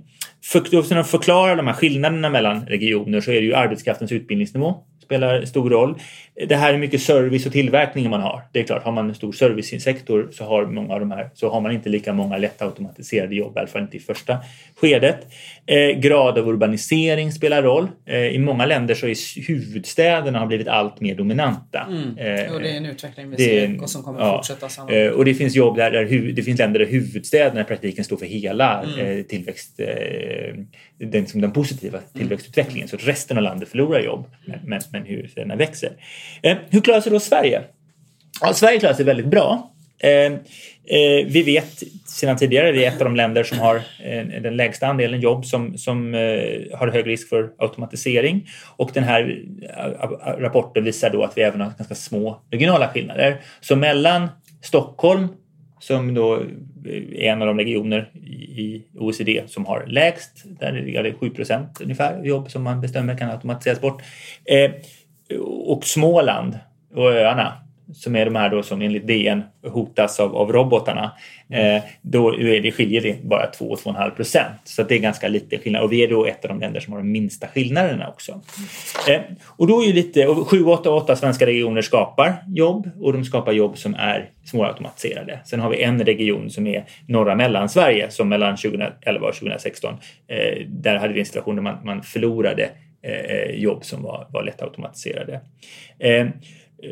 för 0.44 0.96
att 0.96 1.08
förklara 1.10 1.54
de 1.54 1.66
här 1.66 1.74
skillnaderna 1.74 2.30
mellan 2.30 2.66
regioner 2.66 3.20
så 3.20 3.30
är 3.30 3.40
det 3.40 3.46
ju 3.46 3.54
arbetskraftens 3.54 4.12
utbildningsnivå 4.12 4.84
spelar 5.12 5.44
stor 5.44 5.70
roll. 5.70 5.94
Det 6.48 6.56
här 6.56 6.74
är 6.74 6.78
mycket 6.78 7.02
service 7.02 7.46
och 7.46 7.52
tillverkning 7.52 8.10
man 8.10 8.20
har. 8.20 8.42
Det 8.52 8.60
är 8.60 8.64
klart, 8.64 8.82
har 8.82 8.92
man 8.92 9.08
en 9.08 9.14
stor 9.14 9.32
servicesektor 9.32 10.28
så 10.32 10.44
har 10.44 10.66
många 10.66 10.94
av 10.94 11.00
de 11.00 11.10
här 11.10 11.30
så 11.34 11.50
har 11.50 11.60
man 11.60 11.72
inte 11.72 11.88
lika 11.88 12.12
många 12.12 12.36
lättautomatiserade 12.36 13.34
jobb, 13.34 13.56
i 13.56 13.58
alla 13.58 13.68
fall 13.68 13.82
inte 13.82 13.96
i 13.96 14.00
första 14.00 14.38
skedet. 14.80 15.26
Eh, 15.66 15.98
grad 15.98 16.38
av 16.38 16.48
urbanisering 16.48 17.32
spelar 17.32 17.62
roll. 17.62 17.88
Eh, 18.06 18.16
I 18.16 18.38
många 18.38 18.66
länder 18.66 18.94
så 18.94 19.06
är 19.06 19.46
huvudstäderna 19.46 20.38
har 20.38 20.46
blivit 20.46 20.68
allt 20.68 21.00
mer 21.00 21.14
dominanta. 21.14 21.86
Mm. 21.88 22.18
Eh, 22.18 22.54
och 22.54 22.60
det 22.60 22.70
är 22.70 22.76
en 22.76 22.86
utveckling 22.86 23.30
vi 23.30 23.36
ser 23.36 23.82
och 23.82 23.90
som 23.90 24.02
kommer 24.02 24.20
ja, 24.20 24.36
fortsätta. 24.36 24.68
Samma. 24.68 24.92
Eh, 24.92 25.10
och 25.10 25.24
det 25.24 25.34
finns 25.34 25.54
jobb 25.54 25.76
där, 25.76 25.90
där 25.90 26.32
det 26.32 26.42
finns 26.42 26.58
länder 26.58 26.80
där 26.80 26.86
huvudstäderna 26.86 27.60
i 27.60 27.64
praktiken 27.64 28.04
står 28.04 28.16
för 28.16 28.26
hela 28.26 28.82
mm. 28.82 29.18
Eh, 29.18 29.22
tillväxt, 29.24 29.80
eh, 29.80 29.86
den, 30.98 31.20
liksom 31.20 31.40
den 31.40 31.52
positiva 31.52 31.98
mm. 31.98 32.10
tillväxtutvecklingen. 32.14 32.88
Så 32.88 32.96
resten 32.96 33.36
av 33.36 33.42
landet 33.42 33.68
förlorar 33.68 34.00
jobb. 34.00 34.26
Men, 34.44 34.58
men, 34.64 34.80
men 34.92 35.01
huvudstäderna 35.04 35.56
växer. 35.56 35.92
Eh, 36.42 36.56
hur 36.70 36.80
klarar 36.80 37.00
sig 37.00 37.12
då 37.12 37.20
Sverige? 37.20 37.62
Ja, 38.40 38.52
Sverige 38.54 38.78
klarar 38.78 38.94
sig 38.94 39.04
väldigt 39.04 39.26
bra. 39.26 39.72
Eh, 39.98 40.32
Eh, 40.84 41.26
vi 41.26 41.42
vet 41.42 41.82
sedan 42.06 42.36
tidigare, 42.36 42.68
att 42.68 42.74
vi 42.74 42.84
är 42.84 42.88
ett 42.88 43.00
av 43.00 43.04
de 43.04 43.16
länder 43.16 43.44
som 43.44 43.58
har 43.58 43.76
eh, 43.76 44.42
den 44.42 44.56
lägsta 44.56 44.86
andelen 44.86 45.20
jobb 45.20 45.46
som, 45.46 45.78
som 45.78 46.14
eh, 46.14 46.78
har 46.78 46.88
hög 46.92 47.06
risk 47.06 47.28
för 47.28 47.50
automatisering. 47.58 48.48
Och 48.76 48.90
den 48.94 49.04
här 49.04 49.42
eh, 49.62 50.40
rapporten 50.40 50.84
visar 50.84 51.10
då 51.10 51.22
att 51.22 51.38
vi 51.38 51.42
även 51.42 51.60
har 51.60 51.72
ganska 51.78 51.94
små 51.94 52.42
regionala 52.50 52.88
skillnader. 52.88 53.40
Så 53.60 53.76
mellan 53.76 54.28
Stockholm 54.62 55.28
som 55.80 56.14
då 56.14 56.42
är 56.86 57.32
en 57.32 57.42
av 57.42 57.48
de 57.48 57.58
regioner 57.58 58.10
i 58.14 58.84
OECD 58.98 59.42
som 59.46 59.66
har 59.66 59.86
lägst, 59.86 60.42
där 60.44 60.96
är 60.96 61.02
det 61.02 61.14
7 61.14 61.30
procent 61.30 61.80
ungefär 61.80 62.24
jobb 62.24 62.50
som 62.50 62.62
man 62.62 62.80
bestämmer 62.80 63.18
kan 63.18 63.30
automatiseras 63.30 63.80
bort. 63.80 64.02
Eh, 64.44 64.70
och 65.66 65.84
Småland 65.84 66.58
och 66.94 67.12
öarna 67.12 67.61
som 67.94 68.16
är 68.16 68.24
de 68.24 68.36
här 68.36 68.50
då 68.50 68.62
som 68.62 68.82
enligt 68.82 69.06
DN 69.06 69.42
hotas 69.66 70.20
av, 70.20 70.36
av 70.36 70.52
robotarna. 70.52 71.12
Eh, 71.50 71.82
då 72.02 72.34
är 72.34 72.60
det, 72.60 72.72
skiljer 72.72 73.00
det 73.00 73.22
bara 73.22 73.50
2-2,5 73.50 74.10
procent. 74.10 74.60
Så 74.64 74.82
det 74.82 74.94
är 74.94 74.98
ganska 74.98 75.28
lite 75.28 75.58
skillnad. 75.58 75.82
Och 75.82 75.92
vi 75.92 76.04
är 76.04 76.08
då 76.08 76.26
ett 76.26 76.44
av 76.44 76.48
de 76.48 76.60
länder 76.60 76.80
som 76.80 76.92
har 76.92 77.00
de 77.00 77.12
minsta 77.12 77.46
skillnaderna 77.46 78.08
också. 78.08 78.40
Eh, 79.08 79.20
och 79.46 79.66
då 79.66 79.82
är 79.82 79.86
ju 79.86 79.92
lite, 79.92 80.26
och 80.26 80.48
7, 80.48 80.64
8, 80.64 80.90
8 80.90 81.16
svenska 81.16 81.46
regioner 81.46 81.82
skapar 81.82 82.34
jobb 82.48 82.90
och 83.00 83.12
de 83.12 83.24
skapar 83.24 83.52
jobb 83.52 83.78
som 83.78 83.94
är 83.94 84.30
svårautomatiserade. 84.44 85.40
Sen 85.44 85.60
har 85.60 85.70
vi 85.70 85.82
en 85.82 86.04
region 86.04 86.50
som 86.50 86.66
är 86.66 86.84
norra 87.06 87.34
Mellansverige 87.34 88.10
som 88.10 88.28
mellan 88.28 88.56
2011 88.56 89.28
och 89.28 89.34
2016. 89.34 89.94
Eh, 90.28 90.66
där 90.66 90.96
hade 90.96 91.12
vi 91.12 91.20
en 91.20 91.26
situation 91.26 91.56
där 91.56 91.62
man, 91.62 91.84
man 91.84 92.02
förlorade 92.02 92.70
eh, 93.02 93.54
jobb 93.54 93.84
som 93.84 94.02
var, 94.02 94.26
var 94.30 94.42
lättautomatiserade. 94.42 95.40
Eh, 95.98 96.26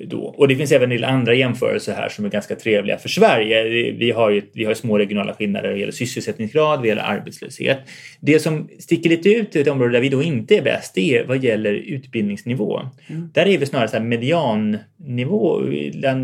då. 0.06 0.20
Och 0.20 0.48
det 0.48 0.56
finns 0.56 0.72
även 0.72 0.92
en 0.92 0.96
del 0.96 1.04
andra 1.04 1.34
jämförelser 1.34 1.94
här 1.94 2.08
som 2.08 2.24
är 2.24 2.28
ganska 2.28 2.56
trevliga 2.56 2.98
för 2.98 3.08
Sverige. 3.08 3.92
Vi 3.92 4.10
har 4.10 4.30
ju 4.30 4.42
vi 4.52 4.64
har 4.64 4.74
små 4.74 4.98
regionala 4.98 5.34
skillnader 5.34 5.68
vad 5.70 5.78
gäller 5.78 5.92
sysselsättningsgrad, 5.92 6.78
vad 6.78 6.88
gäller 6.88 7.02
arbetslöshet. 7.02 7.78
Det 8.20 8.40
som 8.40 8.68
sticker 8.78 9.10
lite 9.10 9.28
ut 9.28 9.56
i 9.56 9.60
ett 9.60 9.68
område 9.68 9.92
där 9.92 10.00
vi 10.00 10.08
då 10.08 10.22
inte 10.22 10.56
är 10.56 10.62
bäst, 10.62 10.94
det 10.94 11.16
är 11.16 11.24
vad 11.24 11.44
gäller 11.44 11.72
utbildningsnivå. 11.72 12.80
Mm. 13.06 13.30
Där 13.34 13.46
är 13.46 13.58
vi 13.58 13.66
snarare 13.66 13.88
så 13.88 13.96
här 13.96 14.04
mediannivå. 14.04 15.60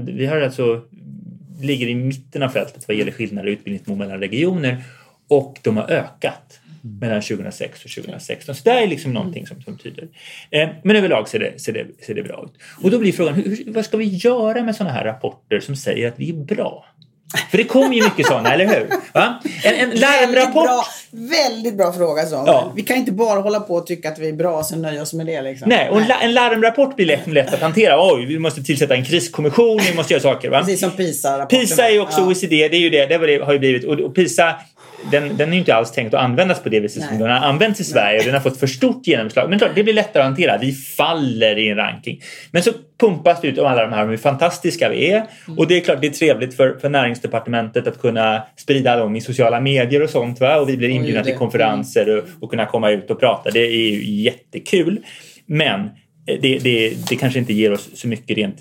Vi 0.06 0.26
har 0.26 0.40
alltså, 0.40 0.82
ligger 1.62 1.86
i 1.86 1.94
mitten 1.94 2.42
av 2.42 2.48
fältet 2.48 2.88
vad 2.88 2.96
gäller 2.96 3.12
skillnader 3.12 3.48
i 3.48 3.52
utbildningsnivå 3.52 3.98
mellan 3.98 4.20
regioner 4.20 4.84
och 5.28 5.58
de 5.62 5.76
har 5.76 5.90
ökat 5.90 6.60
mellan 7.00 7.22
2006 7.22 7.84
och 7.84 7.90
2016. 7.90 8.54
Så 8.54 8.60
det 8.64 8.70
är 8.70 8.86
liksom 8.86 9.12
någonting 9.12 9.46
som, 9.46 9.62
som 9.62 9.78
tyder. 9.78 10.08
Eh, 10.50 10.68
men 10.84 10.96
överlag 10.96 11.28
ser 11.28 11.38
det, 11.38 11.60
ser, 11.60 11.72
det, 11.72 11.86
ser 12.06 12.14
det 12.14 12.22
bra 12.22 12.44
ut. 12.44 12.62
Och 12.84 12.90
då 12.90 12.98
blir 12.98 13.12
frågan, 13.12 13.34
hur, 13.34 13.64
vad 13.66 13.84
ska 13.84 13.96
vi 13.96 14.04
göra 14.04 14.62
med 14.62 14.76
sådana 14.76 14.94
här 14.94 15.04
rapporter 15.04 15.60
som 15.60 15.76
säger 15.76 16.08
att 16.08 16.14
vi 16.16 16.28
är 16.30 16.34
bra? 16.34 16.84
För 17.50 17.58
det 17.58 17.64
kommer 17.64 17.94
ju 17.94 18.02
mycket 18.04 18.26
sådana, 18.26 18.54
eller 18.54 18.66
hur? 18.66 18.86
Va? 19.14 19.40
En, 19.64 19.74
en 19.74 19.80
Väldigt 19.80 20.00
larmrapport 20.00 20.64
bra, 20.64 20.84
väldigt 21.10 21.76
bra 21.76 21.92
fråga 21.92 22.26
Samuel. 22.26 22.46
Ja. 22.46 22.72
Vi 22.76 22.82
kan 22.82 22.96
inte 22.96 23.12
bara 23.12 23.40
hålla 23.40 23.60
på 23.60 23.74
och 23.74 23.86
tycka 23.86 24.08
att 24.08 24.18
vi 24.18 24.28
är 24.28 24.32
bra 24.32 24.58
och 24.58 24.66
sen 24.66 24.82
nöja 24.82 25.02
oss 25.02 25.12
med 25.12 25.26
det. 25.26 25.42
Liksom. 25.42 25.68
Nej, 25.68 25.90
och 25.90 26.00
en 26.00 26.08
la- 26.08 26.20
en 26.20 26.34
larmrapport 26.34 26.96
blir 26.96 27.06
lätt, 27.06 27.26
lätt 27.26 27.54
att 27.54 27.60
hantera. 27.60 28.12
Oj, 28.14 28.26
vi 28.26 28.38
måste 28.38 28.62
tillsätta 28.62 28.94
en 28.94 29.04
kriskommission, 29.04 29.80
vi 29.90 29.96
måste 29.96 30.12
göra 30.12 30.22
saker. 30.22 30.50
Va? 30.50 30.58
Precis 30.60 30.80
som 30.80 30.90
PISA-rapporten. 30.90 31.60
PISA 31.60 31.88
är 31.88 31.92
ju 31.92 32.00
också 32.00 32.20
Ja. 32.20 32.26
OECD, 32.26 32.68
det 32.68 32.76
är 32.76 32.80
ju 32.80 32.90
det, 32.90 33.06
det, 33.06 33.44
har 33.44 33.52
ju 33.52 33.58
blivit. 33.58 33.84
Och, 33.84 34.00
och 34.00 34.14
PISA, 34.14 34.54
den, 35.10 35.36
den 35.36 35.48
är 35.48 35.52
ju 35.52 35.58
inte 35.58 35.74
alls 35.74 35.92
tänkt 35.92 36.14
att 36.14 36.20
användas 36.20 36.62
på 36.62 36.68
det 36.68 36.80
viset 36.80 37.02
som 37.02 37.10
Nej. 37.10 37.18
den 37.18 37.30
har 37.30 37.48
använts 37.48 37.80
i 37.80 37.84
Sverige. 37.84 38.18
Och 38.18 38.24
den 38.24 38.34
har 38.34 38.40
fått 38.40 38.60
för 38.60 38.66
stort 38.66 39.06
genomslag. 39.06 39.50
Men 39.50 39.58
klart, 39.58 39.70
det 39.74 39.82
blir 39.82 39.94
lättare 39.94 40.22
att 40.22 40.28
hantera. 40.28 40.58
Vi 40.58 40.72
faller 40.72 41.58
i 41.58 41.68
en 41.68 41.76
ranking. 41.76 42.20
Men 42.50 42.62
så 42.62 42.70
pumpas 43.00 43.40
det 43.40 43.48
ut 43.48 43.58
om 43.58 43.66
alla 43.66 43.82
de 43.82 43.92
här 43.92 44.02
om 44.02 44.10
hur 44.10 44.16
fantastiska 44.16 44.88
vi 44.88 45.10
är. 45.10 45.26
Och 45.56 45.66
det 45.66 45.76
är 45.76 45.80
klart, 45.80 46.00
det 46.00 46.06
är 46.06 46.10
trevligt 46.10 46.56
för, 46.56 46.78
för 46.80 46.88
näringsdepartementet 46.88 47.86
att 47.86 48.00
kunna 48.00 48.42
sprida 48.56 48.96
dem 48.96 49.16
i 49.16 49.20
sociala 49.20 49.60
medier 49.60 50.02
och 50.02 50.10
sånt. 50.10 50.40
Va? 50.40 50.60
Och 50.60 50.68
vi 50.68 50.76
blir 50.76 50.88
inbjudna 50.88 51.24
till 51.24 51.36
konferenser 51.36 52.18
och, 52.18 52.24
och 52.40 52.50
kunna 52.50 52.66
komma 52.66 52.90
ut 52.90 53.10
och 53.10 53.20
prata. 53.20 53.50
Det 53.50 53.60
är 53.60 53.90
ju 53.90 54.22
jättekul. 54.22 54.98
Men 55.46 55.80
eh, 55.80 56.38
det, 56.40 56.58
det, 56.58 57.08
det 57.08 57.16
kanske 57.16 57.38
inte 57.38 57.52
ger 57.52 57.72
oss 57.72 57.90
så 57.94 58.08
mycket 58.08 58.36
rent... 58.36 58.56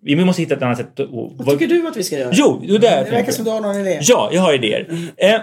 Vi 0.00 0.24
måste 0.24 0.42
hitta 0.42 0.54
ett 0.54 0.62
annat 0.62 0.78
sätt 0.78 1.00
att... 1.00 1.08
Vad 1.10 1.58
tycker 1.58 1.74
du 1.74 1.88
att 1.88 1.96
vi 1.96 2.02
ska 2.04 2.18
göra? 2.18 2.30
Jo, 2.32 2.62
det, 2.66 2.78
där 2.78 3.04
Det 3.04 3.10
verkar 3.10 3.32
som 3.32 3.44
du 3.44 3.50
har 3.50 3.60
någon 3.60 3.76
idé. 3.76 3.98
Ja, 4.02 4.30
jag 4.32 4.42
har 4.42 4.54
idéer. 4.54 5.10
Eh, 5.16 5.40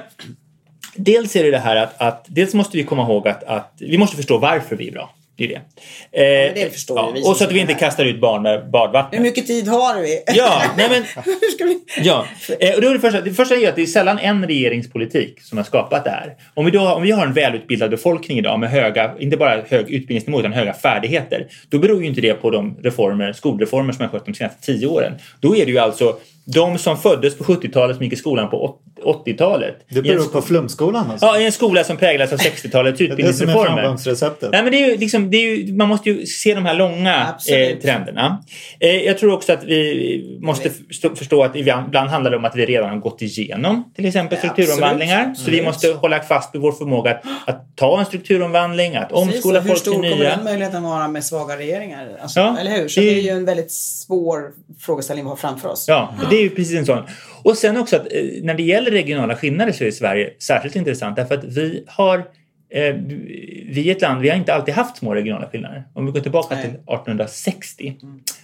dels 0.95 1.35
är 1.35 1.43
det 1.43 1.51
det 1.51 1.57
här 1.57 1.75
att, 1.75 2.01
att 2.01 2.25
dels 2.27 2.53
måste 2.53 2.77
vi 2.77 2.83
komma 2.83 3.03
ihåg 3.03 3.27
att, 3.27 3.43
att 3.43 3.73
vi 3.79 3.97
måste 3.97 4.15
förstå 4.15 4.37
varför 4.37 4.75
vi 4.75 4.87
är 4.87 4.91
bra. 4.91 5.13
Det 5.37 5.43
är 5.43 5.47
det. 5.47 5.55
Eh, 5.55 6.53
men 6.53 6.55
det 6.55 6.73
förstår 6.73 7.07
ju 7.07 7.13
vi 7.13 7.29
Och 7.29 7.37
så 7.37 7.43
att 7.43 7.51
vi 7.51 7.59
inte 7.59 7.73
kastar 7.73 8.05
ut 8.05 8.21
barn 8.21 8.41
med 8.41 8.69
badvattnet. 8.69 9.19
Hur 9.19 9.23
mycket 9.23 9.47
tid 9.47 9.67
har 9.67 10.01
vi? 10.01 10.23
Ja, 10.27 10.61
nej 10.77 10.89
men 10.89 11.23
Hur 11.25 11.51
ska 11.51 11.65
vi... 11.65 11.79
Ja, 12.03 12.25
eh, 12.59 12.75
och 12.75 12.81
det, 12.81 12.99
första, 12.99 13.21
det 13.21 13.33
första 13.33 13.55
är 13.55 13.69
att 13.69 13.75
det 13.75 13.81
är 13.81 13.85
sällan 13.85 14.19
en 14.19 14.47
regeringspolitik 14.47 15.41
som 15.41 15.57
har 15.57 15.65
skapat 15.65 16.03
det 16.03 16.09
här. 16.09 16.35
Om 16.53 16.65
vi, 16.65 16.71
då, 16.71 16.93
om 16.93 17.03
vi 17.03 17.11
har 17.11 17.25
en 17.25 17.33
välutbildad 17.33 17.89
befolkning 17.89 18.37
idag 18.37 18.59
med 18.59 18.69
höga, 18.69 19.11
inte 19.19 19.37
bara 19.37 19.61
hög 19.69 19.89
utbildningsnivå 19.89 20.39
utan 20.39 20.53
höga 20.53 20.73
färdigheter, 20.73 21.47
då 21.69 21.79
beror 21.79 22.01
ju 22.01 22.07
inte 22.07 22.21
det 22.21 22.33
på 22.33 22.49
de 22.49 22.77
reformer, 22.83 23.33
skolreformer 23.33 23.93
som 23.93 24.01
har 24.01 24.09
skett 24.09 24.25
de 24.25 24.33
senaste 24.33 24.65
tio 24.65 24.87
åren. 24.87 25.13
Då 25.39 25.55
är 25.55 25.65
det 25.65 25.71
ju 25.71 25.77
alltså 25.77 26.17
de 26.45 26.77
som 26.77 26.97
föddes 26.97 27.37
på 27.37 27.43
70-talet 27.43 27.95
som 27.95 28.03
gick 28.03 28.13
i 28.13 28.15
skolan 28.15 28.49
på 28.49 28.63
åt- 28.63 28.81
80-talet. 29.25 29.75
Det 29.89 29.95
I 29.95 29.97
en 29.99 30.03
beror 30.17 30.25
på 30.25 30.41
flumskolan 30.41 31.11
alltså. 31.11 31.25
Ja, 31.25 31.39
i 31.39 31.45
en 31.45 31.51
skola 31.51 31.83
som 31.83 31.97
präglas 31.97 32.33
av 32.33 32.39
60-talets 32.39 32.97
det 32.97 33.03
är 33.05 33.07
det 33.07 33.07
som 33.07 33.07
är 33.07 33.11
utbildningsreformer. 33.11 33.65
framgångsreceptet. 33.81 34.51
Nej, 34.51 34.63
men 34.63 34.71
det 34.71 34.83
är 34.83 34.87
ju, 34.89 34.97
liksom, 34.97 35.31
det 35.31 35.37
är 35.37 35.55
ju, 35.57 35.73
man 35.73 35.87
måste 35.87 36.09
ju 36.09 36.25
se 36.25 36.55
de 36.55 36.65
här 36.65 36.73
långa 36.73 37.35
eh, 37.51 37.77
trenderna. 37.77 38.43
Eh, 38.79 38.89
jag 38.95 39.17
tror 39.17 39.33
också 39.33 39.53
att 39.53 39.63
vi 39.63 40.39
måste 40.41 40.69
förstå, 40.69 41.15
förstå 41.15 41.43
att 41.43 41.55
ibland 41.55 41.95
handlar 41.95 42.31
det 42.31 42.37
om 42.37 42.45
att 42.45 42.55
vi 42.55 42.65
redan 42.65 42.89
har 42.89 42.97
gått 42.97 43.21
igenom 43.21 43.91
till 43.95 44.05
exempel 44.05 44.37
Ja, 44.43 44.49
strukturomvandlingar. 44.53 45.21
absolut. 45.21 45.37
Så 45.45 45.51
vi 45.51 45.61
måste 45.61 45.87
hålla 45.91 46.19
fast 46.19 46.55
vid 46.55 46.61
vår 46.61 46.71
förmåga 46.71 47.11
att, 47.11 47.23
att 47.47 47.75
ta 47.75 47.99
en 47.99 48.05
strukturomvandling, 48.05 48.95
att 48.95 49.09
Precis, 49.09 49.35
omskola 49.35 49.57
och 49.59 49.63
hur 49.63 49.69
folk 49.69 49.79
stor 49.81 49.91
till 50.01 50.11
kommer 50.11 50.23
den 50.25 50.37
nya. 50.39 50.43
möjligheten 50.43 50.83
vara 50.83 51.07
med 51.07 51.23
svaga 51.23 51.57
regeringar? 51.57 52.07
Alltså, 52.21 52.39
Ja, 52.39 52.57
eller 52.59 52.71
hur? 52.71 52.87
Så 52.87 52.99
det 52.99 53.05
det 53.05 53.19
är- 53.19 53.21
ju 53.21 53.29
en 53.29 53.45
väldigt 53.45 53.71
svår 53.71 54.39
frågeställning 54.79 55.25
vi 55.25 55.29
har 55.29 55.35
framför 55.35 55.69
oss. 55.69 55.85
Ja, 55.87 56.13
det 56.35 56.39
är 56.39 56.43
ju 56.43 56.49
precis 56.49 56.77
en 56.77 56.85
sån. 56.85 57.03
Och 57.43 57.57
sen 57.57 57.77
också 57.77 57.95
att 57.95 58.13
eh, 58.13 58.23
när 58.43 58.53
det 58.53 58.63
gäller 58.63 58.91
regionala 58.91 59.35
skillnader 59.35 59.71
så 59.71 59.83
är 59.83 59.91
Sverige 59.91 60.33
särskilt 60.39 60.75
intressant 60.75 61.15
därför 61.15 61.35
att 61.35 61.43
vi 61.43 61.83
har 61.87 62.17
eh, 62.69 62.95
vi 63.69 63.89
är 63.89 63.91
ett 63.91 64.01
land, 64.01 64.21
vi 64.21 64.29
har 64.29 64.37
inte 64.37 64.53
alltid 64.53 64.73
haft 64.73 64.97
små 64.97 65.15
regionala 65.15 65.47
skillnader. 65.49 65.83
Om 65.93 66.05
vi 66.05 66.11
går 66.11 66.19
tillbaka 66.19 66.55
Nej. 66.55 66.63
till 66.63 66.71
1860 66.71 67.95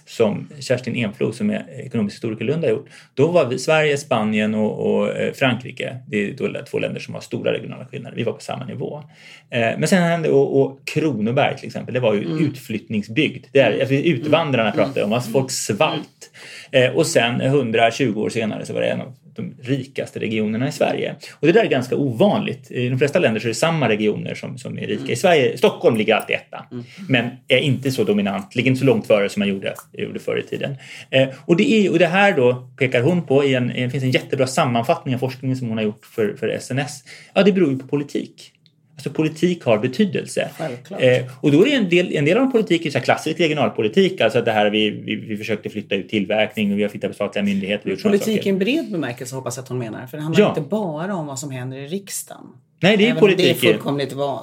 som 0.06 0.48
Kerstin 0.60 0.96
Enflo 0.96 1.32
som 1.32 1.50
är 1.50 1.80
ekonomisk 1.86 2.16
historiker 2.16 2.44
i 2.44 2.46
Lund 2.46 2.64
har 2.64 2.70
gjort. 2.70 2.88
Då 3.14 3.26
var 3.26 3.46
vi 3.46 3.58
Sverige, 3.58 3.96
Spanien 3.96 4.54
och, 4.54 4.90
och 4.90 5.08
eh, 5.08 5.32
Frankrike, 5.32 5.96
det 6.06 6.16
är 6.16 6.32
då 6.32 6.64
två 6.70 6.78
länder 6.78 7.00
som 7.00 7.14
har 7.14 7.20
stora 7.20 7.52
regionala 7.52 7.86
skillnader. 7.86 8.16
Vi 8.16 8.22
var 8.22 8.32
på 8.32 8.40
samma 8.40 8.64
nivå. 8.64 9.02
Eh, 9.50 9.60
Men 9.60 9.88
sen 9.88 10.02
hände, 10.02 10.28
och, 10.28 10.62
och 10.62 10.86
Kronoberg 10.86 11.56
till 11.56 11.66
exempel, 11.66 11.94
det 11.94 12.00
var 12.00 12.14
ju 12.14 12.20
utflyttningsbygd. 12.20 13.46
Det 13.52 13.60
är, 13.60 13.80
alltså, 13.80 13.94
utvandrarna 13.94 14.72
pratade 14.72 15.04
om, 15.04 15.12
alltså 15.12 15.30
folk 15.30 15.50
svalt. 15.50 16.30
Eh, 16.72 16.90
och 16.90 17.06
sen 17.06 17.40
120 17.40 18.14
år 18.16 18.28
senare 18.28 18.66
så 18.66 18.72
var 18.72 18.80
det 18.80 18.86
en 18.86 19.00
av 19.00 19.14
de 19.34 19.54
rikaste 19.62 20.20
regionerna 20.20 20.68
i 20.68 20.72
Sverige. 20.72 21.14
Och 21.32 21.46
det 21.46 21.52
där 21.52 21.64
är 21.64 21.68
ganska 21.68 21.96
ovanligt. 21.96 22.70
I 22.70 22.88
de 22.88 22.98
flesta 22.98 23.18
länder 23.18 23.40
så 23.40 23.46
är 23.46 23.48
det 23.48 23.54
samma 23.54 23.88
regioner 23.88 24.34
som, 24.34 24.58
som 24.58 24.78
är 24.78 24.86
rika. 24.86 25.12
I 25.12 25.16
Sverige, 25.16 25.58
Stockholm 25.58 25.96
ligger 25.96 26.14
alltid 26.14 26.36
etta. 26.36 26.66
Men 27.08 27.30
är 27.48 27.58
inte 27.58 27.90
så 27.90 28.04
dominant, 28.04 28.54
ligger 28.54 28.70
inte 28.70 28.80
så 28.80 28.86
långt 28.86 29.06
före 29.06 29.28
som 29.28 29.40
man 29.40 29.48
gjorde, 29.48 29.74
gjorde 29.92 30.18
förr 30.18 30.38
i 30.38 30.42
tiden. 30.42 30.76
Eh, 31.10 31.28
och, 31.44 31.56
det 31.56 31.72
är, 31.72 31.92
och 31.92 31.98
det 31.98 32.06
här 32.06 32.36
då 32.36 32.68
pekar 32.78 33.02
hon 33.02 33.26
på, 33.26 33.44
i 33.44 33.54
en, 33.54 33.68
det 33.68 33.90
finns 33.90 34.04
en 34.04 34.10
jättebra 34.10 34.46
sammanfattning 34.46 35.14
av 35.14 35.18
forskningen 35.18 35.56
som 35.56 35.68
hon 35.68 35.78
har 35.78 35.84
gjort 35.84 36.04
för, 36.04 36.34
för 36.36 36.58
SNS. 36.58 37.04
Ja, 37.34 37.42
det 37.42 37.52
beror 37.52 37.70
ju 37.70 37.78
på 37.78 37.86
politik. 37.86 38.51
Alltså 39.02 39.16
politik 39.16 39.64
har 39.64 39.78
betydelse. 39.78 40.50
Eh, 40.98 41.24
och 41.40 41.52
då 41.52 41.60
är 41.60 41.64
det 41.64 41.74
en 41.74 41.88
del, 41.88 42.16
en 42.16 42.24
del 42.24 42.38
av 42.38 42.46
politik 42.46 42.86
är 42.86 42.90
så 42.90 42.98
här 42.98 43.04
klassisk 43.04 43.40
regionalpolitik, 43.40 44.20
alltså 44.20 44.38
att 44.38 44.44
det 44.44 44.52
här 44.52 44.70
vi, 44.70 44.90
vi, 44.90 45.16
vi 45.16 45.36
försökte 45.36 45.70
flytta 45.70 45.94
ut 45.94 46.08
tillverkning 46.08 46.72
och 46.72 46.78
vi 46.78 46.82
har 46.82 46.90
flyttat 46.90 47.10
på 47.10 47.14
statliga 47.14 47.44
myndigheter. 47.44 47.96
Politik 48.02 48.46
i 48.46 48.48
en 48.48 48.58
bred 48.58 48.92
bemärkelse 48.92 49.34
hoppas 49.34 49.56
jag 49.56 49.62
att 49.62 49.68
hon 49.68 49.78
menar. 49.78 50.06
För 50.06 50.16
det 50.16 50.22
handlar 50.22 50.42
Ja. 50.44 50.48
inte 50.48 50.60
bara 50.60 51.14
om 51.14 51.26
vad 51.26 51.38
som 51.38 51.50
händer 51.50 51.76
i 51.76 51.86
riksdagen. 51.86 52.46
Nej, 52.82 52.96
det 52.96 53.06
är 53.06 53.10
Även 53.10 53.22
om 53.22 53.28
det 53.28 53.32
är 53.32 53.36
politik. 53.36 53.62
Mm. 53.64 53.72
fullkomligt 53.74 54.12
va- 54.12 54.42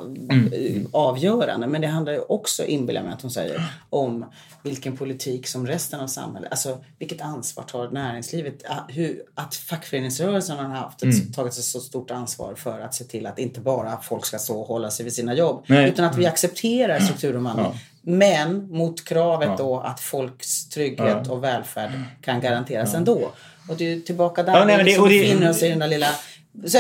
avgörande. 0.92 1.68
Men 1.68 1.82
det 1.82 1.88
handlar 1.88 2.14
ju 2.14 2.20
också, 2.20 2.66
inbillar 2.66 3.04
mig 3.04 3.14
att 3.14 3.22
hon 3.22 3.32
säger, 3.32 3.62
om 3.90 4.26
vilken 4.64 4.98
politik 4.98 5.48
som 5.48 5.68
resten 5.68 6.00
av 6.00 6.08
samhället, 6.08 6.52
alltså 6.52 6.78
vilket 7.00 7.22
ansvar 7.22 7.64
tar 7.64 7.90
näringslivet, 7.90 8.64
hur, 8.88 9.22
att 9.36 9.56
fackföreningsrörelsen 9.56 10.58
har 10.58 10.66
haft 10.66 11.04
ett, 11.04 11.14
Mm. 11.14 11.32
tagit 11.34 11.54
ett 11.54 11.64
så 11.64 11.80
stort 11.80 12.12
ansvar 12.12 12.56
för 12.56 12.80
att 12.82 12.96
se 12.96 13.04
till 13.04 13.26
att 13.26 13.40
inte 13.40 13.60
bara 13.60 13.98
folk 14.02 14.26
ska 14.26 14.38
stå 14.40 14.60
och 14.62 14.68
hålla 14.68 14.92
sig 14.92 15.04
vid 15.04 15.14
sina 15.14 15.34
jobb, 15.34 15.64
Nej. 15.68 15.90
utan 15.90 16.06
att 16.06 16.18
vi 16.18 16.26
accepterar 16.26 17.00
strukturomvandling. 17.00 17.80
Men 18.02 18.68
mot 18.72 19.06
kravet 19.06 19.58
då 19.58 19.80
att 19.80 20.00
folks 20.00 20.70
trygghet 20.70 21.28
och 21.30 21.44
välfärd 21.44 21.92
kan 22.22 22.42
garanteras 22.42 22.94
ändå. 22.94 23.32
Och 23.70 23.76
det 23.78 23.92
är 23.94 24.00
tillbaka 24.00 24.44
där 24.44 24.54
Ja, 24.58 24.66
nej, 24.66 24.78
det- 24.78 24.84
liksom 24.84 25.04
och 25.04 25.10
det- 25.10 25.20
befinner 25.22 25.50
oss 25.50 25.64
i 25.64 25.70
den 25.70 25.80
där 25.80 25.88
lilla... 25.88 26.08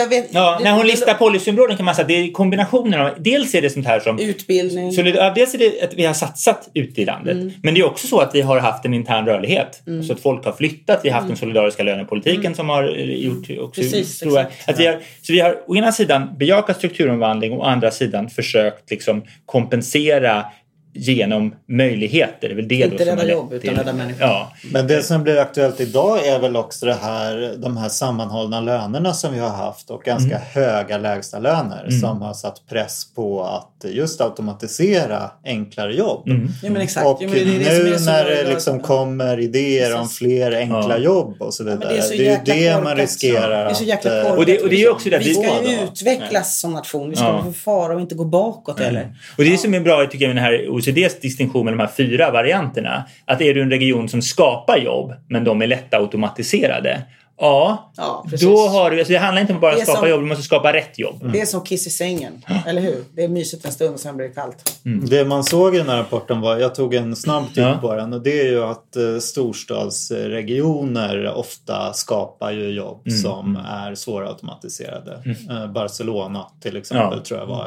Vet, 0.10 0.28
Ja, 0.34 0.56
det- 0.58 0.64
när 0.64 0.72
hon 0.72 0.82
det- 0.82 0.88
listar 0.88 1.14
policyområden 1.14 1.78
kan 1.78 1.86
man 1.86 1.96
säga 1.96 2.04
att 2.04 2.08
det 2.08 2.14
är 2.14 2.32
kombinationen 2.32 3.02
av, 3.02 3.10
dels 3.20 3.56
är 3.56 3.62
det 3.62 3.70
sånt 3.70 3.86
här 3.86 4.00
som 4.00 4.20
Utbildning. 4.20 4.92
Så 4.92 5.02
dels 5.02 5.54
är 5.54 5.58
det 5.58 5.82
att 5.84 5.94
vi 5.94 6.06
har 6.06 6.14
satsat 6.14 6.70
ute 6.74 7.02
i 7.02 7.06
landet. 7.06 7.34
Mm. 7.34 7.52
Men 7.64 7.74
det 7.74 7.80
är 7.80 7.86
också 7.86 8.08
så 8.08 8.20
att 8.20 8.36
vi 8.36 8.42
har 8.42 8.60
haft 8.60 8.86
en 8.86 8.94
intern 8.94 9.26
rörlighet. 9.26 9.82
Så 10.08 10.14
att 10.14 10.20
folk 10.20 10.46
har 10.46 10.52
flyttat. 10.52 11.00
Vi 11.04 11.10
har 11.10 11.16
haft 11.16 11.28
den 11.28 11.38
solidariska 11.38 11.84
lönepolitiken 11.84 12.56
som 12.56 12.70
har 12.70 12.84
eh, 12.98 13.04
gjort 13.16 13.38
också, 13.38 13.52
Mm. 13.54 13.72
Precis, 13.72 14.20
tror 14.20 14.34
jag, 14.38 14.46
exakt. 14.46 14.70
att 14.70 14.80
vi 14.80 14.86
har, 14.86 15.00
Så 15.22 15.34
vi 15.34 15.40
har 15.40 15.58
å 15.68 15.76
ena 15.76 15.92
sidan 15.92 16.30
bejakat 16.38 16.78
strukturomvandling 16.78 17.52
och 17.54 17.60
å 17.60 17.64
andra 17.64 17.92
sidan 17.92 18.30
försökt 18.30 18.90
liksom 18.92 19.24
kompensera 19.46 20.46
genom 20.94 21.56
möjligheter. 21.68 22.48
Det 22.48 22.54
är 22.54 22.56
väl 22.56 22.68
det 22.68 22.76
Inte 22.76 23.06
rädda 23.06 23.30
jobb, 23.30 23.54
utan 23.54 23.76
rädda 23.76 23.94
människor. 23.94 24.22
Ja, 24.28 24.52
Men 24.74 24.88
det 24.88 25.04
som 25.04 25.24
blir 25.24 25.38
aktuellt 25.38 25.80
idag 25.80 26.28
är 26.28 26.40
väl 26.40 26.56
också 26.56 26.86
det 26.86 26.98
här, 27.02 27.54
de 27.58 27.78
här 27.78 27.90
sammanhållna 27.90 28.62
lönerna 28.62 29.14
som 29.14 29.34
vi 29.34 29.40
har 29.40 29.50
haft 29.50 29.90
och 29.90 30.04
ganska 30.04 30.36
Mm. 30.36 30.48
höga 30.54 30.98
lägstalöner 30.98 31.90
som 32.02 32.22
har 32.22 32.34
satt 32.34 32.68
press 32.70 33.14
på 33.16 33.44
att 33.44 33.86
just 33.92 34.22
automatisera 34.22 35.32
enklare 35.46 35.94
jobb. 35.96 36.28
Mm. 36.28 36.48
Ja, 36.64 36.70
men 36.70 36.82
exakt. 36.82 37.06
Och 37.08 37.18
Ja, 37.22 37.28
men 37.28 37.38
det 37.38 37.46
det 37.46 37.84
nu 37.84 37.98
när 38.06 38.26
det 38.26 38.50
liksom 38.50 38.80
kommer 38.80 39.40
idéer 39.40 39.96
om 40.00 40.10
fler 40.10 40.52
enkla 40.52 40.88
Ja. 40.90 40.98
jobb 40.98 41.36
och 41.42 41.54
så 41.54 41.64
vidare. 41.64 41.80
men 41.80 41.88
det 41.90 41.98
är 41.98 42.02
så 42.02 42.14
det 42.14 42.28
är 42.28 42.32
ju 42.32 42.72
det 42.76 42.84
man 42.84 42.96
riskerar 42.98 43.66
Det 43.66 43.70
är 43.70 43.74
så 43.74 43.84
jäkla 43.84 44.12
att... 44.12 44.18
eh, 44.18 44.24
korkat. 44.24 44.38
Och 44.40 44.46
det- 44.46 44.60
och 44.62 44.70
det 44.70 44.76
är 44.76 44.80
ju 44.80 44.90
också 44.90 45.10
det 45.10 45.18
vi 45.18 45.34
ska 45.34 45.44
ju 45.70 45.80
utvecklas 45.84 46.60
som 46.60 46.74
nation. 46.74 47.10
Vi 47.10 47.16
ska 47.16 47.26
Ja. 47.26 47.44
få 47.46 47.54
fara 47.54 47.94
och 47.96 48.02
inte 48.02 48.16
gå 48.16 48.26
bakåt 48.26 48.80
heller. 48.80 49.16
Och 49.38 49.44
det 49.44 49.54
är 49.54 49.58
som 49.58 49.74
är 49.74 49.80
bra 49.80 50.06
tycker 50.12 50.26
jag 50.26 50.36
med 50.36 50.44
den 50.44 50.52
här 50.52 50.79
OECDs 50.88 51.20
distinktion 51.20 51.66
med 51.66 51.74
de 51.74 51.80
här 51.80 51.90
fyra 51.98 52.32
varianterna. 52.32 53.04
Att 53.26 53.42
är 53.42 53.54
du 53.54 53.62
en 53.62 53.70
region 53.70 54.10
som 54.10 54.22
skapar 54.22 54.78
jobb 54.78 55.14
men 55.30 55.44
de 55.44 55.62
är 55.62 55.68
lätta 55.68 55.98
automatiserade. 55.98 57.02
Ja, 57.42 57.92
Ja, 57.98 58.26
då 58.42 58.58
har 58.68 58.92
du, 58.92 58.98
alltså 59.00 59.14
det 59.14 59.20
handlar 59.20 59.42
inte 59.42 59.54
om 59.54 59.60
bara 59.60 59.74
att 59.74 59.80
skapa 59.84 60.00
som- 60.00 60.10
jobb, 60.10 60.20
du 60.22 60.26
måste 60.26 60.44
skapa 60.44 60.74
rätt 60.74 61.00
jobb. 61.00 61.30
Det 61.34 61.42
är 61.42 61.46
som 61.46 61.62
kiss 61.64 61.88
i 61.88 61.90
sängen. 61.90 62.46
Eller 62.68 62.82
hur? 62.82 63.04
Det 63.16 63.24
är 63.24 63.28
mysigt 63.28 63.66
en 63.66 63.72
stund 63.72 63.94
och 63.94 64.00
sen 64.00 64.18
blir 64.18 64.28
det 64.28 64.34
kallt. 64.34 64.80
Det 65.10 65.26
man 65.26 65.44
såg 65.44 65.76
i 65.76 65.78
den 65.78 65.90
här 65.90 65.98
rapporten 65.98 66.42
var, 66.42 66.58
jag 66.58 66.76
tog 66.76 66.94
en 66.94 67.16
snabb 67.16 67.48
titt 67.48 67.58
Ja. 67.58 67.78
på 67.82 67.96
den 67.96 68.14
och 68.14 68.22
det 68.24 68.42
är 68.42 68.46
ju 68.52 68.64
att 68.64 68.96
eh, 68.96 69.18
storstadsregioner 69.20 71.34
ofta 71.36 71.94
skapar 71.94 72.52
ju 72.52 72.70
jobb 72.70 73.08
Mm. 73.08 73.20
som 73.20 73.56
är 73.56 73.96
svårautomatiserade. 73.96 75.24
Eh, 75.50 75.68
Barcelona 75.72 76.46
till 76.62 76.78
exempel 76.78 77.18
Ja. 77.20 77.24
tror 77.26 77.40
jag 77.40 77.48
var 77.48 77.66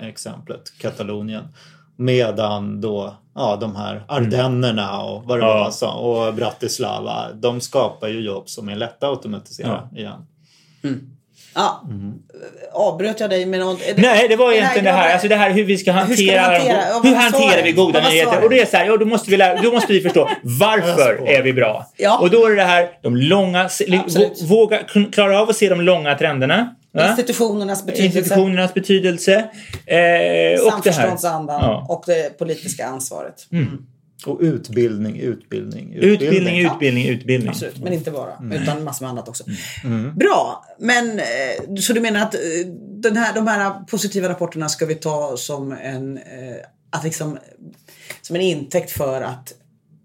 eh, 0.00 0.08
exemplet, 0.08 0.60
Katalonien. 0.80 1.44
Medan 1.96 2.80
då 2.80 3.14
ja, 3.34 3.56
de 3.60 3.76
här 3.76 4.02
Ardennerna 4.08 5.00
och 5.02 5.24
vad 5.24 5.38
det 5.40 5.46
Ja. 5.46 5.54
var 5.54 5.70
så, 5.70 5.88
och 5.90 6.34
Bratislava, 6.34 7.26
de 7.34 7.60
skapar 7.60 8.08
ju 8.08 8.20
jobb 8.20 8.48
som 8.48 8.68
är 8.68 8.76
lätta 8.76 9.06
att 9.06 9.10
automatisera 9.16 9.88
igen. 9.96 10.26
Ja. 11.54 11.82
Avbröt 12.72 13.20
jag 13.20 13.30
dig 13.30 13.46
med 13.46 13.60
något? 13.60 13.80
är 13.82 13.94
Nej, 13.96 14.28
det 14.28 14.36
var 14.36 14.52
egentligen 14.52 14.84
det 14.84 14.90
här, 14.90 15.12
alltså 15.12 15.28
det 15.28 15.36
här 15.36 15.50
hur 15.50 15.64
vi 15.64 15.78
ska 15.78 15.92
Hur 15.92 16.14
ska 16.16 16.24
vi 16.24 16.36
hantera, 16.36 16.40
hantera? 16.58 16.78
Ja, 16.88 17.00
hur 17.04 17.14
hanterar 17.14 17.62
vi 17.62 17.72
goda 17.72 18.00
nyheter? 18.08 18.44
Och 18.44 18.50
det 18.50 18.60
är 18.60 18.66
så 18.66 18.76
här, 18.76 18.86
ja, 18.86 18.96
då 18.96 19.04
måste 19.04 19.30
vi, 19.30 19.36
lära, 19.36 19.62
då 19.62 19.70
måste 19.72 19.92
vi 19.92 20.00
förstå 20.00 20.28
varför 20.42 21.28
är 21.28 21.42
vi 21.42 21.52
bra? 21.52 21.86
Ja. 21.96 22.18
Och 22.18 22.30
då 22.30 22.46
är 22.46 22.50
det 22.50 22.56
det 22.56 22.62
här, 22.62 22.88
de 23.02 23.16
långa, 23.16 23.62
Absolut. 23.64 24.06
vå- 24.06 24.46
våga, 24.46 24.78
klara 25.12 25.40
av 25.40 25.50
att 25.50 25.56
se 25.56 25.68
de 25.68 25.80
långa 25.80 26.14
trenderna. 26.14 26.74
Institutionernas 27.02 27.86
betydelse. 27.86 28.18
Institutionernas 28.18 28.74
betydelse. 28.74 29.34
Eh, 29.34 29.96
och 29.96 29.96
det. 29.96 30.70
Samförståndsandan 30.70 31.60
Ja. 31.62 31.86
och 31.88 32.02
det 32.06 32.38
politiska 32.38 32.86
ansvaret. 32.86 33.46
Och 34.26 34.38
utbildning, 34.40 35.16
utbildning, 35.20 35.92
Utbildning, 35.94 36.60
utbildning, 36.66 37.08
utbildning. 37.08 37.48
Absolut, 37.48 37.78
men 37.78 37.92
inte 37.92 38.10
bara. 38.10 38.32
Utan 38.52 38.84
massor 38.84 39.04
med 39.04 39.10
annat 39.10 39.28
också. 39.28 39.44
Bra, 40.16 40.64
men 40.78 41.18
eh, 41.18 41.74
så 41.80 41.92
du 41.92 42.00
menar 42.00 42.20
att 42.22 42.34
eh, 42.34 42.40
den 42.80 43.16
här, 43.16 43.34
de 43.34 43.46
här 43.46 43.84
positiva 43.84 44.28
rapporterna 44.28 44.68
ska 44.68 44.86
vi 44.86 44.94
ta 44.94 45.36
som 45.36 45.72
en, 45.72 46.16
eh, 46.18 46.56
att 46.90 47.04
liksom, 47.04 47.38
som 48.22 48.36
en 48.36 48.42
intäkt 48.42 48.90
för 48.90 49.22
att 49.22 49.54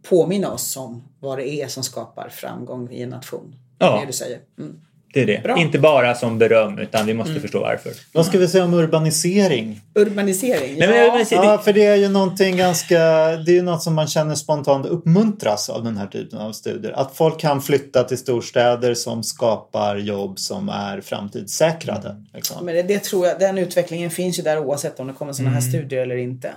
påminna 0.10 0.52
oss 0.52 0.78
om 0.78 1.04
vad 1.20 1.38
det 1.38 1.50
är 1.50 1.68
som 1.68 1.84
skapar 1.84 2.30
framgång 2.30 2.92
i 2.92 3.02
en 3.02 3.10
nation? 3.10 3.56
Ja. 3.78 3.92
Det 3.92 3.98
är 3.98 4.00
det 4.02 4.08
du 4.08 4.14
säger. 4.14 4.40
Mm. 4.60 4.80
Det 5.14 5.22
är 5.22 5.26
det. 5.26 5.43
Bra. 5.43 5.57
Inte 5.57 5.80
bara 5.80 6.16
som 6.16 6.38
beröm, 6.38 6.80
utan 6.80 7.05
vi 7.05 7.14
måste 7.14 7.39
förstå 7.39 7.60
varför. 7.60 7.91
Vad 8.14 8.26
ska 8.26 8.38
vi 8.38 8.47
säga 8.47 8.64
om 8.64 8.74
urbanisering? 8.74 9.82
Urbanisering, 9.95 10.76
Nej, 10.80 10.88
men, 10.88 10.97
ja. 10.97 11.14
men, 11.32 11.43
Ja, 11.49 11.57
för 11.57 11.74
det 11.74 11.86
är 11.86 11.95
ju 11.95 12.10
någonting 12.10 12.57
ganska, 12.57 12.97
det 13.45 13.51
är 13.51 13.55
ju 13.55 13.62
något 13.62 13.84
som 13.84 13.93
man 13.95 14.07
känner 14.07 14.36
spontant 14.36 14.86
uppmuntras 14.86 15.70
av 15.70 15.84
den 15.84 15.97
här 15.97 16.07
typen 16.07 16.39
av 16.39 16.51
studier. 16.51 16.91
Att 16.91 17.16
folk 17.16 17.39
kan 17.39 17.62
flytta 17.62 18.03
till 18.03 18.18
storstäder 18.18 18.93
som 18.93 19.24
skapar 19.24 19.95
jobb 19.97 20.39
som 20.39 20.70
är 20.70 21.01
framtidssäkrade. 21.01 22.16
Ja, 22.32 22.38
Liksom. 22.38 22.66
men 22.66 22.76
det, 22.76 22.84
det 22.84 22.99
tror 23.03 23.28
jag, 23.28 23.39
den 23.39 23.57
utvecklingen 23.57 24.10
finns 24.12 24.39
ju 24.39 24.43
där 24.43 24.60
oavsett 24.60 24.99
om 24.99 25.07
det 25.07 25.14
kommer 25.14 25.34
sådana 25.34 25.51
här 25.55 25.62
Mm. 25.62 25.72
studier 25.72 26.01
eller 26.01 26.16
inte. 26.18 26.51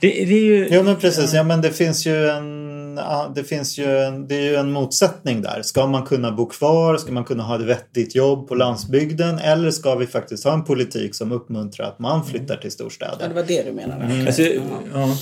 det, 0.00 0.08
det 0.08 0.34
är 0.34 0.44
ju... 0.44 0.68
Jo 0.70 0.82
men 0.82 0.96
precis, 0.96 1.34
ja, 1.34 1.42
men 1.42 1.60
det 1.62 1.70
finns 1.70 2.06
ju 2.06 2.28
en, 2.28 2.75
ja, 2.96 3.32
det 3.34 3.44
finns 3.44 3.78
ju 3.78 3.98
en, 3.98 4.28
det 4.28 4.34
är 4.34 4.42
ju 4.42 4.54
en 4.56 4.72
motsättning 4.72 5.42
där. 5.42 5.62
Ska 5.62 5.86
man 5.86 6.02
kunna 6.06 6.32
bo 6.32 6.46
kvar? 6.46 6.96
Ska 6.96 7.12
man 7.12 7.24
kunna 7.24 7.42
ha 7.42 7.54
ett 7.56 7.66
vettigt 7.66 8.14
jobb 8.14 8.48
på 8.48 8.54
landsbygden? 8.54 9.38
Eller 9.38 9.70
ska 9.70 9.94
vi 9.94 10.06
faktiskt 10.06 10.44
ha 10.44 10.52
en 10.52 10.64
politik 10.64 11.14
som 11.14 11.32
uppmuntrar 11.32 11.86
att 11.86 11.98
man 11.98 12.24
flyttar 12.24 12.56
till 12.56 12.64
Ja, 12.64 12.70
storstäder? 12.70 13.28
det 13.28 13.34
var 13.34 13.42
det 13.42 13.62
du 13.62 13.72
menade. 13.72 14.26
Alltså, 14.26 14.42
ja. 14.42 15.16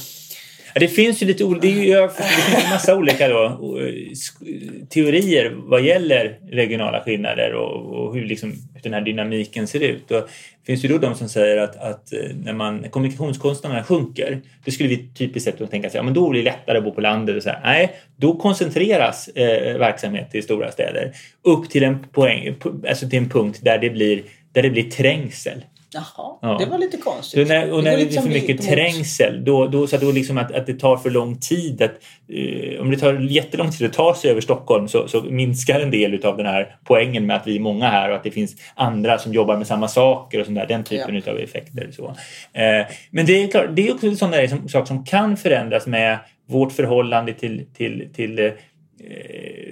Det 0.74 0.88
finns 0.88 1.22
ju 1.22 1.26
lite 1.26 1.44
olika, 1.44 2.00
det, 2.00 2.08
finns 2.08 2.64
en 2.64 2.70
massa 2.70 2.96
olika 2.96 3.28
då, 3.28 3.60
teorier 4.88 5.52
vad 5.56 5.82
gäller 5.82 6.38
regionala 6.50 7.00
skillnader 7.00 7.54
och, 7.54 8.04
och 8.06 8.14
hur, 8.14 8.24
liksom, 8.24 8.54
den 8.82 8.94
här 8.94 9.00
dynamiken 9.00 9.66
ser 9.66 9.80
ut. 9.80 10.10
Och 10.10 10.20
det 10.20 10.66
finns 10.66 10.84
ju 10.84 10.88
då 10.88 10.98
de 10.98 11.14
som 11.14 11.28
säger 11.28 11.56
att, 11.56 11.76
att 11.76 12.12
eh, 12.12 12.18
när 12.44 12.52
man, 12.52 12.90
kommunikationskostnaderna 12.90 13.84
sjunker 13.84 14.40
då 14.64 14.70
skulle 14.70 14.88
vi 14.88 15.08
typiskt 15.14 15.50
sett 15.50 15.70
tänka 15.70 15.88
att 15.88 15.94
ja, 15.94 16.02
men 16.02 16.14
då 16.14 16.30
blir 16.30 16.42
det 16.42 16.50
lättare 16.50 16.78
att 16.78 16.84
bo 16.84 16.92
på 16.92 17.00
landet. 17.00 17.36
Och 17.36 17.42
så 17.42 17.50
här. 17.50 17.60
Nej, 17.62 17.96
då 18.16 18.36
koncentreras 18.36 19.28
eh, 19.28 19.78
verksamhet 19.78 20.30
till 20.30 20.42
stora 20.42 20.72
städer 20.72 21.12
upp 21.42 21.70
till 21.70 21.82
en, 21.84 21.98
poäng, 22.12 22.54
alltså 22.88 23.08
till 23.08 23.18
en 23.18 23.28
punkt 23.28 23.60
där 23.62 23.78
det 23.78 23.90
blir, 23.90 24.22
där 24.52 24.62
det 24.62 24.70
blir 24.70 24.90
trängsel. 24.90 25.64
Jaha, 25.94 26.38
Ja. 26.42 26.56
det 26.58 26.66
var 26.66 26.78
lite 26.78 26.96
konstigt. 26.96 27.48
Så 27.48 27.54
när, 27.54 27.72
och 27.72 27.82
Det 27.82 27.90
när 27.90 27.98
det 27.98 28.06
blir 28.06 28.20
för 28.20 28.28
mycket 28.28 28.62
trängsel, 28.62 29.44
då, 29.44 29.66
då, 29.66 29.86
så 29.86 29.96
att, 29.96 30.02
då 30.02 30.12
liksom 30.12 30.38
att, 30.38 30.54
att 30.54 30.66
det 30.66 30.74
tar 30.74 30.96
för 30.96 31.10
lång 31.10 31.38
tid. 31.38 31.82
Att, 31.82 31.90
eh, 32.28 32.80
om 32.80 32.90
det 32.90 32.96
tar 32.96 33.14
jättelång 33.14 33.70
tid 33.70 33.86
att 33.86 33.92
ta 33.92 34.14
sig 34.14 34.30
över 34.30 34.40
Stockholm 34.40 34.88
så, 34.88 35.08
så 35.08 35.22
minskar 35.22 35.80
en 35.80 35.90
del 35.90 36.26
av 36.26 36.36
den 36.36 36.46
här 36.46 36.76
poängen 36.84 37.26
med 37.26 37.36
att 37.36 37.46
vi 37.46 37.56
är 37.56 37.60
många 37.60 37.88
här 37.88 38.10
och 38.10 38.16
att 38.16 38.24
det 38.24 38.30
finns 38.30 38.56
andra 38.74 39.18
som 39.18 39.32
jobbar 39.32 39.56
med 39.56 39.66
samma 39.66 39.88
saker 39.88 40.40
och 40.40 40.46
sånt 40.46 40.58
där, 40.58 40.66
den 40.66 40.84
typen 40.84 41.22
av 41.26 41.38
effekter. 41.38 41.90
Så. 41.96 42.06
Eh, 42.52 42.86
men 43.10 43.26
det 43.26 43.42
är 43.42 43.50
klart, 43.50 43.66
det 43.72 43.88
är 43.88 43.94
också 43.94 44.16
sådana 44.16 44.68
saker 44.68 44.86
som 44.86 45.04
kan 45.04 45.36
förändras 45.36 45.86
med 45.86 46.18
vårt 46.48 46.72
förhållande 46.72 47.32
till, 47.32 47.66
till, 47.76 48.08
till 48.14 48.38
eh, 48.38 48.52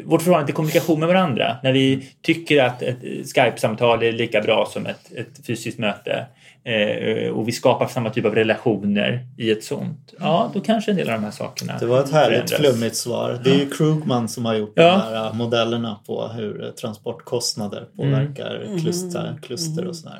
vårt 0.04 0.22
förhållande 0.22 0.46
till 0.46 0.54
kommunikation 0.54 0.98
med 1.00 1.08
varandra. 1.08 1.56
När 1.62 1.72
vi 1.72 2.08
tycker 2.22 2.64
att 2.64 2.82
ett 2.82 2.96
Skype-samtal 3.34 4.02
är 4.02 4.12
lika 4.12 4.40
bra 4.40 4.68
som 4.72 4.86
ett, 4.86 5.12
ett 5.16 5.46
fysiskt 5.46 5.78
möte 5.78 6.26
eh, 6.64 7.28
och 7.30 7.48
vi 7.48 7.52
skapar 7.52 7.86
samma 7.86 8.10
typ 8.10 8.24
av 8.24 8.34
relationer 8.34 9.26
i 9.38 9.50
ett 9.50 9.64
sånt. 9.64 10.14
Ja, 10.20 10.50
då 10.54 10.60
kanske 10.60 10.90
en 10.90 10.96
del 10.96 11.08
av 11.08 11.14
de 11.14 11.24
här 11.24 11.30
sakerna 11.30 11.72
Det 11.80 11.86
var 11.86 12.00
ett 12.00 12.10
härligt 12.12 12.50
förändras. 12.50 12.72
flummigt 12.74 12.96
svar. 12.96 13.40
Det 13.44 13.50
är 13.50 13.58
ju 13.58 13.70
Krugman 13.70 14.28
som 14.28 14.44
har 14.44 14.54
gjort 14.54 14.72
Ja. 14.76 14.82
de 14.82 15.00
här 15.14 15.26
äh, 15.26 15.34
modellerna 15.34 15.98
på 16.06 16.28
hur 16.28 16.64
eh, 16.64 16.70
transportkostnader 16.70 17.84
påverkar 17.96 18.62
Mm. 18.66 18.80
kluster, 18.80 19.34
kluster 19.42 19.86
och 19.86 19.96
sådär. 19.96 20.18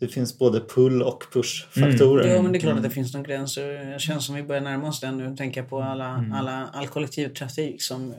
Mm. 0.00 0.08
Det 0.08 0.14
finns 0.14 0.38
både 0.38 0.60
pull 0.60 1.02
och 1.02 1.24
push-faktorer. 1.32 2.34
Jo, 2.36 2.42
men 2.42 2.52
det 2.52 2.58
är 2.58 2.60
klart 2.60 2.76
att 2.76 2.82
det 2.82 2.90
finns 2.90 3.14
någon 3.14 3.22
gräns. 3.22 3.54
Det 3.54 4.00
känns 4.00 4.26
som 4.26 4.34
vi 4.34 4.42
börjar 4.42 4.62
närma 4.62 4.88
oss 4.88 5.00
den 5.00 5.16
nu. 5.18 5.36
Tänker 5.36 5.62
på 5.62 5.82
alla, 5.82 6.08
Mm. 6.08 6.32
alla, 6.32 6.68
all 6.72 6.86
kollektivtrafik 6.88 7.82
som 7.82 8.10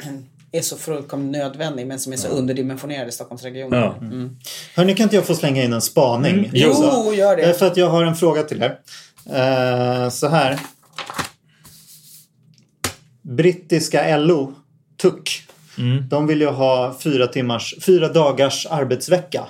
eh, 0.00 0.06
är 0.52 0.60
så 0.60 0.76
fullkomligt 0.76 1.30
nödvändig 1.32 1.86
men 1.86 1.98
som 1.98 2.12
är 2.12 2.16
så 2.16 2.28
underdimensionerad 2.28 3.08
i 3.08 3.12
Stockholmsregionen. 3.12 3.80
Ja. 3.80 3.96
Mm. 4.00 4.36
Hörni, 4.76 4.94
kan 4.94 5.04
inte 5.04 5.16
jag 5.16 5.26
få 5.26 5.34
slänga 5.34 5.62
in 5.64 5.72
en 5.72 5.80
spaning? 5.82 6.32
Mm? 6.38 6.50
Jo, 6.52 7.14
gör 7.14 7.36
det. 7.36 7.42
Eh, 7.42 7.56
För 7.56 7.66
att 7.66 7.76
jag 7.76 7.88
har 7.90 8.04
en 8.04 8.14
fråga 8.16 8.42
till 8.42 8.62
er. 8.62 8.78
Eh, 9.26 10.08
så 10.10 10.28
här. 10.28 10.58
Brittiska 13.22 14.16
LO, 14.16 14.54
TUC, 15.02 15.42
Mm. 15.78 16.08
de 16.08 16.26
vill 16.26 16.40
ju 16.40 16.46
ha 16.46 16.96
fyra, 17.00 17.26
timmars, 17.26 17.74
fyra 17.86 18.08
dagars 18.08 18.66
arbetsvecka. 18.70 19.46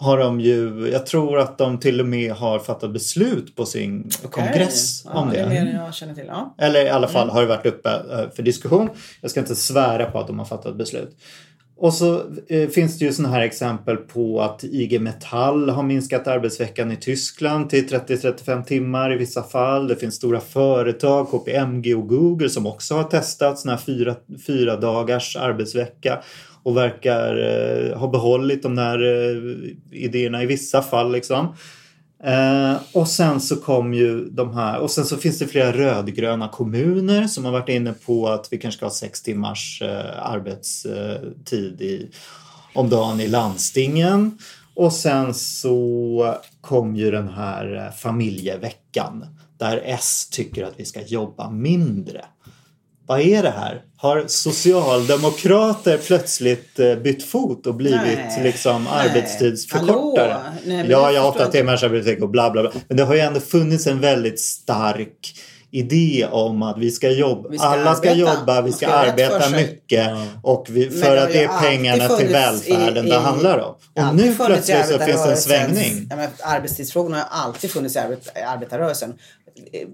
Har 0.00 0.18
de 0.18 0.40
ju, 0.40 0.90
jag 0.92 1.06
tror 1.06 1.38
att 1.38 1.58
de 1.58 1.78
till 1.78 2.00
och 2.00 2.06
med 2.06 2.32
har 2.32 2.58
fattat 2.58 2.92
beslut 2.92 3.56
på 3.56 3.66
sin 3.66 4.10
kongress 4.30 5.04
Okej. 5.06 5.20
om 5.20 5.32
ja, 5.34 5.44
det. 5.44 5.82
Det 5.88 5.94
känner 5.94 6.14
till. 6.14 6.24
Ja. 6.26 6.54
Eller 6.58 6.84
i 6.84 6.88
alla 6.88 7.08
fall 7.08 7.30
har 7.30 7.40
det 7.40 7.46
varit 7.46 7.66
uppe 7.66 7.90
eh, 7.90 8.30
för 8.36 8.42
diskussion. 8.42 8.88
Jag 9.20 9.30
ska 9.30 9.40
inte 9.40 9.56
svära 9.56 10.10
på 10.10 10.18
att 10.18 10.26
de 10.26 10.38
har 10.38 10.46
fattat 10.46 10.76
beslut. 10.76 11.16
Och 11.80 11.94
så 11.94 12.22
eh, 12.48 12.68
finns 12.68 12.98
det 12.98 13.04
ju 13.04 13.12
sådana 13.12 13.34
här 13.34 13.40
exempel 13.40 13.96
på 13.96 14.42
att 14.42 14.64
IG 14.64 15.00
Metall 15.00 15.70
har 15.70 15.82
minskat 15.82 16.26
arbetsveckan 16.26 16.92
i 16.92 16.96
Tyskland 16.96 17.70
till 17.70 17.88
30-35 17.88 18.64
timmar 18.64 19.12
i 19.12 19.16
vissa 19.16 19.42
fall. 19.42 19.88
Det 19.88 19.96
finns 19.96 20.14
stora 20.14 20.40
företag, 20.40 21.30
KPMG 21.30 21.94
och 21.94 22.08
Google 22.08 22.48
som 22.48 22.66
också 22.66 22.94
har 22.94 23.04
testat 23.04 23.58
sådana 23.58 23.76
här 23.76 23.84
fyra, 23.84 24.14
fyra 24.46 24.76
dagars 24.76 25.36
arbetsvecka 25.36 26.22
och 26.62 26.76
verkar 26.76 27.36
eh, 27.36 27.98
ha 27.98 28.08
behållit 28.08 28.62
de 28.62 28.74
där 28.74 28.98
eh, 29.02 29.70
idéerna 29.90 30.42
i 30.42 30.46
vissa 30.46 30.82
fall 30.82 31.12
liksom. 31.12 31.54
Eh, 32.24 32.76
och 32.92 33.08
sen 33.08 33.40
så 33.40 33.56
kom 33.56 33.94
ju 33.94 34.24
de 34.30 34.54
här 34.54 34.78
och 34.78 34.90
sen 34.90 35.04
så 35.04 35.16
finns 35.16 35.38
det 35.38 35.46
flera 35.46 35.72
rödgröna 35.72 36.48
kommuner 36.48 37.26
som 37.26 37.44
har 37.44 37.52
varit 37.52 37.68
inne 37.68 37.92
på 37.92 38.28
att 38.28 38.48
vi 38.50 38.58
kanske 38.58 38.76
ska 38.76 38.86
ha 38.86 38.90
sex 38.92 39.22
timmars 39.22 39.82
eh, 39.82 40.26
arbetstid 40.30 41.80
i, 41.80 42.10
om 42.74 42.88
dagen 42.88 43.20
i 43.20 43.28
landstingen. 43.28 44.38
Och 44.74 44.92
sen 44.92 45.34
så 45.34 46.34
kom 46.60 46.96
ju 46.96 47.10
den 47.10 47.28
här 47.28 47.76
eh, 47.76 47.92
familjeveckan 47.92 49.26
där 49.58 49.82
S 49.84 50.28
tycker 50.30 50.64
att 50.64 50.74
vi 50.76 50.84
ska 50.84 51.02
jobba 51.02 51.50
mindre. 51.50 52.24
Vad 53.10 53.20
är 53.20 53.42
det 53.42 53.50
här? 53.50 53.82
Har 53.96 54.24
socialdemokrater 54.26 55.98
plötsligt 55.98 56.78
eh, 56.78 56.94
bytt 56.94 57.22
fot 57.24 57.66
och 57.66 57.74
blivit 57.74 58.00
Nej, 58.04 58.40
liksom 58.42 58.84
nej. 58.84 59.08
arbetstidsförkortare? 59.08 60.36
Nej, 60.66 60.86
ja, 60.90 61.12
jag 61.12 61.20
har 61.20 61.28
åtta 61.28 61.46
timmars 61.50 61.82
arbetsvecka 61.82 62.22
och 62.24 62.30
bla 62.30 62.50
bla 62.50 62.62
bla. 62.62 62.72
Men 62.88 62.96
det 62.96 63.02
har 63.04 63.14
ju 63.14 63.20
ändå 63.20 63.40
funnits 63.40 63.86
en 63.86 64.00
väldigt 64.00 64.40
stark 64.40 65.34
idé 65.72 66.26
om 66.30 66.62
att 66.62 66.78
vi 66.78 66.90
ska 66.90 67.10
jobba, 67.10 67.48
Vi 67.48 67.58
ska 67.58 67.66
alla 67.66 67.94
ska 67.94 68.10
arbeta. 68.10 68.34
jobba, 68.40 68.60
vi 68.62 68.72
ska, 68.72 68.86
ska 68.86 68.94
arbeta 68.96 69.48
mycket 69.50 70.08
och 70.42 70.66
vi, 70.70 70.90
för 70.90 71.16
det 71.16 71.22
att 71.22 71.32
det 71.32 71.44
är 71.44 71.60
pengarna 71.60 72.08
till 72.08 72.28
välfärden 72.28 73.06
i- 73.06 73.10
det 73.10 73.16
i- 73.16 73.18
handlar 73.18 73.58
om. 73.58 73.74
Och 74.08 74.14
nu 74.16 74.34
plötsligt 74.34 74.86
så 74.86 74.98
finns 74.98 75.24
det 75.24 75.30
en 75.30 75.36
svängning. 75.36 76.06
Ja, 76.10 76.16
men 76.16 76.28
arbetstidsfrågorna 76.42 77.16
har 77.28 77.44
alltid 77.44 77.70
funnits 77.70 77.96
i 77.96 77.98
arbet, 77.98 78.28
arbetarrörelsen. 78.46 79.14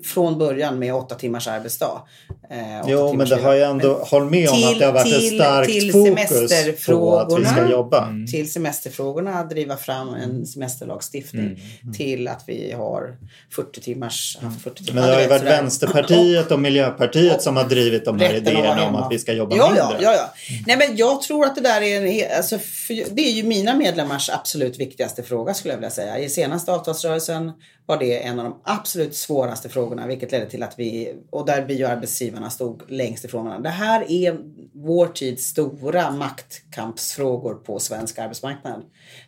Från 0.04 0.38
början 0.38 0.78
med 0.78 0.94
åtta 0.94 1.14
timmars 1.14 1.48
arbetsdag. 1.48 2.02
Eh, 2.50 2.80
åtta 2.80 2.90
Jo, 2.90 3.00
men 3.02 3.10
timmars 3.10 3.28
det 3.28 3.36
har 3.36 3.54
vila. 3.54 3.66
ändå, 3.66 3.94
håll 3.94 4.30
med 4.30 4.48
om 4.48 4.64
att 4.64 4.78
det 4.78 4.84
har 4.84 4.92
varit 4.92 5.06
ett 5.06 5.20
till- 5.20 5.34
starkt 5.34 5.72
till 5.72 5.92
fokus 5.92 6.86
på 6.86 7.18
att 7.18 7.40
vi 7.40 7.44
ska 7.44 7.70
jobba. 7.70 8.08
Till 8.30 8.52
semesterfrågorna, 8.52 9.44
driva 9.44 9.76
fram 9.76 10.14
en 10.14 10.46
semesterlagstiftning. 10.46 11.60
Till 11.96 12.28
att 12.28 12.44
vi 12.46 12.72
har 12.72 13.16
40 13.54 13.80
timmars... 13.80 14.38
haft 14.42 14.62
40 14.62 14.84
timmar. 14.84 15.00
Men 15.00 15.10
det 15.10 15.14
har 15.14 15.22
ju 15.22 15.28
varit 15.28 15.40
sådär. 15.40 15.56
Vänsterpartiet 15.56 16.52
och 16.52 16.60
Miljöpartiet 16.60 17.42
som 17.42 17.56
har 17.56 17.64
drivit 17.64 18.04
de 18.04 18.20
här 18.20 18.34
idéerna 18.34 18.88
om 18.88 18.94
att 18.96 19.12
vi 19.12 19.18
ska 19.18 19.32
jobba 19.32 19.56
ja, 19.56 19.66
mindre. 19.66 19.82
Ja, 19.82 19.96
ja, 20.00 20.14
ja. 20.14 20.34
Nej, 20.66 20.76
men 20.76 20.96
jag 20.96 21.22
tror 21.22 21.44
att 21.44 21.54
det 21.54 21.60
där 21.60 21.80
är, 21.80 22.02
en, 22.02 22.36
alltså, 22.36 22.58
för, 22.58 23.14
det 23.14 23.22
är 23.22 23.32
ju 23.32 23.42
mina 23.42 23.74
medlemmars 23.74 24.30
absolut 24.30 24.80
viktigaste 24.80 25.22
fråga 25.22 25.54
skulle 25.54 25.74
jag 25.74 25.78
vilja 25.78 25.90
säga. 25.90 26.18
I 26.18 26.28
senaste 26.28 26.72
avtalsrörelsen 26.72 27.52
var 27.86 27.98
det 27.98 28.22
en 28.22 28.38
av 28.38 28.44
de 28.44 28.60
absolut 28.64 29.14
svåraste 29.14 29.68
frågorna 29.68 30.06
vilket 30.06 30.32
ledde 30.32 30.50
till 30.50 30.62
att 30.62 30.78
vi, 30.78 31.14
och 31.30 31.46
där 31.46 31.64
vi 31.64 31.84
och 31.84 31.88
arbetsgivarna 31.88 32.50
stod 32.50 32.90
längst 32.90 33.24
ifrån 33.24 33.44
varandra. 33.44 33.70
Det 33.70 33.76
här 33.76 34.10
är 34.10 34.38
vår 34.72 35.06
tids 35.06 35.44
stora 35.44 36.10
maktkampsfrågor 36.10 37.54
på 37.54 37.78
svensk 37.78 38.18
arbetsmarknad. 38.18 38.82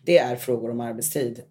Det 0.05 0.19
är 0.19 0.37
frågor 0.37 0.71
om 0.71 0.81
arbetstid. 0.81 1.43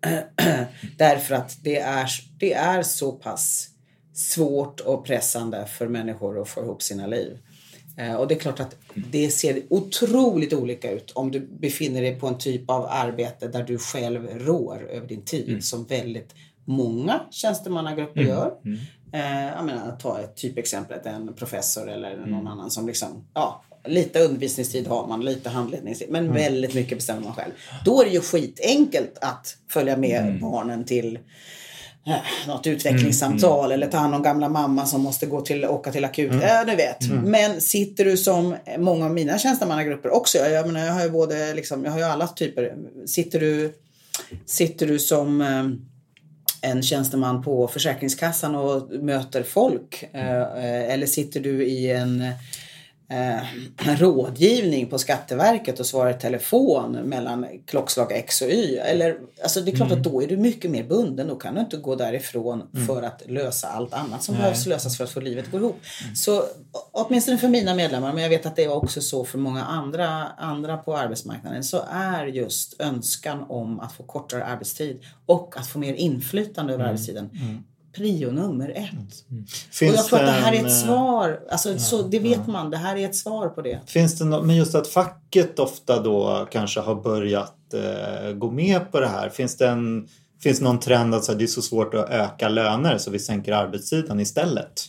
Därför 0.97 1.35
att 1.35 1.57
det 1.63 1.79
är, 1.79 2.09
det 2.39 2.53
är 2.53 2.83
så 2.83 3.11
pass 3.11 3.69
svårt 4.13 4.79
och 4.79 5.05
pressande 5.05 5.65
för 5.65 5.87
människor 5.87 6.41
att 6.41 6.49
få 6.49 6.61
ihop 6.61 6.81
sina 6.81 7.07
liv. 7.07 7.37
Eh, 7.97 8.15
Och 8.15 8.27
det 8.27 8.35
är 8.35 8.39
klart 8.39 8.59
att 8.59 8.75
det 8.93 9.29
ser 9.29 9.63
otroligt 9.69 10.53
olika 10.53 10.91
ut 10.91 11.11
om 11.11 11.31
du 11.31 11.39
befinner 11.39 12.01
dig 12.01 12.19
på 12.19 12.27
en 12.27 12.37
typ 12.37 12.69
av 12.69 12.85
arbete 12.89 13.47
där 13.47 13.63
du 13.63 13.77
själv 13.77 14.27
rår 14.39 14.87
över 14.89 15.07
din 15.07 15.21
tid 15.21 15.63
som 15.63 15.85
väldigt 15.85 16.33
många 16.67 17.21
tjänstemannagrupper 17.31 18.21
gör. 18.21 18.53
Eh, 19.13 19.47
jag 19.47 19.65
menar, 19.65 19.97
ta 20.01 20.19
ett 20.19 20.35
typexempel, 20.35 20.99
en 21.03 21.33
professor 21.33 21.89
eller 21.89 22.17
någon 22.17 22.47
annan 22.47 22.71
som 22.71 22.87
liksom, 22.87 23.23
ja, 23.33 23.63
lite 23.85 24.19
undervisningstid 24.19 24.87
har 24.87 25.07
man, 25.07 25.25
lite 25.25 25.49
handledningstid, 25.49 26.09
men 26.09 26.33
väldigt 26.33 26.73
mycket 26.73 26.97
bestämmer 26.97 27.21
man 27.21 27.33
själv. 27.33 27.51
Då 27.85 28.01
är 28.01 28.05
det 28.05 28.11
ju 28.11 28.21
skitenkelt 28.21 29.17
att 29.21 29.57
följa 29.69 29.97
med 29.97 30.39
barnen 30.41 30.85
till 30.85 31.19
eh, 32.07 32.47
något 32.47 32.67
utvecklingssamtal 32.67 33.71
eller 33.71 33.87
ta 33.87 33.97
hand 33.97 34.15
om 34.15 34.23
gamla 34.23 34.49
mamma 34.49 34.85
som 34.85 35.01
måste 35.01 35.25
gå 35.25 35.41
till, 35.41 35.65
åka 35.65 35.91
till 35.91 36.05
akut. 36.05 36.33
Ja, 36.41 36.63
du 36.63 36.75
vet. 36.75 37.11
Men 37.23 37.61
sitter 37.61 38.05
du 38.05 38.17
som 38.17 38.55
många 38.77 39.05
av 39.05 39.13
mina 39.13 39.37
tjänstemannagrupper 39.37 40.09
också, 40.09 40.37
jag 40.37 40.67
menar 40.67 40.85
jag 40.85 40.93
har 40.93 41.03
ju 41.03 41.09
både 41.09 41.53
liksom, 41.53 41.85
jag 41.85 41.91
har 41.91 41.99
ju 41.99 42.05
alla 42.05 42.27
typer. 42.27 42.75
Sitter 43.05 43.39
du, 43.39 43.73
sitter 44.45 44.87
du 44.87 44.99
som 44.99 45.41
eh, 45.41 45.63
en 46.61 46.83
tjänsteman 46.83 47.43
på 47.43 47.67
Försäkringskassan 47.67 48.55
och 48.55 48.89
möter 48.91 49.43
folk? 49.43 50.09
Eh, 50.13 50.93
eller 50.93 51.05
sitter 51.05 51.39
du 51.39 51.65
i 51.65 51.91
en 51.91 52.23
eh, 53.09 53.39
rådgivning 53.99 54.87
på 54.87 54.97
Skatteverket 54.99 55.79
och 55.79 55.85
svarar 55.85 56.09
i 56.11 56.13
telefon 56.13 56.91
mellan 56.91 57.45
klockslag 57.65 58.11
X 58.11 58.41
och 58.41 58.47
Y. 58.49 58.77
Eller, 58.77 59.17
alltså 59.43 59.61
det 59.61 59.71
är 59.71 59.75
klart 59.75 59.91
att 59.91 60.03
då 60.03 60.23
är 60.23 60.27
du 60.27 60.37
mycket 60.37 60.71
mer 60.71 60.83
bunden. 60.83 61.27
Då 61.27 61.35
kan 61.35 61.55
du 61.55 61.61
inte 61.61 61.77
gå 61.77 61.95
därifrån 61.95 62.63
för 62.87 63.03
att 63.03 63.21
lösa 63.25 63.67
allt 63.67 63.93
annat 63.93 64.23
som 64.23 64.35
behövs 64.35 64.65
lösas 64.65 64.97
för 64.97 65.03
att 65.03 65.09
få 65.09 65.19
livet 65.19 65.45
att 65.45 65.51
gå 65.51 65.57
ihop. 65.57 65.79
Så 66.15 66.39
å- 66.39 66.45
åtminstone 66.91 67.37
för 67.37 67.47
mina 67.47 67.75
medlemmar, 67.75 68.13
men 68.13 68.23
jag 68.23 68.29
vet 68.29 68.45
att 68.45 68.55
det 68.55 68.63
är 68.63 68.71
också 68.73 69.01
så 69.01 69.25
för 69.25 69.37
många 69.37 69.63
andra, 69.63 70.07
andra 70.37 70.77
på 70.77 70.97
arbetsmarknaden, 70.97 71.63
så 71.63 71.83
är 71.91 72.25
just 72.25 72.81
önskan 72.81 73.45
om 73.49 73.79
att 73.79 73.93
få 73.93 74.03
kortare 74.03 74.45
arbetstid 74.45 74.99
och 75.25 75.53
att 75.57 75.67
få 75.67 75.79
mer 75.79 75.93
inflytande 75.93 76.73
över 76.73 76.85
arbetstiden 76.85 77.29
prio 77.97 78.31
nummer 78.31 78.69
ett. 78.69 79.25
Finns 79.71 79.93
och 79.93 79.97
jag 79.97 80.05
tror 80.05 80.19
att 80.19 80.25
det 80.25 80.31
här 80.31 80.53
är 80.53 80.57
ett 80.57 80.63
eh, 80.63 80.69
svar. 80.69 81.39
Alltså, 81.49 81.79
så 81.79 82.01
det 82.01 82.19
vet 82.19 82.47
man. 82.47 82.69
Det 82.69 82.77
här 82.77 82.95
är 82.95 83.05
ett 83.05 83.15
svar 83.15 83.49
på 83.49 83.61
det. 83.61 83.79
Finns 83.85 84.19
det 84.19 84.25
nå- 84.25 84.41
men 84.41 84.55
just 84.55 84.75
att 84.75 84.87
facket 84.87 85.59
ofta 85.59 86.01
då 86.01 86.47
kanske 86.51 86.79
har 86.79 86.95
börjat 86.95 87.73
eh, 87.73 88.31
gå 88.31 88.51
med 88.51 88.91
på 88.91 88.99
det 88.99 89.07
här. 89.07 89.29
Finns 89.29 89.57
det, 89.57 89.67
en, 89.67 90.07
finns 90.43 90.61
någon 90.61 90.79
trend 90.79 91.15
att 91.15 91.23
så 91.23 91.31
här, 91.31 91.39
det 91.39 91.45
är 91.45 91.47
så 91.47 91.61
svårt 91.61 91.93
att 91.93 92.09
öka 92.09 92.49
löner 92.49 92.97
så 92.97 93.11
vi 93.11 93.19
sänker 93.19 93.51
arbetstiden 93.51 94.19
istället? 94.19 94.81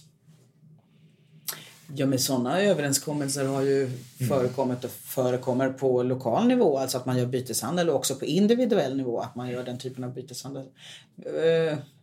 Ja, 1.95 2.07
men 2.07 2.19
sådana 2.19 2.61
överenskommelser 2.61 3.45
har 3.45 3.63
ju 3.63 3.91
förekommit 4.29 4.85
och 4.85 4.91
förekommer 4.91 5.69
på 5.69 6.03
lokal 6.03 6.47
nivå. 6.47 6.79
Alltså 6.79 6.99
att 6.99 7.07
man 7.07 7.19
gör 7.19 7.27
byteshandel 7.27 7.91
och 7.91 7.97
också 7.97 8.15
på 8.15 8.25
individuell 8.25 8.97
nivå 8.97 9.21
att 9.21 9.35
man 9.37 9.49
gör 9.51 9.65
den 9.65 9.79
typen 9.79 10.05
av 10.05 10.15
byteshandel. 10.15 10.65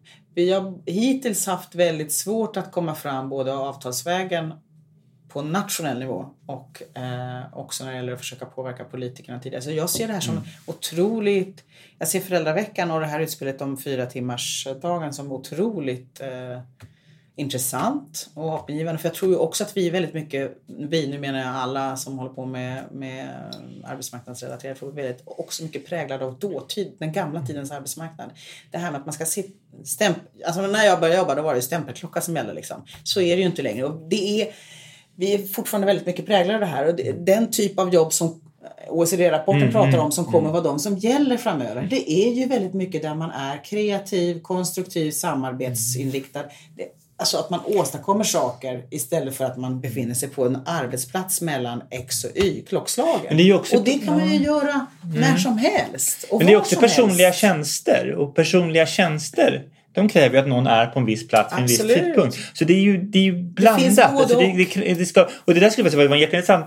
Eh, 0.05 0.21
Vi 0.33 0.51
har 0.51 0.73
hittills 0.85 1.47
haft 1.47 1.75
väldigt 1.75 2.11
svårt 2.11 2.57
att 2.57 2.71
komma 2.71 2.95
fram 2.95 3.29
både 3.29 3.53
avtalsvägen 3.53 4.53
på 5.29 5.41
nationell 5.41 5.99
nivå 5.99 6.25
och 6.45 6.97
eh, 6.97 7.43
också 7.53 7.83
när 7.83 7.91
det 7.91 7.97
gäller 7.97 8.13
att 8.13 8.19
försöka 8.19 8.45
påverka 8.45 8.83
politikerna 8.83 9.39
tidigare. 9.39 9.61
Så 9.61 9.71
jag 9.71 9.89
ser 9.89 10.07
det 10.07 10.13
här 10.13 10.19
som 10.19 10.41
otroligt... 10.65 11.63
Jag 11.99 12.07
ser 12.07 12.19
föräldraveckan 12.19 12.91
och 12.91 12.99
det 12.99 13.05
här 13.05 13.19
utspelet 13.19 13.61
om 13.61 13.77
fyra 13.77 14.05
timmars 14.05 14.67
dagen 14.81 15.13
som 15.13 15.31
otroligt 15.31 16.21
eh, 16.21 16.61
intressant 17.35 18.29
och 18.33 18.51
hoppingivande. 18.51 19.01
För 19.01 19.09
jag 19.09 19.15
tror 19.15 19.31
ju 19.31 19.37
också 19.37 19.63
att 19.63 19.77
vi 19.77 19.87
är 19.87 19.91
väldigt 19.91 20.13
mycket, 20.13 20.57
vi 20.67 21.07
nu 21.07 21.19
menar 21.19 21.39
jag 21.39 21.47
alla 21.47 21.95
som 21.95 22.19
håller 22.19 22.33
på 22.33 22.45
med, 22.45 22.83
med 22.91 23.29
arbetsmarknadsrelaterade 23.83 24.79
frågor, 24.79 24.93
väldigt 24.93 25.23
också 25.25 25.63
mycket 25.63 25.87
präglade 25.87 26.25
av 26.25 26.39
dåtid, 26.39 26.95
den 26.99 27.11
gamla 27.11 27.45
tidens 27.45 27.71
arbetsmarknad. 27.71 28.29
Det 28.71 28.77
här 28.77 28.91
med 28.91 28.99
att 28.99 29.05
man 29.05 29.13
ska 29.13 29.25
sitta, 29.25 29.49
stämp, 29.83 30.17
alltså 30.45 30.61
när 30.61 30.85
jag 30.85 30.99
började 30.99 31.19
jobba 31.19 31.35
då 31.35 31.41
var 31.41 31.55
det 31.55 31.61
stämpelklocka 31.61 32.21
som 32.21 32.35
gällde 32.35 32.53
liksom. 32.53 32.83
Så 33.03 33.21
är 33.21 33.35
det 33.35 33.41
ju 33.41 33.47
inte 33.47 33.61
längre 33.61 33.85
och 33.85 34.09
det 34.09 34.41
är, 34.41 34.47
vi 35.15 35.33
är 35.33 35.47
fortfarande 35.47 35.87
väldigt 35.87 36.05
mycket 36.05 36.25
präglade 36.25 36.53
av 36.53 36.59
det 36.59 36.65
här 36.65 36.87
och 36.87 36.95
det, 36.95 37.25
den 37.25 37.51
typ 37.51 37.79
av 37.79 37.93
jobb 37.93 38.13
som 38.13 38.41
OECD-rapporten 38.89 39.71
pratar 39.71 39.97
om 39.97 40.11
som 40.11 40.25
kommer 40.25 40.51
vara 40.51 40.61
de 40.61 40.79
som 40.79 40.97
gäller 40.97 41.37
framöver. 41.37 41.87
Det 41.89 42.11
är 42.11 42.33
ju 42.33 42.45
väldigt 42.45 42.73
mycket 42.73 43.01
där 43.01 43.15
man 43.15 43.31
är 43.31 43.63
kreativ, 43.63 44.41
konstruktiv, 44.41 45.11
samarbetsinriktad. 45.11 46.43
Det, 46.75 46.87
alltså 47.17 47.37
att 47.37 47.49
man 47.49 47.59
åstadkommer 47.65 48.23
saker 48.23 48.83
istället 48.91 49.35
för 49.35 49.45
att 49.45 49.57
man 49.57 49.81
befinner 49.81 50.13
sig 50.13 50.29
på 50.29 50.45
en 50.45 50.59
arbetsplats 50.65 51.41
mellan 51.41 51.81
X 51.91 52.23
och 52.23 52.37
Y, 52.37 52.61
klockslagen. 52.67 53.37
Det 53.37 53.53
också- 53.53 53.77
och 53.77 53.83
det 53.83 53.93
kan 54.05 54.17
man 54.19 54.33
ju 54.33 54.43
göra 54.43 54.85
när 55.15 55.37
som 55.37 55.57
helst. 55.57 56.25
Och 56.29 56.37
Men 56.37 56.47
det 56.47 56.53
är 56.53 56.57
också 56.57 56.79
personliga 56.79 57.27
helst. 57.27 57.39
tjänster 57.39 58.11
och 58.11 58.35
personliga 58.35 58.85
tjänster 58.85 59.63
de 59.95 60.09
kräver 60.09 60.35
ju 60.35 60.41
att 60.41 60.47
någon 60.47 60.67
är 60.67 60.85
på 60.85 60.99
en 60.99 61.05
viss 61.05 61.27
plats 61.27 61.53
vid 61.53 61.59
en 61.59 61.67
viss 61.67 61.77
tidpunkt. 61.77 62.37
Så 62.53 62.65
det 62.65 62.73
är 62.73 62.81
ju, 62.81 62.97
det 62.97 63.19
är 63.19 63.23
ju 63.23 63.43
blandat. 63.43 63.95
både 63.95 64.19
alltså 64.21 64.39
det, 64.39 64.67
det, 64.75 64.93
det 64.93 65.05
ska, 65.05 65.27
och 65.45 65.53
det 65.53 65.59
där 65.59 65.69
skulle 65.69 65.85
jag 65.85 65.93
säga 65.93 66.07
var 66.07 66.15
en 66.15 66.21
jätteintressant 66.21 66.65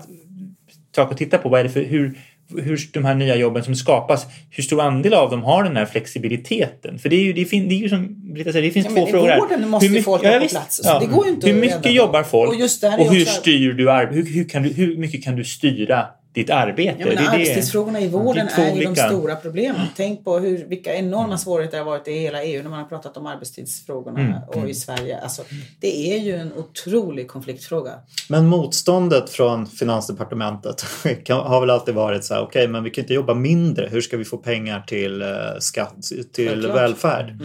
sak 0.95 1.11
att 1.11 1.17
titta 1.17 1.37
på. 1.37 1.49
Vad 1.49 1.59
är 1.59 1.63
det 1.63 1.69
för, 1.69 1.83
hur, 1.83 2.19
hur 2.57 2.79
de 2.93 3.05
här 3.05 3.15
nya 3.15 3.35
jobben 3.35 3.63
som 3.63 3.75
skapas, 3.75 4.25
hur 4.49 4.63
stor 4.63 4.81
andel 4.81 5.13
av 5.13 5.29
dem 5.31 5.43
har 5.43 5.63
den 5.63 5.75
här 5.77 5.85
flexibiliteten? 5.85 6.99
För 6.99 7.09
det 7.09 7.15
är 7.15 7.23
ju, 7.23 7.33
det 7.33 7.45
fin, 7.45 7.69
det 7.69 7.75
är 7.75 7.79
ju 7.79 7.89
som 7.89 8.33
Britta 8.33 8.51
säger, 8.51 8.65
det 8.65 8.71
finns 8.71 8.85
Ja, 8.89 8.95
två 8.95 9.07
frågor 9.07 9.27
här. 9.29 9.39
vården 9.39 9.69
måste 9.69 9.85
Hur 9.87 9.93
mycket- 9.93 10.05
folk 10.05 10.23
ja, 10.23 10.29
vara 10.29 10.39
på 10.41 10.47
plats, 10.47 10.81
så 10.83 10.99
det 10.99 11.05
går 11.05 11.25
ju 11.25 11.31
inte 11.31 11.47
Hur 11.49 11.61
mycket 11.61 11.93
jobbar 11.93 12.23
folk? 12.23 12.49
Och 12.49 12.55
och 12.99 13.13
hur 13.13 13.21
också- 13.21 13.41
styr 13.41 13.73
du 13.73 13.91
ar- 13.91 14.11
hur, 14.11 14.25
hur, 14.25 14.73
hur 14.73 14.97
mycket 14.97 15.23
kan 15.23 15.35
du 15.35 15.43
styra 15.43 16.05
ditt 16.33 16.49
arbete? 16.49 16.95
Ja, 16.99 17.05
men 17.05 17.15
Det 17.15 17.21
är 17.21 17.25
det- 17.25 17.29
arbetstidsfrågorna 17.29 17.99
i 18.01 18.07
vården 18.07 18.47
det 18.55 18.61
är 18.61 18.71
är, 18.71 18.75
ju 18.75 18.83
de 18.83 18.95
stora 18.95 19.35
problemen. 19.35 19.81
Tänk 19.95 20.23
på 20.23 20.39
hur, 20.39 20.65
vilka 20.65 20.95
enorma 20.95 21.37
svårigheter 21.37 21.77
det 21.77 21.83
har 21.83 21.91
varit 21.91 22.07
i 22.07 22.11
hela 22.13 22.43
EU 22.43 22.63
när 22.63 22.69
man 22.69 22.79
har 22.79 22.85
pratat 22.85 23.17
om 23.17 23.25
arbetstidsfrågorna 23.25 24.19
Mm, 24.19 24.33
och 24.47 24.69
i 24.69 24.73
Sverige. 24.73 25.19
Alltså, 25.19 25.43
det 25.79 26.13
är 26.13 26.19
ju 26.19 26.35
en 26.35 26.53
otrolig 26.53 27.27
konfliktfråga. 27.27 27.91
Men 28.29 28.47
motståndet 28.47 29.29
från 29.29 29.65
Finansdepartementet 29.67 30.81
har 31.29 31.59
väl 31.61 31.69
alltid 31.69 31.95
varit 31.95 32.25
så 32.25 32.33
här, 32.33 32.41
okej 32.41 32.67
men 32.67 32.83
vi 32.83 32.89
kan 32.89 33.03
inte 33.03 33.13
jobba 33.13 33.33
mindre. 33.33 33.87
Hur 33.91 34.01
ska 34.01 34.17
vi 34.17 34.25
få 34.25 34.37
pengar 34.37 34.81
till 34.87 35.21
eh, 35.21 35.27
skatt, 35.59 35.95
till 36.33 36.47
Självklart. 36.49 36.75
välfärd? 36.75 37.37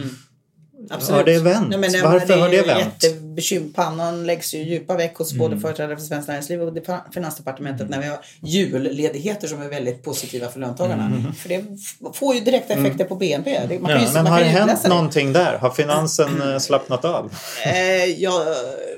Absolut. 0.89 1.17
Har 1.17 1.25
det 1.33 1.39
vänt? 1.39 1.69
Nej, 1.69 1.79
men, 1.79 1.91
Varför 2.03 2.27
men 2.27 2.39
har 2.39 2.49
det 2.49 2.61
vänt? 2.67 2.93
Jättebekym- 3.03 3.24
Pannan 3.75 4.25
läggs 4.25 4.53
ju 4.53 4.57
djupa 4.63 4.95
veck 4.97 5.15
hos 5.17 5.31
Mm. 5.33 5.39
både 5.49 5.61
företrädare 5.61 5.97
för 5.97 6.03
Svenskt 6.03 6.27
Näringsliv 6.27 6.61
och 6.61 6.73
det- 6.73 7.01
Finansdepartementet 7.13 7.89
när 7.89 8.01
vi 8.01 8.07
har 8.07 8.17
julledigheter 8.41 9.47
som 9.47 9.61
är 9.61 9.69
väldigt 9.69 10.03
positiva 10.03 10.47
för 10.47 10.59
löntagarna. 10.59 11.33
För 11.37 11.49
det 11.49 11.63
får 12.13 12.35
ju 12.35 12.41
direkta 12.41 12.73
effekter 12.73 13.05
på 13.05 13.15
BNP. 13.15 13.59
Det, 13.69 13.79
man 13.79 13.91
kan 13.91 14.01
ju, 14.01 14.05
Mm. 14.07 14.13
Men 14.13 14.23
man 14.23 14.31
har 14.33 14.39
det 14.39 14.45
kan 14.45 14.53
ju 14.53 14.59
hänt 14.59 14.83
det. 14.83 14.89
någonting 14.89 15.33
där? 15.33 15.57
Har 15.57 15.69
finansen 15.69 16.41
eh, 16.53 16.59
slappnat 16.59 17.05
av? 17.05 17.33
Eh, 17.65 18.05
ja, 18.05 18.45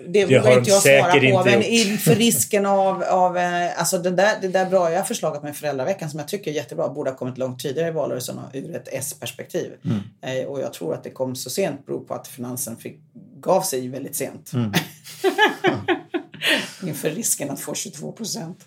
det 0.08 0.26
Det 0.26 0.40
vågar 0.40 0.58
inte 0.58 0.70
jag 0.72 0.82
svara 0.82 1.12
på. 1.12 1.18
inte 1.18 1.44
Men 1.46 1.64
inför 1.64 2.16
risken 2.26 2.66
av, 2.66 3.04
av 3.04 3.38
eh, 3.38 3.80
alltså 3.80 3.98
det 3.98 4.10
där, 4.12 4.34
det 4.42 4.48
där 4.48 4.66
bra 4.66 4.92
jag 4.92 5.08
förslaget 5.08 5.44
med 5.44 5.56
föräldraveckan 5.56 6.10
som 6.10 6.20
jag 6.20 6.28
tycker 6.28 6.52
är 6.52 6.56
jättebra 6.56 6.90
borde 6.90 7.10
ha 7.10 7.18
kommit 7.18 7.38
långt 7.38 7.60
tidigare 7.60 7.88
i 7.90 7.92
valrörelsen 7.92 8.40
ur 8.54 8.76
ett 8.76 8.88
S-perspektiv. 8.92 9.72
Mm. 9.86 10.00
Eh, 10.42 10.46
och 10.48 10.60
jag 10.62 10.74
tror 10.74 10.94
att 10.94 11.04
det 11.04 11.10
kom 11.10 11.36
så 11.36 11.50
sent 11.50 11.86
beror 11.86 12.00
på 12.00 12.14
att 12.14 12.28
finansen 12.28 12.78
fick, 12.78 12.98
gav 13.42 13.62
sig 13.62 13.88
väldigt 13.88 14.16
sent. 14.16 14.52
Mm. 14.54 14.72
inför 16.84 17.10
risken 17.10 17.50
att 17.50 17.60
få 17.60 17.74
22 17.74 18.12
procent. 18.12 18.66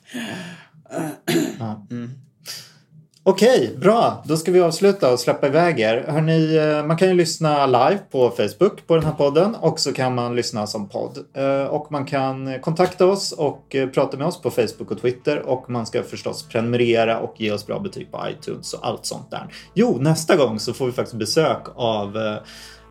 Okej, 3.23 3.77
bra. 3.81 4.25
Då 4.27 4.37
ska 4.37 4.53
vi 4.53 4.61
avsluta 4.61 5.12
och 5.12 5.21
släppa 5.21 5.47
iväg 5.47 5.81
er. 5.81 6.05
Hörrni, 6.09 6.57
eh, 6.57 6.87
man 6.87 6.97
kan 6.97 7.09
ju 7.09 7.14
lyssna 7.14 7.66
live 7.66 7.99
på 8.11 8.31
Facebook 8.31 8.87
på 8.87 8.97
den 8.97 9.05
här 9.05 9.12
podden 9.12 9.55
och 9.55 9.81
så 9.81 9.93
kan 9.93 10.14
man 10.14 10.37
lyssna 10.37 10.66
som 10.66 10.89
podd. 10.89 11.18
Eh, 11.35 11.64
Och 11.64 11.93
man 11.93 12.07
kan 12.07 12.61
kontakta 12.61 13.07
oss 13.07 13.33
och 13.33 13.75
eh, 13.75 13.89
prata 13.89 14.16
med 14.16 14.27
oss 14.27 14.43
på 14.43 14.51
Facebook 14.51 14.91
och 14.91 15.01
Twitter 15.01 15.39
och 15.39 15.71
man 15.71 15.87
ska 15.87 16.03
förstås 16.03 16.49
prenumerera 16.49 17.18
och 17.18 17.41
ge 17.41 17.53
oss 17.53 17.66
bra 17.66 17.79
betyg 17.79 18.12
på 18.12 18.21
iTunes 18.31 18.73
och 18.73 18.87
allt 18.87 19.07
sånt 19.07 19.31
där. 19.31 19.55
Jo, 19.75 19.99
nästa 20.01 20.37
gång 20.37 20.59
så 20.61 20.73
får 20.75 20.87
vi 20.87 20.93
faktiskt 20.93 21.18
besök 21.18 21.62
av 21.75 22.16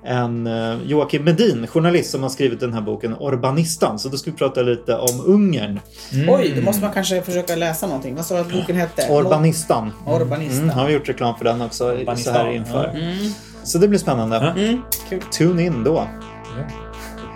en 0.04 0.48
eh, 0.48 0.78
Joakim 0.86 1.24
Medin, 1.24 1.68
journalist 1.68 2.12
som 2.12 2.24
har 2.24 2.30
skrivit 2.30 2.60
den 2.60 2.74
här 2.74 2.82
boken 2.82 3.16
Orbanistan. 3.16 4.00
Så 4.00 4.10
då 4.10 4.18
ska 4.18 4.32
vi 4.32 4.38
prata 4.38 4.62
lite 4.62 4.96
om 4.96 5.22
Ungern. 5.26 5.80
Oj, 6.28 6.54
då 6.56 6.62
måste 6.62 6.82
man 6.82 6.94
kanske 6.94 7.22
försöka 7.22 7.56
läsa 7.56 7.88
någonting. 7.88 8.16
Vad 8.16 8.26
sa 8.26 8.36
du 8.36 8.42
att 8.42 8.52
boken 8.52 8.76
hette? 8.76 9.08
Orbanistan. 9.10 9.92
Orbanistan. 10.06 10.64
Mm, 10.64 10.78
har 10.78 10.88
vi 10.88 10.94
gjort 10.94 11.10
reklam 11.10 11.38
för 11.38 11.46
den 11.46 11.62
också 11.62 11.98
så 12.16 12.32
här 12.32 12.52
inför. 12.52 12.92
ja. 12.94 13.30
Så 13.64 13.78
det 13.78 13.88
blir 13.88 14.00
spännande. 14.00 14.38
Mm. 14.38 14.82
Tune 15.38 15.64
in 15.64 15.84
då. 15.84 16.08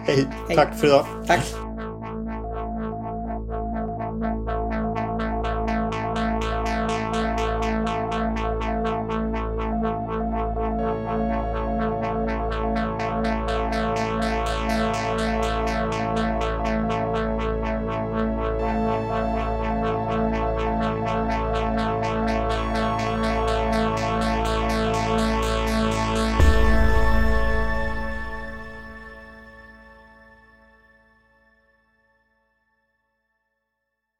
Hej. 0.06 0.28
Hej. 0.48 0.56
Tack 0.56 0.80
för 0.80 0.88
idag. 0.88 1.06
Tack. 1.28 1.63